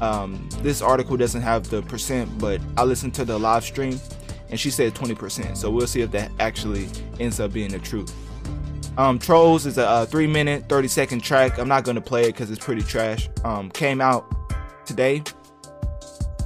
Um, 0.00 0.48
this 0.62 0.82
article 0.82 1.16
doesn't 1.16 1.42
have 1.42 1.68
the 1.68 1.82
percent, 1.82 2.38
but 2.38 2.60
I 2.76 2.84
listened 2.84 3.12
to 3.14 3.24
the 3.24 3.36
live 3.36 3.64
stream 3.64 3.98
and 4.48 4.60
she 4.60 4.70
said 4.70 4.94
20%. 4.94 5.56
So 5.56 5.68
we'll 5.68 5.88
see 5.88 6.02
if 6.02 6.12
that 6.12 6.30
actually 6.38 6.86
ends 7.18 7.40
up 7.40 7.52
being 7.52 7.72
the 7.72 7.80
truth. 7.80 8.14
Um, 8.96 9.18
Trollz 9.18 9.66
is 9.66 9.78
a, 9.78 9.84
a 9.84 10.06
three 10.06 10.28
minute, 10.28 10.68
30 10.68 10.86
second 10.86 11.24
track. 11.24 11.58
I'm 11.58 11.66
not 11.66 11.82
gonna 11.82 12.00
play 12.00 12.22
it 12.22 12.34
because 12.34 12.52
it's 12.52 12.64
pretty 12.64 12.82
trash. 12.82 13.28
Um, 13.42 13.68
came 13.68 14.00
out 14.00 14.32
today. 14.86 15.24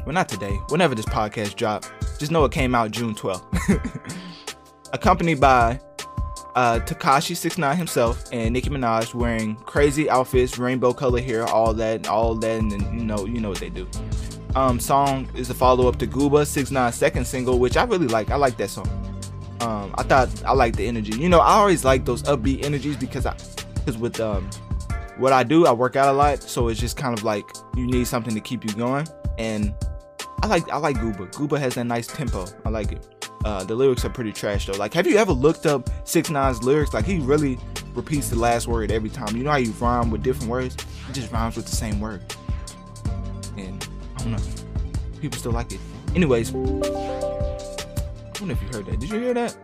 Well, 0.06 0.14
not 0.14 0.28
today. 0.28 0.58
Whenever 0.68 0.94
this 0.94 1.06
podcast 1.06 1.56
dropped, 1.56 1.90
just 2.18 2.32
know 2.32 2.44
it 2.44 2.52
came 2.52 2.74
out 2.74 2.90
June 2.90 3.14
12th. 3.14 4.18
Accompanied 4.92 5.40
by 5.40 5.78
uh, 6.54 6.80
Tekashi 6.80 7.36
69 7.36 7.76
himself 7.76 8.24
and 8.32 8.52
Nicki 8.52 8.70
Minaj 8.70 9.14
wearing 9.14 9.56
crazy 9.56 10.08
outfits, 10.10 10.58
rainbow 10.58 10.92
color 10.92 11.20
hair, 11.20 11.44
all 11.44 11.74
that, 11.74 12.08
all 12.08 12.34
that, 12.34 12.58
and 12.58 12.70
then, 12.72 12.98
you 12.98 13.04
know, 13.04 13.26
you 13.26 13.40
know 13.40 13.50
what 13.50 13.60
they 13.60 13.70
do. 13.70 13.88
Um, 14.56 14.80
song 14.80 15.28
is 15.34 15.48
a 15.50 15.54
follow 15.54 15.86
up 15.88 15.96
to 16.00 16.06
Gooba 16.06 16.46
69 16.46 16.92
second 16.92 17.26
single, 17.26 17.58
which 17.58 17.76
I 17.76 17.84
really 17.84 18.08
like. 18.08 18.30
I 18.30 18.36
like 18.36 18.56
that 18.56 18.70
song. 18.70 18.88
Um, 19.60 19.94
I 19.96 20.02
thought 20.02 20.28
I 20.44 20.52
like 20.52 20.74
the 20.74 20.86
energy. 20.86 21.16
You 21.18 21.28
know, 21.28 21.40
I 21.40 21.52
always 21.52 21.84
like 21.84 22.04
those 22.04 22.22
upbeat 22.24 22.64
energies 22.64 22.96
because 22.96 23.26
I, 23.26 23.36
because 23.74 23.96
with 23.98 24.18
um, 24.18 24.50
what 25.18 25.32
I 25.32 25.44
do, 25.44 25.66
I 25.66 25.72
work 25.72 25.94
out 25.94 26.08
a 26.08 26.16
lot, 26.16 26.42
so 26.42 26.68
it's 26.68 26.80
just 26.80 26.96
kind 26.96 27.16
of 27.16 27.22
like 27.22 27.44
you 27.76 27.86
need 27.86 28.06
something 28.06 28.34
to 28.34 28.40
keep 28.40 28.64
you 28.64 28.72
going. 28.72 29.06
And 29.38 29.74
I 30.42 30.46
like 30.46 30.68
I 30.70 30.78
like 30.78 30.96
Gooba. 30.96 31.30
Gooba 31.32 31.58
has 31.58 31.74
that 31.74 31.84
nice 31.84 32.06
tempo. 32.06 32.46
I 32.64 32.70
like 32.70 32.92
it. 32.92 33.06
Uh, 33.44 33.64
the 33.64 33.74
lyrics 33.74 34.04
are 34.04 34.10
pretty 34.10 34.32
trash 34.32 34.66
though. 34.66 34.76
Like, 34.78 34.94
have 34.94 35.06
you 35.06 35.16
ever 35.16 35.32
looked 35.32 35.66
up 35.66 35.88
Six 36.04 36.30
Nine's 36.30 36.62
lyrics? 36.62 36.92
Like, 36.92 37.04
he 37.04 37.18
really 37.18 37.58
repeats 37.94 38.28
the 38.30 38.36
last 38.36 38.66
word 38.66 38.90
every 38.92 39.10
time. 39.10 39.36
You 39.36 39.44
know 39.44 39.50
how 39.50 39.56
you 39.56 39.72
rhyme 39.72 40.10
with 40.10 40.22
different 40.22 40.50
words? 40.50 40.76
He 41.06 41.12
just 41.12 41.32
rhymes 41.32 41.56
with 41.56 41.66
the 41.66 41.76
same 41.76 42.00
word. 42.00 42.22
And 43.56 43.86
I 44.16 44.22
don't 44.22 44.32
know. 44.32 44.38
People 45.20 45.38
still 45.38 45.52
like 45.52 45.72
it. 45.72 45.80
Anyways, 46.14 46.54
I 46.54 46.58
know 46.58 48.52
if 48.52 48.62
you 48.62 48.68
heard 48.68 48.86
that. 48.86 48.98
Did 48.98 49.10
you 49.10 49.20
hear 49.20 49.34
that? 49.34 49.56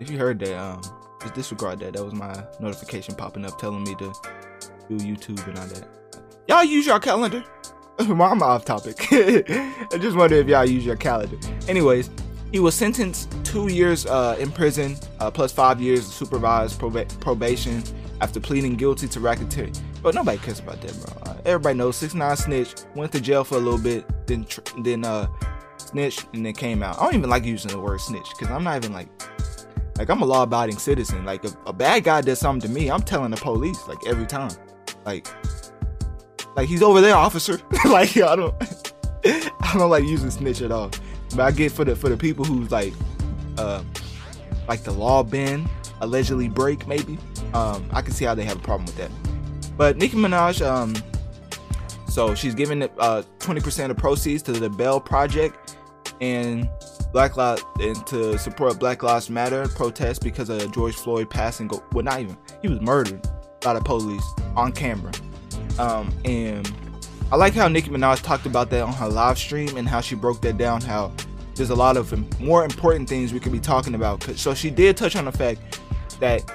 If 0.00 0.10
you 0.10 0.18
heard 0.18 0.38
that, 0.40 0.56
um, 0.56 0.82
just 1.22 1.34
disregard 1.34 1.80
that. 1.80 1.94
That 1.94 2.04
was 2.04 2.14
my 2.14 2.44
notification 2.60 3.14
popping 3.14 3.44
up 3.44 3.58
telling 3.58 3.82
me 3.84 3.94
to 3.96 4.12
do 4.88 4.96
YouTube 4.96 5.46
and 5.48 5.58
all 5.58 5.66
that. 5.66 5.88
Y'all 6.46 6.64
use 6.64 6.86
your 6.86 7.00
calendar. 7.00 7.44
I'm 8.10 8.42
off 8.42 8.64
topic. 8.64 8.96
I 9.10 9.98
just 9.98 10.16
wonder 10.16 10.36
if 10.36 10.46
y'all 10.46 10.64
use 10.64 10.86
your 10.86 10.96
calendar. 10.96 11.36
Anyways, 11.66 12.10
he 12.52 12.60
was 12.60 12.74
sentenced 12.74 13.32
two 13.44 13.68
years 13.68 14.06
uh, 14.06 14.36
in 14.38 14.52
prison, 14.52 14.96
uh, 15.20 15.30
plus 15.30 15.52
five 15.52 15.80
years 15.80 16.06
of 16.06 16.12
supervised 16.12 16.80
proba- 16.80 17.18
probation 17.20 17.82
after 18.20 18.40
pleading 18.40 18.76
guilty 18.76 19.08
to 19.08 19.20
racketeering. 19.20 19.78
But 20.02 20.14
nobody 20.14 20.38
cares 20.38 20.60
about 20.60 20.80
that, 20.80 20.94
bro. 21.00 21.32
Uh, 21.32 21.36
everybody 21.44 21.76
knows 21.76 21.96
six 21.96 22.14
nine 22.14 22.36
snitch 22.36 22.74
went 22.94 23.12
to 23.12 23.20
jail 23.20 23.42
for 23.42 23.56
a 23.56 23.60
little 23.60 23.80
bit, 23.80 24.04
then 24.26 24.44
tr- 24.44 24.60
then 24.82 25.04
uh 25.04 25.26
and 25.94 26.46
then 26.46 26.52
came 26.52 26.82
out. 26.82 26.98
I 26.98 27.04
don't 27.04 27.14
even 27.14 27.30
like 27.30 27.44
using 27.44 27.70
the 27.70 27.80
word 27.80 28.00
snitch 28.00 28.28
because 28.38 28.54
I'm 28.54 28.62
not 28.62 28.76
even 28.76 28.92
like 28.92 29.08
like 29.96 30.08
I'm 30.08 30.22
a 30.22 30.24
law-abiding 30.24 30.78
citizen. 30.78 31.24
Like 31.24 31.44
if 31.44 31.54
a 31.66 31.72
bad 31.72 32.04
guy 32.04 32.20
does 32.20 32.38
something 32.38 32.68
to 32.68 32.74
me, 32.74 32.90
I'm 32.90 33.02
telling 33.02 33.30
the 33.30 33.36
police 33.36 33.86
like 33.88 33.98
every 34.06 34.26
time. 34.26 34.52
Like 35.04 35.26
like 36.58 36.68
he's 36.68 36.82
over 36.82 37.00
there, 37.00 37.14
officer. 37.14 37.60
like 37.84 38.16
I 38.16 38.34
don't 38.34 38.52
I 39.24 39.74
don't 39.74 39.90
like 39.90 40.02
using 40.02 40.28
snitch 40.28 40.60
at 40.60 40.72
all. 40.72 40.90
But 41.30 41.40
I 41.40 41.50
get 41.52 41.70
for 41.70 41.84
the 41.84 41.94
for 41.94 42.08
the 42.08 42.16
people 42.16 42.44
who's 42.44 42.72
like 42.72 42.92
uh 43.58 43.84
like 44.66 44.82
the 44.82 44.90
law 44.90 45.22
bend, 45.22 45.68
allegedly 46.00 46.48
break 46.48 46.88
maybe. 46.88 47.16
Um 47.54 47.88
I 47.92 48.02
can 48.02 48.12
see 48.12 48.24
how 48.24 48.34
they 48.34 48.42
have 48.42 48.56
a 48.56 48.60
problem 48.60 48.86
with 48.86 48.96
that. 48.96 49.10
But 49.76 49.98
Nicki 49.98 50.16
Minaj, 50.16 50.66
um 50.66 50.96
so 52.08 52.34
she's 52.34 52.56
giving 52.56 52.82
uh 52.82 53.22
20% 53.38 53.90
of 53.90 53.96
proceeds 53.96 54.42
to 54.42 54.52
the 54.52 54.68
Bail 54.68 54.98
Project 54.98 55.76
and 56.20 56.68
Black 57.12 57.36
Lives 57.36 57.62
and 57.80 58.04
to 58.08 58.36
support 58.36 58.80
Black 58.80 59.04
Lives 59.04 59.30
Matter 59.30 59.68
protest 59.68 60.24
because 60.24 60.48
of 60.48 60.72
George 60.72 60.96
Floyd 60.96 61.30
passing. 61.30 61.68
Go, 61.68 61.84
well, 61.92 62.04
not 62.04 62.18
even 62.18 62.36
he 62.62 62.66
was 62.66 62.80
murdered 62.80 63.24
by 63.60 63.74
the 63.74 63.80
police 63.80 64.24
on 64.56 64.72
camera. 64.72 65.12
Um, 65.78 66.12
and 66.24 66.70
I 67.30 67.36
like 67.36 67.54
how 67.54 67.68
Nicki 67.68 67.90
Minaj 67.90 68.22
talked 68.22 68.46
about 68.46 68.70
that 68.70 68.82
on 68.82 68.92
her 68.94 69.08
live 69.08 69.38
stream 69.38 69.76
and 69.76 69.88
how 69.88 70.00
she 70.00 70.14
broke 70.14 70.40
that 70.42 70.58
down. 70.58 70.80
How 70.80 71.12
there's 71.54 71.70
a 71.70 71.74
lot 71.74 71.96
of 71.96 72.40
more 72.40 72.64
important 72.64 73.08
things 73.08 73.32
we 73.32 73.40
could 73.40 73.52
be 73.52 73.60
talking 73.60 73.94
about. 73.94 74.22
So 74.36 74.54
she 74.54 74.70
did 74.70 74.96
touch 74.96 75.16
on 75.16 75.24
the 75.24 75.32
fact 75.32 75.80
that 76.20 76.48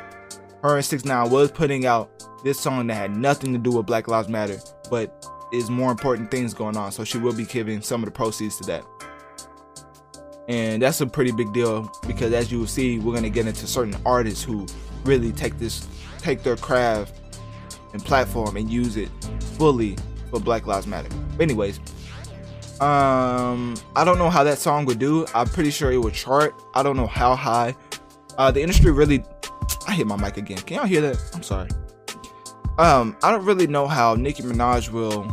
her 0.61 0.75
and 0.75 0.85
Six 0.85 1.05
Nine 1.05 1.29
was 1.29 1.51
putting 1.51 1.85
out 1.85 2.09
this 2.43 2.59
song 2.59 2.87
that 2.87 2.95
had 2.95 3.15
nothing 3.15 3.53
to 3.53 3.59
do 3.59 3.71
with 3.71 3.85
Black 3.85 4.07
Lives 4.07 4.29
Matter, 4.29 4.57
but 4.89 5.25
is 5.53 5.69
more 5.69 5.91
important 5.91 6.31
things 6.31 6.53
going 6.53 6.75
on. 6.75 6.91
So 6.91 7.03
she 7.03 7.17
will 7.17 7.33
be 7.33 7.45
giving 7.45 7.81
some 7.81 8.01
of 8.01 8.05
the 8.05 8.11
proceeds 8.11 8.57
to 8.57 8.63
that. 8.65 8.83
And 10.47 10.81
that's 10.81 10.99
a 10.99 11.07
pretty 11.07 11.31
big 11.31 11.53
deal 11.53 11.89
because 12.07 12.33
as 12.33 12.51
you 12.51 12.59
will 12.59 12.67
see, 12.67 12.99
we're 12.99 13.13
gonna 13.13 13.29
get 13.29 13.47
into 13.47 13.67
certain 13.67 13.95
artists 14.05 14.43
who 14.43 14.65
really 15.05 15.31
take 15.31 15.57
this 15.59 15.87
take 16.17 16.43
their 16.43 16.55
craft 16.55 17.19
and 17.93 18.03
platform 18.03 18.57
and 18.57 18.69
use 18.69 18.97
it 18.97 19.09
fully 19.57 19.95
for 20.29 20.39
Black 20.39 20.67
Lives 20.67 20.87
Matter. 20.87 21.09
But 21.37 21.41
anyways, 21.41 21.79
um 22.81 23.75
I 23.95 24.03
don't 24.03 24.17
know 24.17 24.29
how 24.29 24.43
that 24.43 24.57
song 24.57 24.85
would 24.85 24.99
do. 24.99 25.25
I'm 25.33 25.47
pretty 25.47 25.71
sure 25.71 25.91
it 25.91 25.97
would 25.97 26.13
chart. 26.13 26.53
I 26.73 26.83
don't 26.83 26.97
know 26.97 27.07
how 27.07 27.35
high. 27.35 27.75
Uh 28.37 28.51
the 28.51 28.61
industry 28.61 28.91
really 28.91 29.23
I 29.87 29.93
hit 29.93 30.07
my 30.07 30.17
mic 30.17 30.37
again. 30.37 30.57
Can 30.57 30.77
y'all 30.77 30.85
hear 30.85 31.01
that? 31.01 31.17
I'm 31.33 31.43
sorry. 31.43 31.69
Um, 32.77 33.15
I 33.21 33.31
don't 33.31 33.45
really 33.45 33.67
know 33.67 33.87
how 33.87 34.15
Nicki 34.15 34.41
Minaj 34.41 34.89
will 34.89 35.31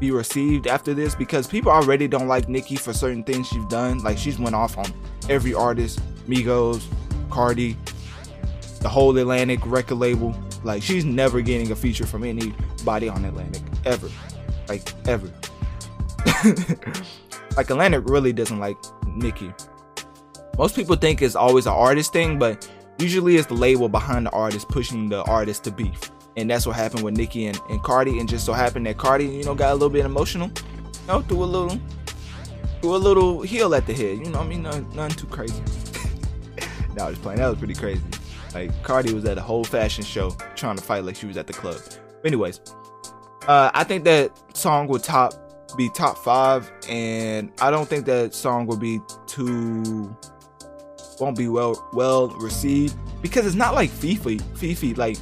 be 0.00 0.10
received 0.10 0.66
after 0.66 0.94
this 0.94 1.14
because 1.14 1.46
people 1.46 1.70
already 1.70 2.08
don't 2.08 2.26
like 2.26 2.48
Nicki 2.48 2.74
for 2.74 2.92
certain 2.92 3.22
things 3.22 3.46
she's 3.46 3.64
done. 3.66 3.98
Like 3.98 4.18
she's 4.18 4.38
went 4.38 4.56
off 4.56 4.78
on 4.78 4.86
every 5.28 5.54
artist, 5.54 6.00
Migos, 6.26 6.82
Cardi, 7.28 7.76
the 8.80 8.88
whole 8.88 9.16
Atlantic 9.16 9.60
record 9.64 9.96
label. 9.96 10.34
Like 10.64 10.82
she's 10.82 11.04
never 11.04 11.40
getting 11.40 11.70
a 11.72 11.76
feature 11.76 12.06
from 12.06 12.24
anybody 12.24 13.08
on 13.08 13.24
Atlantic 13.24 13.62
ever, 13.84 14.08
like 14.68 14.92
ever. 15.06 15.30
like 17.56 17.70
Atlantic 17.70 18.02
really 18.06 18.32
doesn't 18.32 18.58
like 18.58 18.76
Nicki. 19.06 19.52
Most 20.58 20.74
people 20.74 20.96
think 20.96 21.22
it's 21.22 21.36
always 21.36 21.66
an 21.66 21.72
artist 21.72 22.12
thing, 22.12 22.38
but 22.38 22.70
usually 22.98 23.36
it's 23.36 23.46
the 23.46 23.54
label 23.54 23.88
behind 23.88 24.26
the 24.26 24.30
artist 24.30 24.68
pushing 24.68 25.08
the 25.08 25.22
artist 25.22 25.64
to 25.64 25.70
beef 25.70 26.10
and 26.36 26.48
that's 26.50 26.66
what 26.66 26.76
happened 26.76 27.02
with 27.02 27.16
Nicki 27.16 27.46
and, 27.46 27.60
and 27.68 27.82
Cardi. 27.82 28.18
And 28.18 28.28
just 28.28 28.46
so 28.46 28.52
happened 28.52 28.86
that 28.86 28.98
Cardi, 28.98 29.26
you 29.26 29.44
know, 29.44 29.54
got 29.54 29.72
a 29.72 29.74
little 29.74 29.90
bit 29.90 30.04
emotional, 30.04 30.48
you 30.48 31.06
know, 31.06 31.20
threw 31.22 31.42
a 31.42 31.44
little, 31.44 31.78
threw 32.80 32.94
a 32.94 32.98
little 32.98 33.42
heel 33.42 33.74
at 33.74 33.86
the 33.86 33.92
head. 33.92 34.18
You 34.18 34.30
know, 34.30 34.40
I 34.40 34.46
mean, 34.46 34.62
nothing, 34.62 34.88
nothing 34.94 35.16
too 35.16 35.26
crazy. 35.26 35.62
no, 36.96 37.04
I 37.04 37.10
was 37.10 37.18
playing. 37.18 37.38
That 37.38 37.48
was 37.48 37.58
pretty 37.58 37.74
crazy. 37.74 38.02
Like 38.54 38.70
Cardi 38.82 39.12
was 39.12 39.24
at 39.24 39.38
a 39.38 39.40
whole 39.40 39.64
fashion 39.64 40.04
show 40.04 40.36
trying 40.56 40.76
to 40.76 40.82
fight 40.82 41.04
like 41.04 41.16
she 41.16 41.26
was 41.26 41.36
at 41.36 41.46
the 41.46 41.52
club. 41.52 41.80
Anyways, 42.24 42.60
uh, 43.46 43.70
I 43.72 43.84
think 43.84 44.04
that 44.04 44.32
song 44.56 44.88
would 44.88 45.02
top 45.02 45.34
be 45.76 45.88
top 45.94 46.18
five, 46.18 46.70
and 46.88 47.52
I 47.60 47.70
don't 47.70 47.88
think 47.88 48.06
that 48.06 48.34
song 48.34 48.66
will 48.66 48.76
be 48.76 49.00
too 49.26 50.16
won't 51.20 51.36
be 51.36 51.48
well 51.48 51.88
well 51.92 52.28
received 52.28 52.96
because 53.20 53.46
it's 53.46 53.54
not 53.54 53.74
like 53.74 53.90
FEFE. 53.90 54.40
FEFE 54.54 54.96
like 54.96 55.16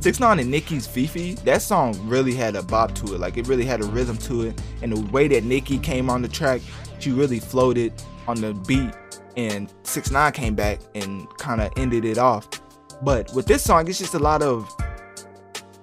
Six 0.00 0.20
Nine 0.20 0.38
and 0.38 0.50
Nicki's 0.50 0.86
FEFE, 0.86 1.42
that 1.44 1.62
song 1.62 1.98
really 2.06 2.34
had 2.34 2.56
a 2.56 2.62
bop 2.62 2.94
to 2.96 3.14
it. 3.14 3.20
Like 3.20 3.38
it 3.38 3.46
really 3.46 3.64
had 3.64 3.80
a 3.80 3.86
rhythm 3.86 4.18
to 4.18 4.42
it, 4.42 4.60
and 4.82 4.92
the 4.92 5.00
way 5.10 5.28
that 5.28 5.44
Nicki 5.44 5.78
came 5.78 6.10
on 6.10 6.20
the 6.20 6.28
track, 6.28 6.60
she 6.98 7.10
really 7.10 7.40
floated 7.40 7.92
on 8.28 8.40
the 8.40 8.52
beat. 8.52 8.92
And 9.36 9.72
Six 9.82 10.10
Nine 10.10 10.32
came 10.32 10.54
back 10.54 10.80
and 10.94 11.28
kind 11.38 11.60
of 11.60 11.72
ended 11.76 12.04
it 12.04 12.18
off. 12.18 12.48
But 13.02 13.32
with 13.34 13.46
this 13.46 13.62
song, 13.62 13.88
it's 13.88 13.98
just 13.98 14.14
a 14.14 14.18
lot 14.18 14.42
of 14.42 14.70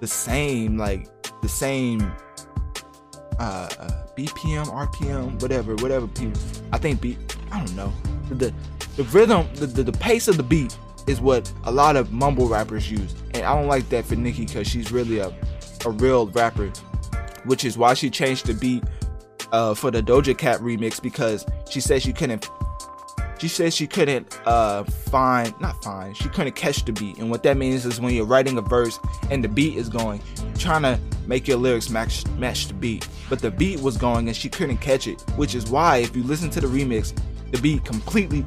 the 0.00 0.06
same, 0.06 0.78
like 0.78 1.08
the 1.42 1.48
same 1.48 2.00
uh, 3.38 3.68
uh 3.78 4.06
BPM, 4.16 4.66
RPM, 4.66 5.40
whatever, 5.40 5.74
whatever. 5.76 6.08
I 6.72 6.78
think 6.78 7.00
beat. 7.00 7.18
I 7.50 7.58
don't 7.58 7.76
know. 7.76 7.92
The 8.30 8.52
the 8.96 9.04
rhythm, 9.04 9.48
the, 9.54 9.66
the 9.66 9.82
the 9.84 9.92
pace 9.92 10.28
of 10.28 10.36
the 10.36 10.42
beat 10.42 10.76
is 11.06 11.20
what 11.20 11.52
a 11.64 11.72
lot 11.72 11.96
of 11.96 12.12
mumble 12.12 12.48
rappers 12.48 12.90
use, 12.90 13.14
and 13.34 13.44
I 13.44 13.54
don't 13.54 13.68
like 13.68 13.88
that 13.90 14.04
for 14.04 14.16
Nicki 14.16 14.46
because 14.46 14.66
she's 14.66 14.92
really 14.92 15.18
a 15.18 15.32
a 15.84 15.90
real 15.90 16.28
rapper, 16.28 16.68
which 17.44 17.64
is 17.64 17.76
why 17.76 17.94
she 17.94 18.10
changed 18.10 18.46
the 18.46 18.54
beat 18.54 18.84
uh, 19.52 19.74
for 19.74 19.90
the 19.90 20.02
Doja 20.02 20.36
Cat 20.36 20.60
remix 20.60 21.00
because 21.00 21.44
she 21.68 21.80
said 21.80 22.02
she 22.02 22.12
couldn't. 22.12 22.48
She 23.42 23.48
said 23.48 23.74
she 23.74 23.88
couldn't 23.88 24.38
uh, 24.46 24.84
find, 24.84 25.52
not 25.60 25.82
find, 25.82 26.16
she 26.16 26.28
couldn't 26.28 26.54
catch 26.54 26.84
the 26.84 26.92
beat. 26.92 27.18
And 27.18 27.28
what 27.28 27.42
that 27.42 27.56
means 27.56 27.84
is 27.84 28.00
when 28.00 28.14
you're 28.14 28.24
writing 28.24 28.56
a 28.56 28.60
verse 28.60 29.00
and 29.32 29.42
the 29.42 29.48
beat 29.48 29.76
is 29.76 29.88
going, 29.88 30.22
trying 30.56 30.82
to 30.82 31.00
make 31.26 31.48
your 31.48 31.56
lyrics 31.56 31.90
match 31.90 32.24
match 32.38 32.68
the 32.68 32.74
beat. 32.74 33.08
But 33.28 33.40
the 33.40 33.50
beat 33.50 33.80
was 33.80 33.96
going 33.96 34.28
and 34.28 34.36
she 34.36 34.48
couldn't 34.48 34.76
catch 34.76 35.08
it, 35.08 35.20
which 35.34 35.56
is 35.56 35.68
why 35.68 35.96
if 35.96 36.14
you 36.14 36.22
listen 36.22 36.50
to 36.50 36.60
the 36.60 36.68
remix, 36.68 37.20
the 37.50 37.58
beat 37.58 37.84
completely 37.84 38.46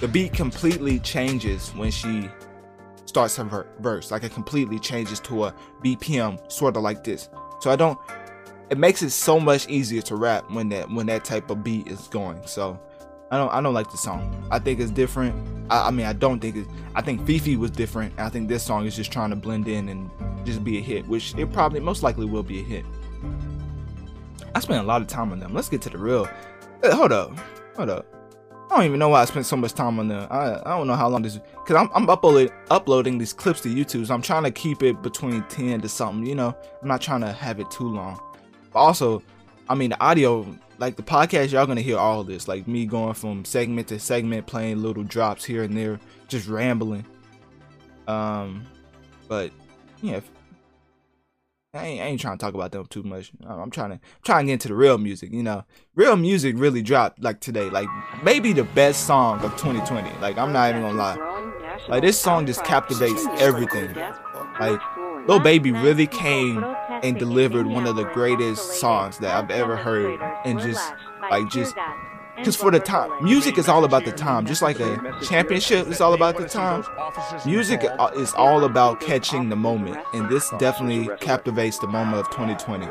the 0.00 0.08
beat 0.08 0.34
completely 0.34 0.98
changes 0.98 1.70
when 1.70 1.90
she 1.90 2.28
starts 3.06 3.36
her 3.36 3.66
verse. 3.80 4.10
Like 4.10 4.24
it 4.24 4.34
completely 4.34 4.78
changes 4.78 5.20
to 5.20 5.44
a 5.44 5.54
BPM 5.82 6.52
sort 6.52 6.76
of 6.76 6.82
like 6.82 7.02
this. 7.02 7.30
So 7.62 7.70
I 7.70 7.76
don't 7.76 7.98
it 8.68 8.76
makes 8.76 9.02
it 9.02 9.10
so 9.10 9.40
much 9.40 9.68
easier 9.68 10.02
to 10.02 10.16
rap 10.16 10.50
when 10.50 10.68
that 10.68 10.90
when 10.90 11.06
that 11.06 11.24
type 11.24 11.48
of 11.48 11.64
beat 11.64 11.86
is 11.88 12.08
going. 12.08 12.46
So 12.46 12.78
I 13.32 13.38
don't 13.38 13.50
I 13.50 13.62
don't 13.62 13.72
like 13.72 13.90
the 13.90 13.96
song. 13.96 14.46
I 14.50 14.58
think 14.58 14.78
it's 14.78 14.90
different. 14.90 15.34
I, 15.70 15.88
I 15.88 15.90
mean 15.90 16.04
I 16.04 16.12
don't 16.12 16.38
think 16.38 16.54
it 16.54 16.66
I 16.94 17.00
think 17.00 17.22
FEFE 17.22 17.56
was 17.56 17.70
different. 17.70 18.12
I 18.18 18.28
think 18.28 18.48
this 18.48 18.62
song 18.62 18.84
is 18.84 18.94
just 18.94 19.10
trying 19.10 19.30
to 19.30 19.36
blend 19.36 19.66
in 19.66 19.88
and 19.88 20.10
just 20.44 20.62
be 20.62 20.76
a 20.76 20.82
hit, 20.82 21.08
which 21.08 21.34
it 21.36 21.50
probably 21.50 21.80
most 21.80 22.02
likely 22.02 22.26
will 22.26 22.42
be 22.42 22.60
a 22.60 22.62
hit. 22.62 22.84
I 24.54 24.60
spent 24.60 24.84
a 24.84 24.86
lot 24.86 25.00
of 25.00 25.08
time 25.08 25.32
on 25.32 25.40
them. 25.40 25.54
Let's 25.54 25.70
get 25.70 25.80
to 25.82 25.88
the 25.88 25.96
real. 25.96 26.28
Uh, 26.82 26.94
hold 26.94 27.10
up. 27.10 27.32
Hold 27.76 27.88
up. 27.88 28.06
I 28.70 28.76
don't 28.76 28.84
even 28.84 28.98
know 28.98 29.08
why 29.08 29.22
I 29.22 29.24
spent 29.24 29.46
so 29.46 29.56
much 29.56 29.72
time 29.72 29.98
on 29.98 30.08
them. 30.08 30.26
I, 30.30 30.60
I 30.66 30.76
don't 30.76 30.86
know 30.86 30.94
how 30.94 31.08
long 31.08 31.22
this 31.22 31.38
because 31.38 31.76
I'm, 31.76 31.88
I'm 31.94 32.10
uploading 32.10 32.50
uploading 32.70 33.16
these 33.16 33.32
clips 33.32 33.62
to 33.62 33.70
YouTube, 33.70 34.06
so 34.06 34.14
I'm 34.14 34.20
trying 34.20 34.44
to 34.44 34.50
keep 34.50 34.82
it 34.82 35.00
between 35.00 35.42
10 35.44 35.80
to 35.80 35.88
something. 35.88 36.26
You 36.26 36.34
know, 36.34 36.56
I'm 36.82 36.88
not 36.88 37.00
trying 37.00 37.22
to 37.22 37.32
have 37.32 37.60
it 37.60 37.70
too 37.70 37.88
long. 37.88 38.20
But 38.74 38.80
also, 38.80 39.22
I 39.70 39.74
mean, 39.74 39.90
the 39.90 40.00
audio, 40.02 40.46
like 40.82 40.96
the 40.96 41.02
podcast, 41.04 41.52
y'all 41.52 41.64
gonna 41.64 41.80
hear 41.80 41.96
all 41.96 42.24
this, 42.24 42.48
like 42.48 42.66
me 42.66 42.86
going 42.86 43.14
from 43.14 43.44
segment 43.44 43.86
to 43.86 44.00
segment, 44.00 44.48
playing 44.48 44.82
little 44.82 45.04
drops 45.04 45.44
here 45.44 45.62
and 45.62 45.76
there, 45.76 46.00
just 46.26 46.48
rambling. 46.48 47.06
Um, 48.08 48.64
but 49.28 49.52
yeah, 50.00 50.18
I 51.72 51.86
ain't, 51.86 52.02
I 52.02 52.04
ain't 52.06 52.20
trying 52.20 52.36
to 52.36 52.44
talk 52.44 52.54
about 52.54 52.72
them 52.72 52.84
too 52.86 53.04
much. 53.04 53.30
I'm 53.46 53.70
trying 53.70 53.90
to 53.90 54.00
trying 54.24 54.46
to 54.46 54.48
get 54.48 54.52
into 54.54 54.68
the 54.68 54.74
real 54.74 54.98
music. 54.98 55.32
You 55.32 55.44
know, 55.44 55.62
real 55.94 56.16
music 56.16 56.56
really 56.58 56.82
dropped 56.82 57.22
like 57.22 57.38
today. 57.38 57.70
Like 57.70 57.86
maybe 58.24 58.52
the 58.52 58.64
best 58.64 59.06
song 59.06 59.36
of 59.44 59.52
2020. 59.52 60.10
Like 60.18 60.36
I'm 60.36 60.52
not 60.52 60.70
even 60.70 60.82
gonna 60.82 60.98
lie. 60.98 61.78
Like 61.88 62.02
this 62.02 62.18
song 62.18 62.44
just 62.44 62.64
captivates 62.64 63.24
everything. 63.38 63.94
Like 64.58 64.80
Lil 65.26 65.40
Baby 65.40 65.72
really 65.72 66.06
came 66.06 66.64
and 67.02 67.18
delivered 67.18 67.66
one 67.66 67.86
of 67.86 67.96
the 67.96 68.04
greatest 68.04 68.80
songs 68.80 69.18
that 69.18 69.34
I've 69.34 69.50
ever 69.50 69.76
heard, 69.76 70.20
and 70.44 70.58
just 70.60 70.92
like 71.30 71.50
just 71.50 71.74
because 72.36 72.56
for 72.56 72.70
the 72.70 72.80
time, 72.80 73.10
music 73.22 73.58
is 73.58 73.68
all 73.68 73.84
about 73.84 74.04
the 74.04 74.12
time. 74.12 74.46
Just 74.46 74.62
like 74.62 74.80
a 74.80 75.14
championship 75.22 75.86
is 75.88 76.00
all 76.00 76.14
about 76.14 76.36
the 76.36 76.48
time. 76.48 76.84
Music 77.44 77.84
uh, 77.84 78.10
is 78.16 78.32
all 78.34 78.64
about 78.64 79.00
catching 79.00 79.48
the 79.48 79.56
moment, 79.56 79.98
and 80.14 80.28
this 80.28 80.50
definitely 80.58 81.14
captivates 81.18 81.78
the 81.78 81.86
moment 81.86 82.16
of 82.16 82.30
2020. 82.30 82.88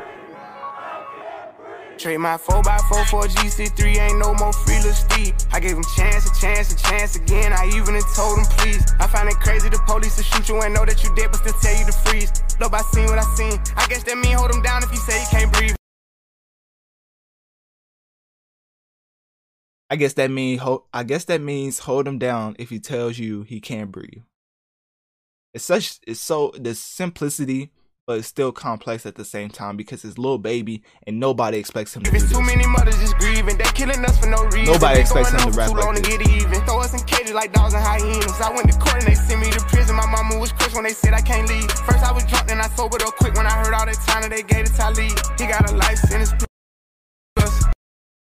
Trade 2.02 2.18
my 2.18 2.36
4x4 2.36 3.06
for 3.06 3.22
GC3, 3.28 3.96
ain't 3.96 4.18
no 4.18 4.34
more 4.34 4.52
free 4.52 4.74
little. 4.82 4.92
I 5.52 5.60
gave 5.60 5.76
him 5.76 5.84
chance, 5.94 6.28
a 6.28 6.40
chance, 6.40 6.72
a 6.72 6.76
chance 6.76 7.14
again. 7.14 7.52
I 7.52 7.66
even 7.76 7.94
told 8.16 8.38
him 8.38 8.44
please. 8.58 8.82
I 8.98 9.06
find 9.06 9.28
it 9.28 9.36
crazy 9.36 9.68
the 9.68 9.78
police 9.86 10.16
to 10.16 10.24
shoot 10.24 10.48
you 10.48 10.60
and 10.62 10.74
know 10.74 10.84
that 10.84 11.04
you 11.04 11.14
dead, 11.14 11.30
but 11.30 11.36
still 11.36 11.52
tell 11.60 11.78
you 11.78 11.86
to 11.86 11.92
freeze. 11.92 12.32
Look, 12.58 12.74
I 12.74 12.80
seen 12.80 13.06
what 13.06 13.18
I 13.18 13.22
seen. 13.36 13.60
I 13.76 13.86
guess 13.86 14.02
that 14.02 14.18
mean 14.18 14.34
hold 14.36 14.50
him 14.50 14.62
down 14.62 14.82
if 14.82 14.90
he 14.90 14.96
say 14.96 15.20
he 15.20 15.26
can't 15.26 15.52
breathe. 15.52 15.76
I 19.88 19.94
guess 19.94 20.14
that 20.14 20.30
mean 20.30 20.58
I 20.92 21.04
guess 21.04 21.26
that 21.26 21.40
means 21.40 21.78
hold 21.78 22.08
him 22.08 22.18
down 22.18 22.56
if 22.58 22.70
he 22.70 22.80
tells 22.80 23.16
you 23.16 23.42
he 23.42 23.60
can't 23.60 23.92
breathe. 23.92 24.24
It's 25.54 25.64
such 25.64 26.00
it's 26.06 26.18
so 26.18 26.52
the 26.58 26.74
simplicity, 26.74 27.70
but 28.06 28.18
it's 28.18 28.26
still 28.26 28.50
complex 28.50 29.06
at 29.06 29.14
the 29.14 29.24
same 29.24 29.48
time 29.48 29.76
because 29.76 30.04
it's 30.04 30.18
little 30.18 30.38
Baby 30.38 30.82
and 31.06 31.20
nobody 31.20 31.58
expects 31.58 31.94
him 31.94 32.02
to 32.02 32.10
do 32.10 32.18
this. 32.18 32.30
Too 32.30 32.42
many 32.42 32.66
mothers 32.66 32.98
just 32.98 33.16
grieving, 33.18 33.56
they 33.58 33.64
killing 33.64 34.04
us 34.04 34.18
for 34.18 34.26
no 34.26 34.42
reason. 34.46 34.72
Nobody 34.72 35.00
expects 35.00 35.30
him 35.30 35.50
to 35.52 35.56
rap 35.56 35.70
like 35.70 36.02
this. 36.02 36.28
Even. 36.28 36.64
Throw 36.66 36.80
us 36.80 36.92
in 36.92 37.06
cages 37.06 37.32
like 37.32 37.52
dogs 37.52 37.74
and 37.74 37.84
hyenas. 37.84 38.40
I 38.40 38.50
went 38.54 38.70
to 38.72 38.78
court 38.78 38.96
and 38.96 39.06
they 39.06 39.14
sent 39.14 39.40
me 39.40 39.50
to 39.50 39.60
prison. 39.66 39.96
My 39.96 40.06
mama 40.06 40.38
was 40.38 40.52
crushed 40.52 40.74
when 40.74 40.84
they 40.84 40.92
said 40.92 41.14
I 41.14 41.20
can't 41.20 41.48
leave. 41.48 41.70
First 41.70 42.04
I 42.04 42.12
was 42.12 42.24
drunk, 42.24 42.48
then 42.48 42.60
I 42.60 42.68
sobered 42.70 43.02
up 43.02 43.14
quick 43.16 43.34
when 43.34 43.46
I 43.46 43.50
heard 43.50 43.72
all 43.72 43.86
that 43.86 43.94
time 44.06 44.22
that 44.22 44.30
they 44.30 44.42
gave 44.42 44.66
to 44.66 44.72
Talib. 44.72 45.12
He 45.38 45.46
got 45.46 45.70
a 45.70 45.74
life 45.74 45.98
sentence. 45.98 46.32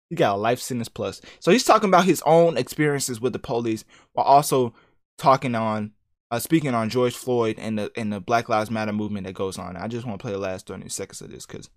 He 0.10 0.16
got 0.16 0.36
a 0.36 0.38
life 0.38 0.60
sentence 0.60 0.88
plus. 0.88 1.22
So 1.40 1.52
he's 1.52 1.66
talking 1.66 1.90
about 1.90 2.06
his 2.06 2.24
own 2.26 2.58
experiences 2.58 3.20
with 3.20 3.34
the 3.34 3.40
police 3.40 3.84
while 4.14 4.26
also 4.26 4.74
talking 5.18 5.54
on 5.54 5.92
uh, 6.32 6.40
speaking 6.40 6.74
on 6.74 6.90
George 6.90 7.16
Floyd 7.16 7.58
and 7.60 7.78
the 7.78 7.92
and 7.96 8.12
the 8.12 8.20
Black 8.20 8.50
Lives 8.50 8.72
Matter 8.72 8.94
movement 8.94 9.26
that 9.28 9.34
goes 9.34 9.58
on. 9.58 9.78
I 9.78 9.88
just 9.88 10.06
want 10.06 10.20
to 10.20 10.24
play 10.24 10.32
the 10.32 10.40
last 10.40 10.68
30 10.68 10.90
seconds 10.90 11.22
of 11.22 11.32
this 11.32 11.46
because 11.46 11.70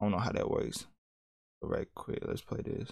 I 0.00 0.04
don't 0.04 0.12
know 0.12 0.18
how 0.18 0.32
that 0.32 0.50
works. 0.50 0.86
All 1.62 1.68
right, 1.68 1.86
quick, 1.94 2.20
let's 2.26 2.40
play 2.40 2.60
this. 2.64 2.88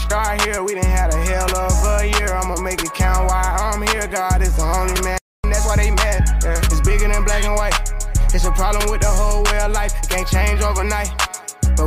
Start 0.00 0.42
here, 0.42 0.62
we 0.62 0.74
didn't 0.74 0.90
have 0.90 1.14
a 1.14 1.16
hell 1.24 1.56
of 1.56 2.02
a 2.02 2.06
year. 2.06 2.34
I'ma 2.34 2.60
make 2.60 2.82
it 2.82 2.92
count 2.94 3.28
why 3.28 3.42
I'm 3.42 3.80
here. 3.86 4.06
God 4.08 4.42
is 4.42 4.54
the 4.56 4.62
only 4.62 5.00
man. 5.02 5.18
That's 5.44 5.66
why 5.66 5.76
they. 5.76 5.88
Yeah. 5.88 6.60
It's 6.60 6.80
bigger 6.80 7.08
than 7.08 7.24
black 7.24 7.44
and 7.44 7.54
white. 7.56 7.74
It's 8.34 8.44
a 8.44 8.50
problem 8.52 8.90
with 8.90 9.00
the 9.00 9.08
whole 9.08 9.44
way 9.44 9.60
of 9.60 9.72
life. 9.72 9.94
It 10.02 10.08
can't 10.10 10.28
change 10.28 10.60
overnight. 10.60 11.08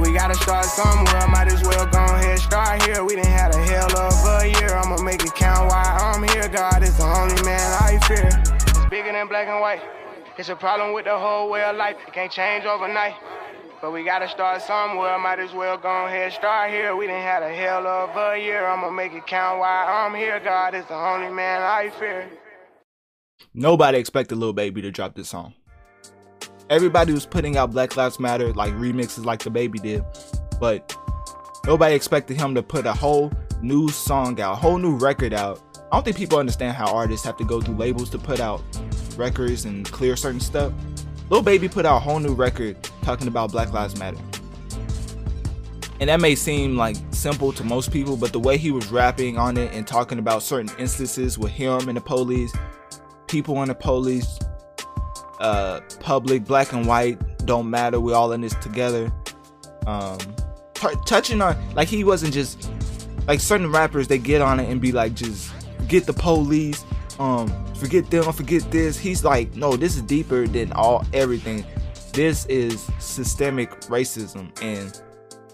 We 0.02 0.14
gotta 0.14 0.36
start 0.36 0.66
somewhere, 0.66 1.28
might 1.28 1.48
as 1.48 1.62
well 1.64 1.86
go 1.88 2.04
ahead, 2.04 2.38
start 2.38 2.84
here. 2.84 3.04
We 3.04 3.16
didn't 3.16 3.32
have 3.32 3.56
a 3.56 3.58
hell 3.58 3.98
of 3.98 4.14
a 4.42 4.48
year. 4.48 4.76
I'ma 4.76 5.02
make 5.02 5.24
it 5.24 5.34
count 5.34 5.70
why 5.70 5.84
I'm 5.84 6.22
here. 6.30 6.48
God 6.50 6.84
is 6.84 6.98
the 6.98 7.04
only 7.04 7.42
man 7.44 7.60
I 7.82 7.98
fear. 8.06 8.30
It's 8.30 8.86
bigger 8.90 9.12
than 9.12 9.28
black 9.28 9.48
and 9.48 9.60
white. 9.60 9.82
It's 10.38 10.50
a 10.50 10.56
problem 10.56 10.94
with 10.94 11.06
the 11.06 11.18
whole 11.18 11.50
way 11.50 11.64
of 11.64 11.76
life. 11.78 11.98
It 12.08 12.14
can't 12.14 12.32
change 12.32 12.66
overnight. 12.66 13.16
But 13.82 13.92
we 13.92 14.04
gotta 14.04 14.30
start 14.30 14.62
somewhere, 14.62 15.18
might 15.18 15.40
as 15.40 15.54
well 15.54 15.78
go 15.78 16.06
ahead, 16.06 16.32
start 16.32 16.70
here. 16.70 16.96
We 16.96 17.08
didn't 17.08 17.24
have 17.24 17.42
a 17.42 17.54
hell 17.54 17.88
of 17.88 18.16
a 18.16 18.40
year. 18.40 18.68
I'ma 18.68 18.92
make 18.92 19.14
it 19.14 19.26
count 19.26 19.60
why 19.60 19.86
I'm 19.86 20.14
here. 20.14 20.40
God 20.40 20.76
is 20.76 20.86
the 20.86 20.96
only 20.96 21.30
man 21.30 21.64
I 21.64 21.90
fear. 21.90 22.30
Nobody 23.54 23.98
expected 23.98 24.38
Lil 24.38 24.54
Baby 24.54 24.84
to 24.84 24.92
drop 24.92 25.16
this 25.16 25.30
song 25.30 25.56
everybody 26.70 27.14
was 27.14 27.26
putting 27.26 27.58
out 27.58 27.72
Black 27.72 27.96
Lives 27.96 28.20
Matter 28.20 28.54
like 28.54 28.74
remixes 28.74 29.26
like 29.26 29.44
the 29.44 29.50
baby 29.50 29.80
did, 29.80 30.04
but 30.60 30.96
nobody 31.66 31.96
expected 31.96 32.38
him 32.38 32.56
to 32.56 32.64
put 32.64 32.86
a 32.86 32.94
whole 32.94 33.32
new 33.62 33.90
song 33.90 34.40
out, 34.40 34.54
a 34.54 34.56
whole 34.56 34.78
new 34.78 34.96
record 34.96 35.34
out. 35.34 35.62
I 35.92 35.96
don't 35.96 36.04
think 36.04 36.18
people 36.18 36.38
understand 36.38 36.76
how 36.76 36.94
artists 36.94 37.26
have 37.26 37.38
to 37.38 37.46
go 37.46 37.62
through 37.62 37.76
labels 37.76 38.10
to 38.12 38.18
put 38.18 38.40
out 38.40 38.62
records 39.16 39.66
and 39.66 39.90
clear 39.90 40.16
certain 40.16 40.42
stuff. 40.42 40.74
Lil 41.30 41.42
Baby 41.42 41.68
put 41.68 41.86
out 41.86 41.98
a 41.98 42.00
whole 42.00 42.20
new 42.20 42.34
record 42.34 42.78
talking 43.02 43.28
about 43.28 43.52
Black 43.52 43.72
Lives 43.72 43.98
Matter. 43.98 44.18
And 46.00 46.10
that 46.10 46.20
may 46.20 46.36
seem 46.36 46.78
like 46.78 46.96
simple 47.12 47.52
to 47.54 47.64
most 47.64 47.92
people, 47.92 48.18
but 48.18 48.32
the 48.32 48.40
way 48.40 48.58
he 48.58 48.72
was 48.72 48.92
rapping 48.92 49.38
on 49.38 49.58
it 49.58 49.74
and 49.74 49.88
talking 49.88 50.20
about 50.20 50.44
certain 50.44 50.70
instances 50.78 51.40
with 51.40 51.52
him 51.52 51.88
and 51.88 51.98
the 51.98 52.02
police, 52.02 52.54
people 53.28 53.62
in 53.64 53.70
the 53.70 53.76
police, 53.76 54.38
uh, 55.40 55.82
public, 56.00 56.46
black 56.46 56.74
and 56.74 56.86
white, 56.86 57.20
don't 57.46 57.70
matter. 57.70 58.00
We 58.00 58.14
all 58.14 58.32
in 58.32 58.42
this 58.42 58.56
together. 58.56 59.12
Um, 59.86 60.20
t- 60.74 60.88
touching 61.06 61.42
on 61.42 61.58
like 61.76 61.88
he 61.88 62.04
wasn't 62.04 62.34
just 62.34 62.70
like 63.28 63.40
certain 63.40 63.72
rappers 63.72 64.08
they 64.08 64.18
get 64.18 64.42
on 64.42 64.60
it 64.60 64.70
and 64.70 64.82
be 64.82 64.92
like 64.92 65.14
just 65.14 65.52
get 65.88 66.06
the 66.06 66.14
police, 66.14 66.84
um, 67.20 67.48
forget 67.76 68.10
them, 68.10 68.32
forget 68.34 68.70
this. 68.72 68.98
He's 68.98 69.24
like, 69.24 69.56
no, 69.56 69.76
this 69.76 69.96
is 69.96 70.02
deeper 70.02 70.48
than 70.48 70.72
all 70.74 71.06
everything. 71.14 71.66
This 72.14 72.46
is 72.48 72.90
systemic 73.00 73.70
racism, 73.82 74.52
and 74.62 75.02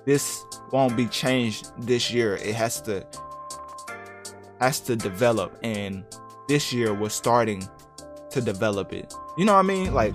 this 0.06 0.44
won't 0.72 0.96
be 0.96 1.08
changed 1.08 1.72
this 1.86 2.12
year. 2.12 2.36
It 2.38 2.56
has 2.56 2.82
to 2.84 3.06
has 4.60 4.80
to 4.82 4.96
develop, 4.96 5.58
and 5.64 6.06
this 6.48 6.72
year 6.72 6.94
we're 6.94 7.10
starting 7.10 7.68
to 8.34 8.42
develop 8.42 8.94
it. 8.94 9.14
You 9.38 9.46
know 9.46 9.54
what 9.54 9.60
I 9.60 9.64
mean? 9.64 9.94
Like 9.94 10.14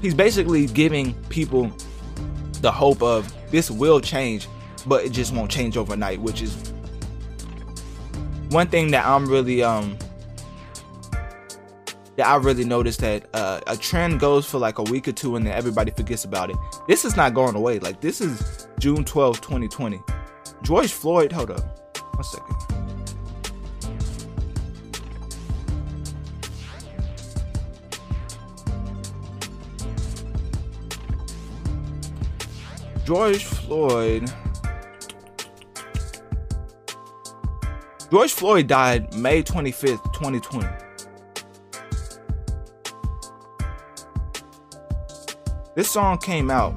he's 0.00 0.14
basically 0.14 0.66
giving 0.66 1.14
people 1.24 1.70
the 2.60 2.72
hope 2.72 3.02
of 3.02 3.32
this 3.50 3.70
will 3.70 4.00
change, 4.00 4.48
but 4.86 5.04
it 5.04 5.10
just 5.10 5.34
won't 5.34 5.50
change 5.50 5.76
overnight, 5.76 6.20
which 6.20 6.42
is 6.42 6.72
one 8.50 8.68
thing 8.68 8.90
that 8.92 9.04
I'm 9.04 9.26
really 9.26 9.62
um 9.62 9.98
that 12.16 12.26
I 12.26 12.36
really 12.36 12.64
noticed 12.64 13.00
that 13.00 13.26
uh, 13.34 13.60
a 13.66 13.76
trend 13.76 14.20
goes 14.20 14.46
for 14.46 14.58
like 14.58 14.78
a 14.78 14.82
week 14.84 15.06
or 15.06 15.12
two 15.12 15.36
and 15.36 15.46
then 15.46 15.52
everybody 15.52 15.90
forgets 15.90 16.24
about 16.24 16.48
it. 16.48 16.56
This 16.88 17.04
is 17.04 17.14
not 17.14 17.34
going 17.34 17.54
away. 17.54 17.78
Like 17.78 18.00
this 18.00 18.22
is 18.22 18.68
June 18.78 19.04
12, 19.04 19.42
2020. 19.42 20.00
George 20.62 20.92
Floyd, 20.92 21.30
hold 21.30 21.50
up. 21.50 21.60
One 22.14 22.24
second. 22.24 22.75
George 33.06 33.44
Floyd. 33.44 34.32
George 38.10 38.32
Floyd 38.32 38.66
died 38.66 39.14
May 39.14 39.44
25th, 39.44 40.12
2020. 40.12 40.66
This 45.76 45.88
song 45.88 46.18
came 46.18 46.50
out. 46.50 46.74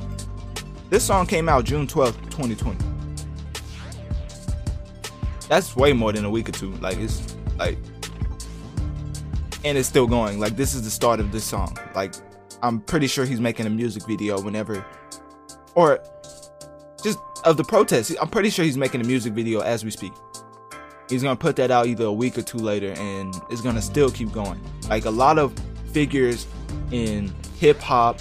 This 0.91 1.03
song 1.03 1.25
came 1.25 1.49
out 1.49 1.65
June 1.65 1.87
12th, 1.87 2.21
2020. 2.29 2.77
That's 5.47 5.75
way 5.75 5.93
more 5.93 6.13
than 6.13 6.25
a 6.25 6.29
week 6.29 6.47
or 6.49 6.51
two. 6.51 6.75
Like 6.75 6.97
it's 6.97 7.35
like 7.57 7.79
and 9.65 9.79
it's 9.79 9.89
still 9.89 10.05
going. 10.05 10.39
Like 10.39 10.55
this 10.55 10.75
is 10.75 10.83
the 10.83 10.91
start 10.91 11.19
of 11.19 11.31
this 11.31 11.43
song. 11.43 11.75
Like 11.95 12.13
I'm 12.61 12.81
pretty 12.81 13.07
sure 13.07 13.25
he's 13.25 13.39
making 13.39 13.65
a 13.65 13.71
music 13.71 14.05
video 14.05 14.39
whenever 14.39 14.85
or 15.75 15.99
just 17.03 17.19
of 17.45 17.57
the 17.57 17.63
protest. 17.63 18.15
I'm 18.21 18.29
pretty 18.29 18.49
sure 18.49 18.65
he's 18.65 18.77
making 18.77 19.01
a 19.01 19.03
music 19.03 19.33
video 19.33 19.61
as 19.61 19.83
we 19.83 19.91
speak. 19.91 20.13
He's 21.09 21.23
gonna 21.23 21.35
put 21.35 21.55
that 21.55 21.71
out 21.71 21.87
either 21.87 22.05
a 22.05 22.13
week 22.13 22.37
or 22.37 22.41
two 22.41 22.59
later, 22.59 22.93
and 22.97 23.33
it's 23.49 23.61
gonna 23.61 23.81
still 23.81 24.11
keep 24.11 24.31
going. 24.31 24.61
Like 24.89 25.05
a 25.05 25.09
lot 25.09 25.39
of 25.39 25.53
figures 25.91 26.45
in 26.91 27.33
hip 27.57 27.79
hop, 27.79 28.19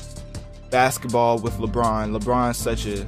basketball 0.70 1.38
with 1.38 1.54
LeBron. 1.54 2.18
LeBron's 2.18 2.56
such 2.56 2.86
a 2.86 3.06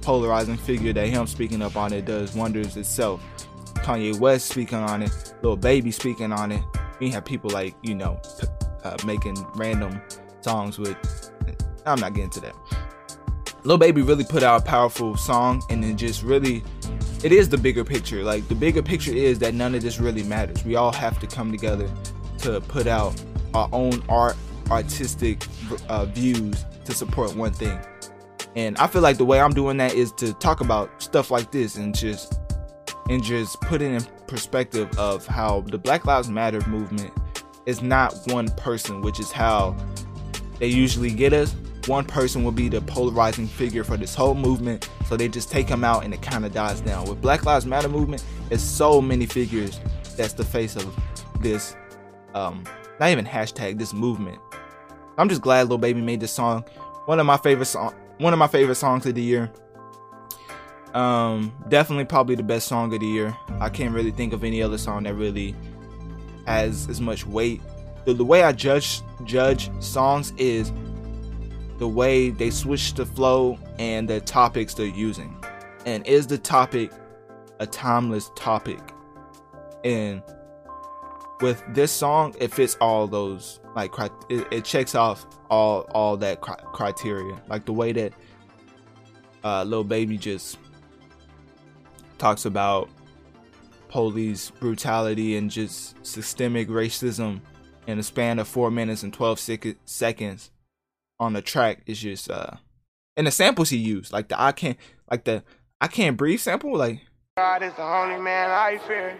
polarizing 0.00 0.56
figure 0.56 0.92
that 0.92 1.06
him 1.08 1.26
speaking 1.26 1.60
up 1.62 1.76
on 1.76 1.92
it 1.92 2.06
does 2.06 2.34
wonders 2.34 2.76
itself. 2.76 3.22
Kanye 3.74 4.18
West 4.18 4.48
speaking 4.48 4.78
on 4.78 5.02
it, 5.02 5.10
Little 5.42 5.56
Baby 5.56 5.90
speaking 5.90 6.32
on 6.32 6.52
it. 6.52 6.62
We 6.98 7.10
have 7.10 7.24
people 7.24 7.50
like 7.50 7.74
you 7.82 7.94
know 7.94 8.20
uh, 8.84 8.96
making 9.06 9.36
random 9.54 10.00
songs 10.40 10.78
with. 10.78 10.96
I'm 11.86 12.00
not 12.00 12.14
getting 12.14 12.30
to 12.30 12.40
that. 12.40 12.54
Lil 13.64 13.78
Baby 13.78 14.02
really 14.02 14.24
put 14.24 14.42
out 14.42 14.62
a 14.62 14.64
powerful 14.64 15.16
song 15.16 15.62
and 15.70 15.82
then 15.82 15.96
just 15.96 16.22
really 16.22 16.62
it 17.22 17.32
is 17.32 17.48
the 17.48 17.58
bigger 17.58 17.84
picture. 17.84 18.22
Like 18.24 18.48
the 18.48 18.54
bigger 18.54 18.82
picture 18.82 19.12
is 19.12 19.38
that 19.40 19.54
none 19.54 19.74
of 19.74 19.82
this 19.82 20.00
really 20.00 20.22
matters. 20.22 20.64
We 20.64 20.76
all 20.76 20.92
have 20.92 21.18
to 21.20 21.26
come 21.26 21.50
together 21.50 21.90
to 22.38 22.60
put 22.62 22.86
out 22.86 23.22
our 23.52 23.68
own 23.72 24.02
art, 24.08 24.36
artistic 24.70 25.46
uh, 25.88 26.06
views 26.06 26.64
to 26.84 26.92
support 26.92 27.34
one 27.36 27.52
thing. 27.52 27.78
And 28.56 28.76
I 28.78 28.86
feel 28.86 29.02
like 29.02 29.18
the 29.18 29.24
way 29.24 29.40
I'm 29.40 29.52
doing 29.52 29.76
that 29.76 29.94
is 29.94 30.12
to 30.12 30.32
talk 30.34 30.60
about 30.60 31.02
stuff 31.02 31.30
like 31.30 31.52
this 31.52 31.76
and 31.76 31.94
just 31.94 32.40
and 33.08 33.22
just 33.22 33.60
put 33.60 33.82
it 33.82 33.92
in 33.92 34.02
perspective 34.26 34.88
of 34.98 35.26
how 35.26 35.62
the 35.62 35.78
Black 35.78 36.06
Lives 36.06 36.30
Matter 36.30 36.66
movement 36.68 37.12
is 37.66 37.82
not 37.82 38.14
one 38.26 38.48
person, 38.50 39.02
which 39.02 39.20
is 39.20 39.30
how 39.30 39.76
they 40.60 40.68
usually 40.68 41.10
get 41.10 41.32
us 41.32 41.54
one 41.86 42.04
person 42.04 42.44
will 42.44 42.52
be 42.52 42.68
the 42.68 42.80
polarizing 42.82 43.46
figure 43.46 43.84
for 43.84 43.96
this 43.96 44.14
whole 44.14 44.34
movement. 44.34 44.88
So 45.06 45.16
they 45.16 45.28
just 45.28 45.50
take 45.50 45.68
him 45.68 45.84
out 45.84 46.04
and 46.04 46.12
it 46.12 46.22
kind 46.22 46.44
of 46.44 46.52
dies 46.52 46.80
down. 46.80 47.08
With 47.08 47.20
Black 47.20 47.44
Lives 47.44 47.66
Matter 47.66 47.88
movement, 47.88 48.24
it's 48.50 48.62
so 48.62 49.00
many 49.00 49.26
figures 49.26 49.80
that's 50.16 50.34
the 50.34 50.44
face 50.44 50.76
of 50.76 50.94
this, 51.40 51.76
um, 52.34 52.64
not 52.98 53.10
even 53.10 53.24
hashtag 53.24 53.78
this 53.78 53.92
movement. 53.92 54.38
I'm 55.16 55.28
just 55.28 55.40
glad 55.40 55.68
Lil 55.68 55.78
Baby 55.78 56.00
made 56.00 56.20
this 56.20 56.32
song. 56.32 56.64
One 57.06 57.18
of 57.18 57.26
my 57.26 57.38
favorite 57.38 57.66
song, 57.66 57.94
one 58.18 58.32
of 58.32 58.38
my 58.38 58.46
favorite 58.46 58.76
songs 58.76 59.06
of 59.06 59.14
the 59.14 59.22
year. 59.22 59.50
Um, 60.94 61.52
definitely 61.68 62.04
probably 62.04 62.34
the 62.34 62.42
best 62.42 62.66
song 62.66 62.92
of 62.92 63.00
the 63.00 63.06
year. 63.06 63.36
I 63.60 63.68
can't 63.68 63.94
really 63.94 64.10
think 64.10 64.32
of 64.32 64.44
any 64.44 64.62
other 64.62 64.78
song 64.78 65.04
that 65.04 65.14
really 65.14 65.54
has 66.46 66.88
as 66.88 67.00
much 67.00 67.26
weight. 67.26 67.60
The, 68.04 68.14
the 68.14 68.24
way 68.24 68.42
I 68.42 68.52
judge 68.52 69.02
judge 69.24 69.70
songs 69.82 70.32
is 70.38 70.72
the 71.78 71.88
way 71.88 72.30
they 72.30 72.50
switch 72.50 72.94
the 72.94 73.06
flow 73.06 73.58
and 73.78 74.08
the 74.08 74.20
topics 74.20 74.74
they're 74.74 74.86
using. 74.86 75.36
And 75.86 76.06
is 76.06 76.26
the 76.26 76.38
topic 76.38 76.92
a 77.58 77.66
timeless 77.66 78.30
topic? 78.36 78.80
And 79.84 80.22
with 81.40 81.62
this 81.70 81.90
song, 81.90 82.34
it 82.38 82.52
fits 82.52 82.76
all 82.80 83.06
those 83.06 83.60
like 83.74 83.92
it, 84.28 84.46
it 84.50 84.64
checks 84.64 84.94
off 84.94 85.26
all 85.48 85.82
all 85.92 86.16
that 86.18 86.40
criteria. 86.40 87.40
Like 87.48 87.64
the 87.64 87.72
way 87.72 87.92
that 87.92 88.12
uh, 89.42 89.82
Baby 89.82 90.18
just 90.18 90.58
talks 92.18 92.44
about 92.44 92.90
police 93.88 94.50
brutality 94.50 95.36
and 95.36 95.50
just 95.50 96.04
systemic 96.06 96.68
racism 96.68 97.40
in 97.90 97.98
a 97.98 98.02
span 98.02 98.38
of 98.38 98.48
four 98.48 98.70
minutes 98.70 99.02
and 99.02 99.12
12 99.12 99.38
sec- 99.38 99.76
seconds 99.84 100.50
on 101.18 101.34
the 101.34 101.42
track 101.42 101.82
is 101.86 101.98
just 101.98 102.30
uh 102.30 102.52
and 103.16 103.26
the 103.26 103.30
samples 103.30 103.68
he 103.68 103.76
used, 103.76 104.12
like 104.12 104.28
the 104.28 104.40
I 104.40 104.52
can't 104.52 104.78
like 105.10 105.24
the 105.24 105.42
I 105.80 105.88
can't 105.88 106.16
breathe 106.16 106.40
sample, 106.40 106.76
like 106.76 107.00
God 107.36 107.62
is 107.62 107.74
the 107.74 107.82
only 107.82 108.18
man 108.18 108.50
I 108.50 108.78
fear. 108.86 109.18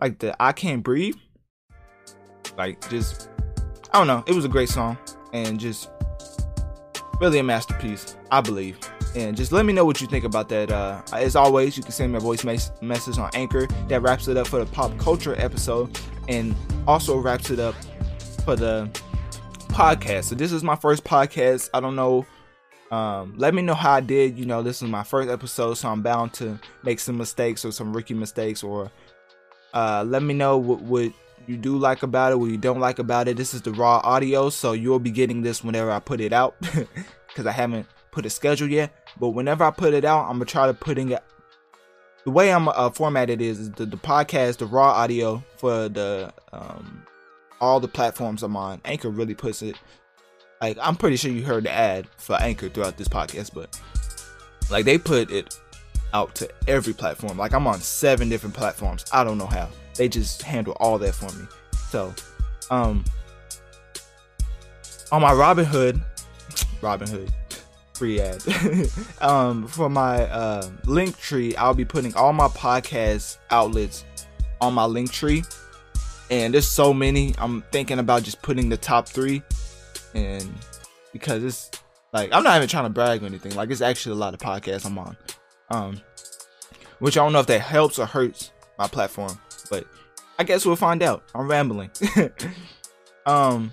Like 0.00 0.18
the 0.18 0.34
I 0.40 0.52
can't 0.52 0.82
breathe. 0.82 1.16
Like 2.56 2.88
just 2.88 3.28
I 3.92 3.98
don't 3.98 4.06
know. 4.06 4.24
It 4.26 4.34
was 4.34 4.44
a 4.44 4.48
great 4.48 4.68
song 4.68 4.96
and 5.32 5.60
just 5.60 5.90
really 7.20 7.38
a 7.38 7.42
masterpiece, 7.42 8.16
I 8.30 8.40
believe. 8.40 8.78
And 9.14 9.36
just 9.36 9.50
let 9.50 9.66
me 9.66 9.72
know 9.72 9.84
what 9.84 10.00
you 10.00 10.06
think 10.06 10.24
about 10.24 10.48
that. 10.50 10.70
Uh, 10.70 11.02
as 11.12 11.34
always, 11.34 11.76
you 11.76 11.82
can 11.82 11.92
send 11.92 12.12
me 12.12 12.18
a 12.18 12.20
voice 12.20 12.44
mes- 12.44 12.70
message 12.80 13.18
on 13.18 13.28
Anchor. 13.34 13.66
That 13.88 14.02
wraps 14.02 14.28
it 14.28 14.36
up 14.36 14.46
for 14.46 14.64
the 14.64 14.70
pop 14.70 14.96
culture 14.98 15.34
episode, 15.36 15.98
and 16.30 16.54
also 16.86 17.18
wraps 17.18 17.50
it 17.50 17.58
up 17.58 17.74
for 18.44 18.56
the 18.56 18.88
podcast. 19.68 20.24
So 20.24 20.34
this 20.36 20.52
is 20.52 20.62
my 20.62 20.76
first 20.76 21.04
podcast. 21.04 21.68
I 21.74 21.80
don't 21.80 21.96
know. 21.96 22.24
Um, 22.90 23.34
let 23.36 23.52
me 23.52 23.62
know 23.62 23.74
how 23.74 23.92
I 23.92 24.00
did. 24.00 24.38
You 24.38 24.46
know, 24.46 24.62
this 24.62 24.80
is 24.80 24.88
my 24.88 25.02
first 25.02 25.28
episode, 25.28 25.74
so 25.74 25.88
I'm 25.88 26.02
bound 26.02 26.32
to 26.34 26.58
make 26.82 27.00
some 27.00 27.18
mistakes 27.18 27.64
or 27.64 27.72
some 27.72 27.92
rookie 27.92 28.14
mistakes. 28.14 28.62
Or 28.62 28.90
uh, 29.74 30.04
let 30.06 30.22
me 30.22 30.32
know 30.32 30.56
what, 30.56 30.80
what 30.82 31.12
you 31.46 31.56
do 31.56 31.76
like 31.76 32.02
about 32.04 32.32
it, 32.32 32.36
what 32.36 32.50
you 32.50 32.56
don't 32.56 32.80
like 32.80 33.00
about 33.00 33.26
it. 33.26 33.36
This 33.36 33.52
is 33.52 33.62
the 33.62 33.72
raw 33.72 34.00
audio, 34.04 34.50
so 34.50 34.72
you'll 34.72 34.98
be 35.00 35.10
getting 35.10 35.42
this 35.42 35.64
whenever 35.64 35.90
I 35.90 35.98
put 35.98 36.20
it 36.20 36.32
out 36.32 36.54
because 37.28 37.46
I 37.46 37.52
haven't 37.52 37.86
put 38.12 38.24
a 38.24 38.30
schedule 38.30 38.68
yet. 38.68 39.08
But 39.18 39.30
whenever 39.30 39.64
I 39.64 39.70
put 39.70 39.94
it 39.94 40.04
out, 40.04 40.26
I'm 40.26 40.34
gonna 40.34 40.44
try 40.44 40.66
to 40.66 40.74
putting 40.74 41.10
it. 41.10 41.22
The 42.24 42.30
way 42.30 42.52
I'm 42.52 42.68
uh, 42.68 42.90
formatted 42.90 43.40
is, 43.40 43.70
the, 43.72 43.86
the 43.86 43.96
podcast, 43.96 44.58
the 44.58 44.66
raw 44.66 44.90
audio 44.90 45.42
for 45.56 45.88
the 45.88 46.32
um, 46.52 47.02
all 47.60 47.80
the 47.80 47.88
platforms 47.88 48.42
I'm 48.42 48.56
on. 48.56 48.80
Anchor 48.84 49.10
really 49.10 49.34
puts 49.34 49.62
it 49.62 49.76
like 50.60 50.76
I'm 50.80 50.96
pretty 50.96 51.16
sure 51.16 51.30
you 51.30 51.44
heard 51.44 51.64
the 51.64 51.70
ad 51.70 52.06
for 52.18 52.36
Anchor 52.36 52.68
throughout 52.68 52.96
this 52.96 53.08
podcast, 53.08 53.54
but 53.54 53.80
like 54.70 54.84
they 54.84 54.98
put 54.98 55.30
it 55.30 55.58
out 56.12 56.34
to 56.36 56.48
every 56.68 56.92
platform. 56.92 57.38
Like 57.38 57.54
I'm 57.54 57.66
on 57.66 57.80
seven 57.80 58.28
different 58.28 58.54
platforms. 58.54 59.04
I 59.12 59.24
don't 59.24 59.38
know 59.38 59.46
how. 59.46 59.68
They 59.96 60.08
just 60.08 60.42
handle 60.42 60.74
all 60.80 60.98
that 60.98 61.14
for 61.14 61.34
me. 61.38 61.46
So, 61.88 62.14
um 62.70 63.04
on 65.12 65.22
my 65.22 65.32
Robinhood, 65.32 66.00
Robinhood 66.80 67.32
free 68.00 68.20
ad. 68.20 68.42
um 69.20 69.66
for 69.66 69.90
my 69.90 70.22
uh 70.24 70.62
Linktree, 70.84 71.54
I'll 71.56 71.74
be 71.74 71.84
putting 71.84 72.14
all 72.14 72.32
my 72.32 72.48
podcast 72.48 73.38
outlets 73.50 74.04
on 74.60 74.74
my 74.74 74.84
Linktree 74.84 75.44
and 76.30 76.54
there's 76.54 76.68
so 76.68 76.94
many. 76.94 77.34
I'm 77.38 77.62
thinking 77.72 77.98
about 77.98 78.22
just 78.22 78.40
putting 78.40 78.68
the 78.68 78.76
top 78.76 79.08
three, 79.08 79.42
and 80.14 80.50
because 81.12 81.42
it's 81.44 81.70
like 82.12 82.30
I'm 82.32 82.44
not 82.44 82.56
even 82.56 82.68
trying 82.68 82.84
to 82.84 82.90
brag 82.90 83.22
or 83.22 83.26
anything. 83.26 83.54
Like 83.54 83.70
it's 83.70 83.80
actually 83.80 84.12
a 84.12 84.18
lot 84.18 84.32
of 84.32 84.40
podcasts 84.40 84.86
I'm 84.86 84.98
on, 84.98 85.16
um, 85.70 86.00
which 87.00 87.18
I 87.18 87.22
don't 87.22 87.32
know 87.32 87.40
if 87.40 87.46
that 87.46 87.60
helps 87.60 87.98
or 87.98 88.06
hurts 88.06 88.52
my 88.78 88.86
platform, 88.86 89.38
but 89.68 89.84
I 90.38 90.44
guess 90.44 90.64
we'll 90.64 90.76
find 90.76 91.02
out. 91.02 91.24
I'm 91.34 91.50
rambling. 91.50 91.90
um, 93.26 93.70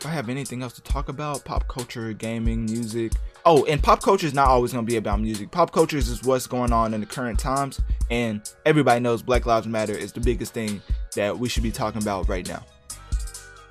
do 0.00 0.08
I 0.08 0.12
have 0.12 0.28
anything 0.28 0.62
else 0.62 0.74
to 0.74 0.82
talk 0.82 1.08
about? 1.08 1.44
Pop 1.44 1.66
culture, 1.66 2.12
gaming, 2.12 2.64
music. 2.66 3.12
oh, 3.44 3.64
and 3.64 3.82
pop 3.82 4.00
culture 4.00 4.26
is 4.26 4.34
not 4.34 4.46
always 4.46 4.72
going 4.72 4.84
to 4.84 4.90
be 4.90 4.96
about 4.96 5.20
music. 5.20 5.50
Pop 5.50 5.72
culture 5.72 5.96
is 5.96 6.22
what's 6.22 6.46
going 6.46 6.72
on 6.72 6.94
in 6.94 7.00
the 7.00 7.06
current 7.06 7.38
times, 7.38 7.80
and 8.10 8.52
everybody 8.64 9.00
knows 9.00 9.22
Black 9.22 9.44
Lives 9.44 9.66
Matter 9.66 9.96
is 9.96 10.12
the 10.12 10.20
biggest 10.20 10.54
thing 10.54 10.80
that 11.16 11.36
we 11.36 11.48
should 11.48 11.64
be 11.64 11.72
talking 11.72 12.00
about 12.00 12.28
right 12.28 12.46
now. 12.46 12.64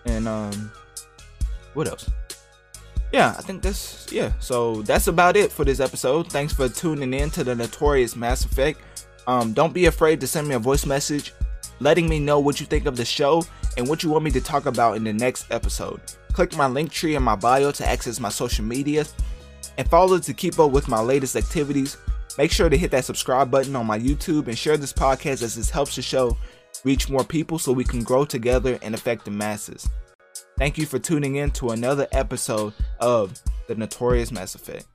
And 0.06 0.28
um, 0.28 0.72
what 1.74 1.88
else? 1.88 2.10
Yeah, 3.14 3.34
I 3.38 3.42
think 3.42 3.62
that's 3.62 4.12
yeah. 4.12 4.34
So 4.40 4.82
that's 4.82 5.08
about 5.08 5.38
it 5.38 5.50
for 5.50 5.64
this 5.64 5.80
episode. 5.80 6.30
Thanks 6.30 6.52
for 6.52 6.68
tuning 6.68 7.14
in 7.14 7.30
to 7.32 7.44
the 7.46 7.56
Notorious 7.56 8.18
Mass 8.18 8.44
Effect. 8.44 8.82
Um, 9.28 9.54
don't 9.54 9.74
be 9.74 9.86
afraid 9.86 10.20
to 10.22 10.28
send 10.28 10.48
me 10.48 10.56
a 10.56 10.60
voice 10.60 10.86
message, 10.86 11.34
letting 11.80 12.10
me 12.10 12.20
know 12.20 12.40
what 12.40 12.60
you 12.60 12.66
think 12.66 12.86
of 12.86 12.98
the 12.98 13.06
show 13.06 13.44
and 13.78 13.88
what 13.88 14.04
you 14.04 14.10
want 14.10 14.24
me 14.24 14.32
to 14.32 14.42
talk 14.42 14.66
about 14.66 14.98
in 14.98 15.04
the 15.04 15.14
next 15.14 15.52
episode. 15.52 16.02
Click 16.34 16.56
my 16.58 16.68
Linktree 16.68 17.16
in 17.16 17.24
my 17.24 17.36
bio 17.36 17.72
to 17.72 17.88
access 17.88 18.20
my 18.20 18.30
social 18.30 18.66
media 18.66 19.06
and 19.78 19.88
follow 19.90 20.20
to 20.20 20.34
keep 20.34 20.60
up 20.60 20.72
with 20.72 20.88
my 20.88 21.00
latest 21.00 21.36
activities. 21.36 21.98
Make 22.38 22.52
sure 22.52 22.70
to 22.70 22.78
hit 22.78 22.92
that 22.92 23.06
subscribe 23.06 23.50
button 23.50 23.76
on 23.76 23.86
my 23.86 23.98
YouTube 23.98 24.48
and 24.48 24.58
share 24.58 24.78
this 24.78 24.94
podcast 24.94 25.42
as 25.42 25.56
this 25.56 25.70
helps 25.70 25.96
the 25.96 26.02
show 26.02 26.38
reach 26.84 27.10
more 27.10 27.24
people 27.24 27.58
so 27.58 27.72
we 27.72 27.84
can 27.84 28.04
grow 28.04 28.26
together 28.26 28.78
and 28.82 28.94
affect 28.94 29.26
the 29.26 29.32
masses. 29.32 29.88
Thank 30.58 30.78
you 30.78 30.86
for 30.86 31.00
tuning 31.00 31.36
in 31.36 31.52
to 31.52 31.70
another 31.70 32.08
episode 32.12 32.74
of 33.00 33.40
The 33.68 33.76
Notorious 33.76 34.32
Mass 34.32 34.56
Effect. 34.56 34.86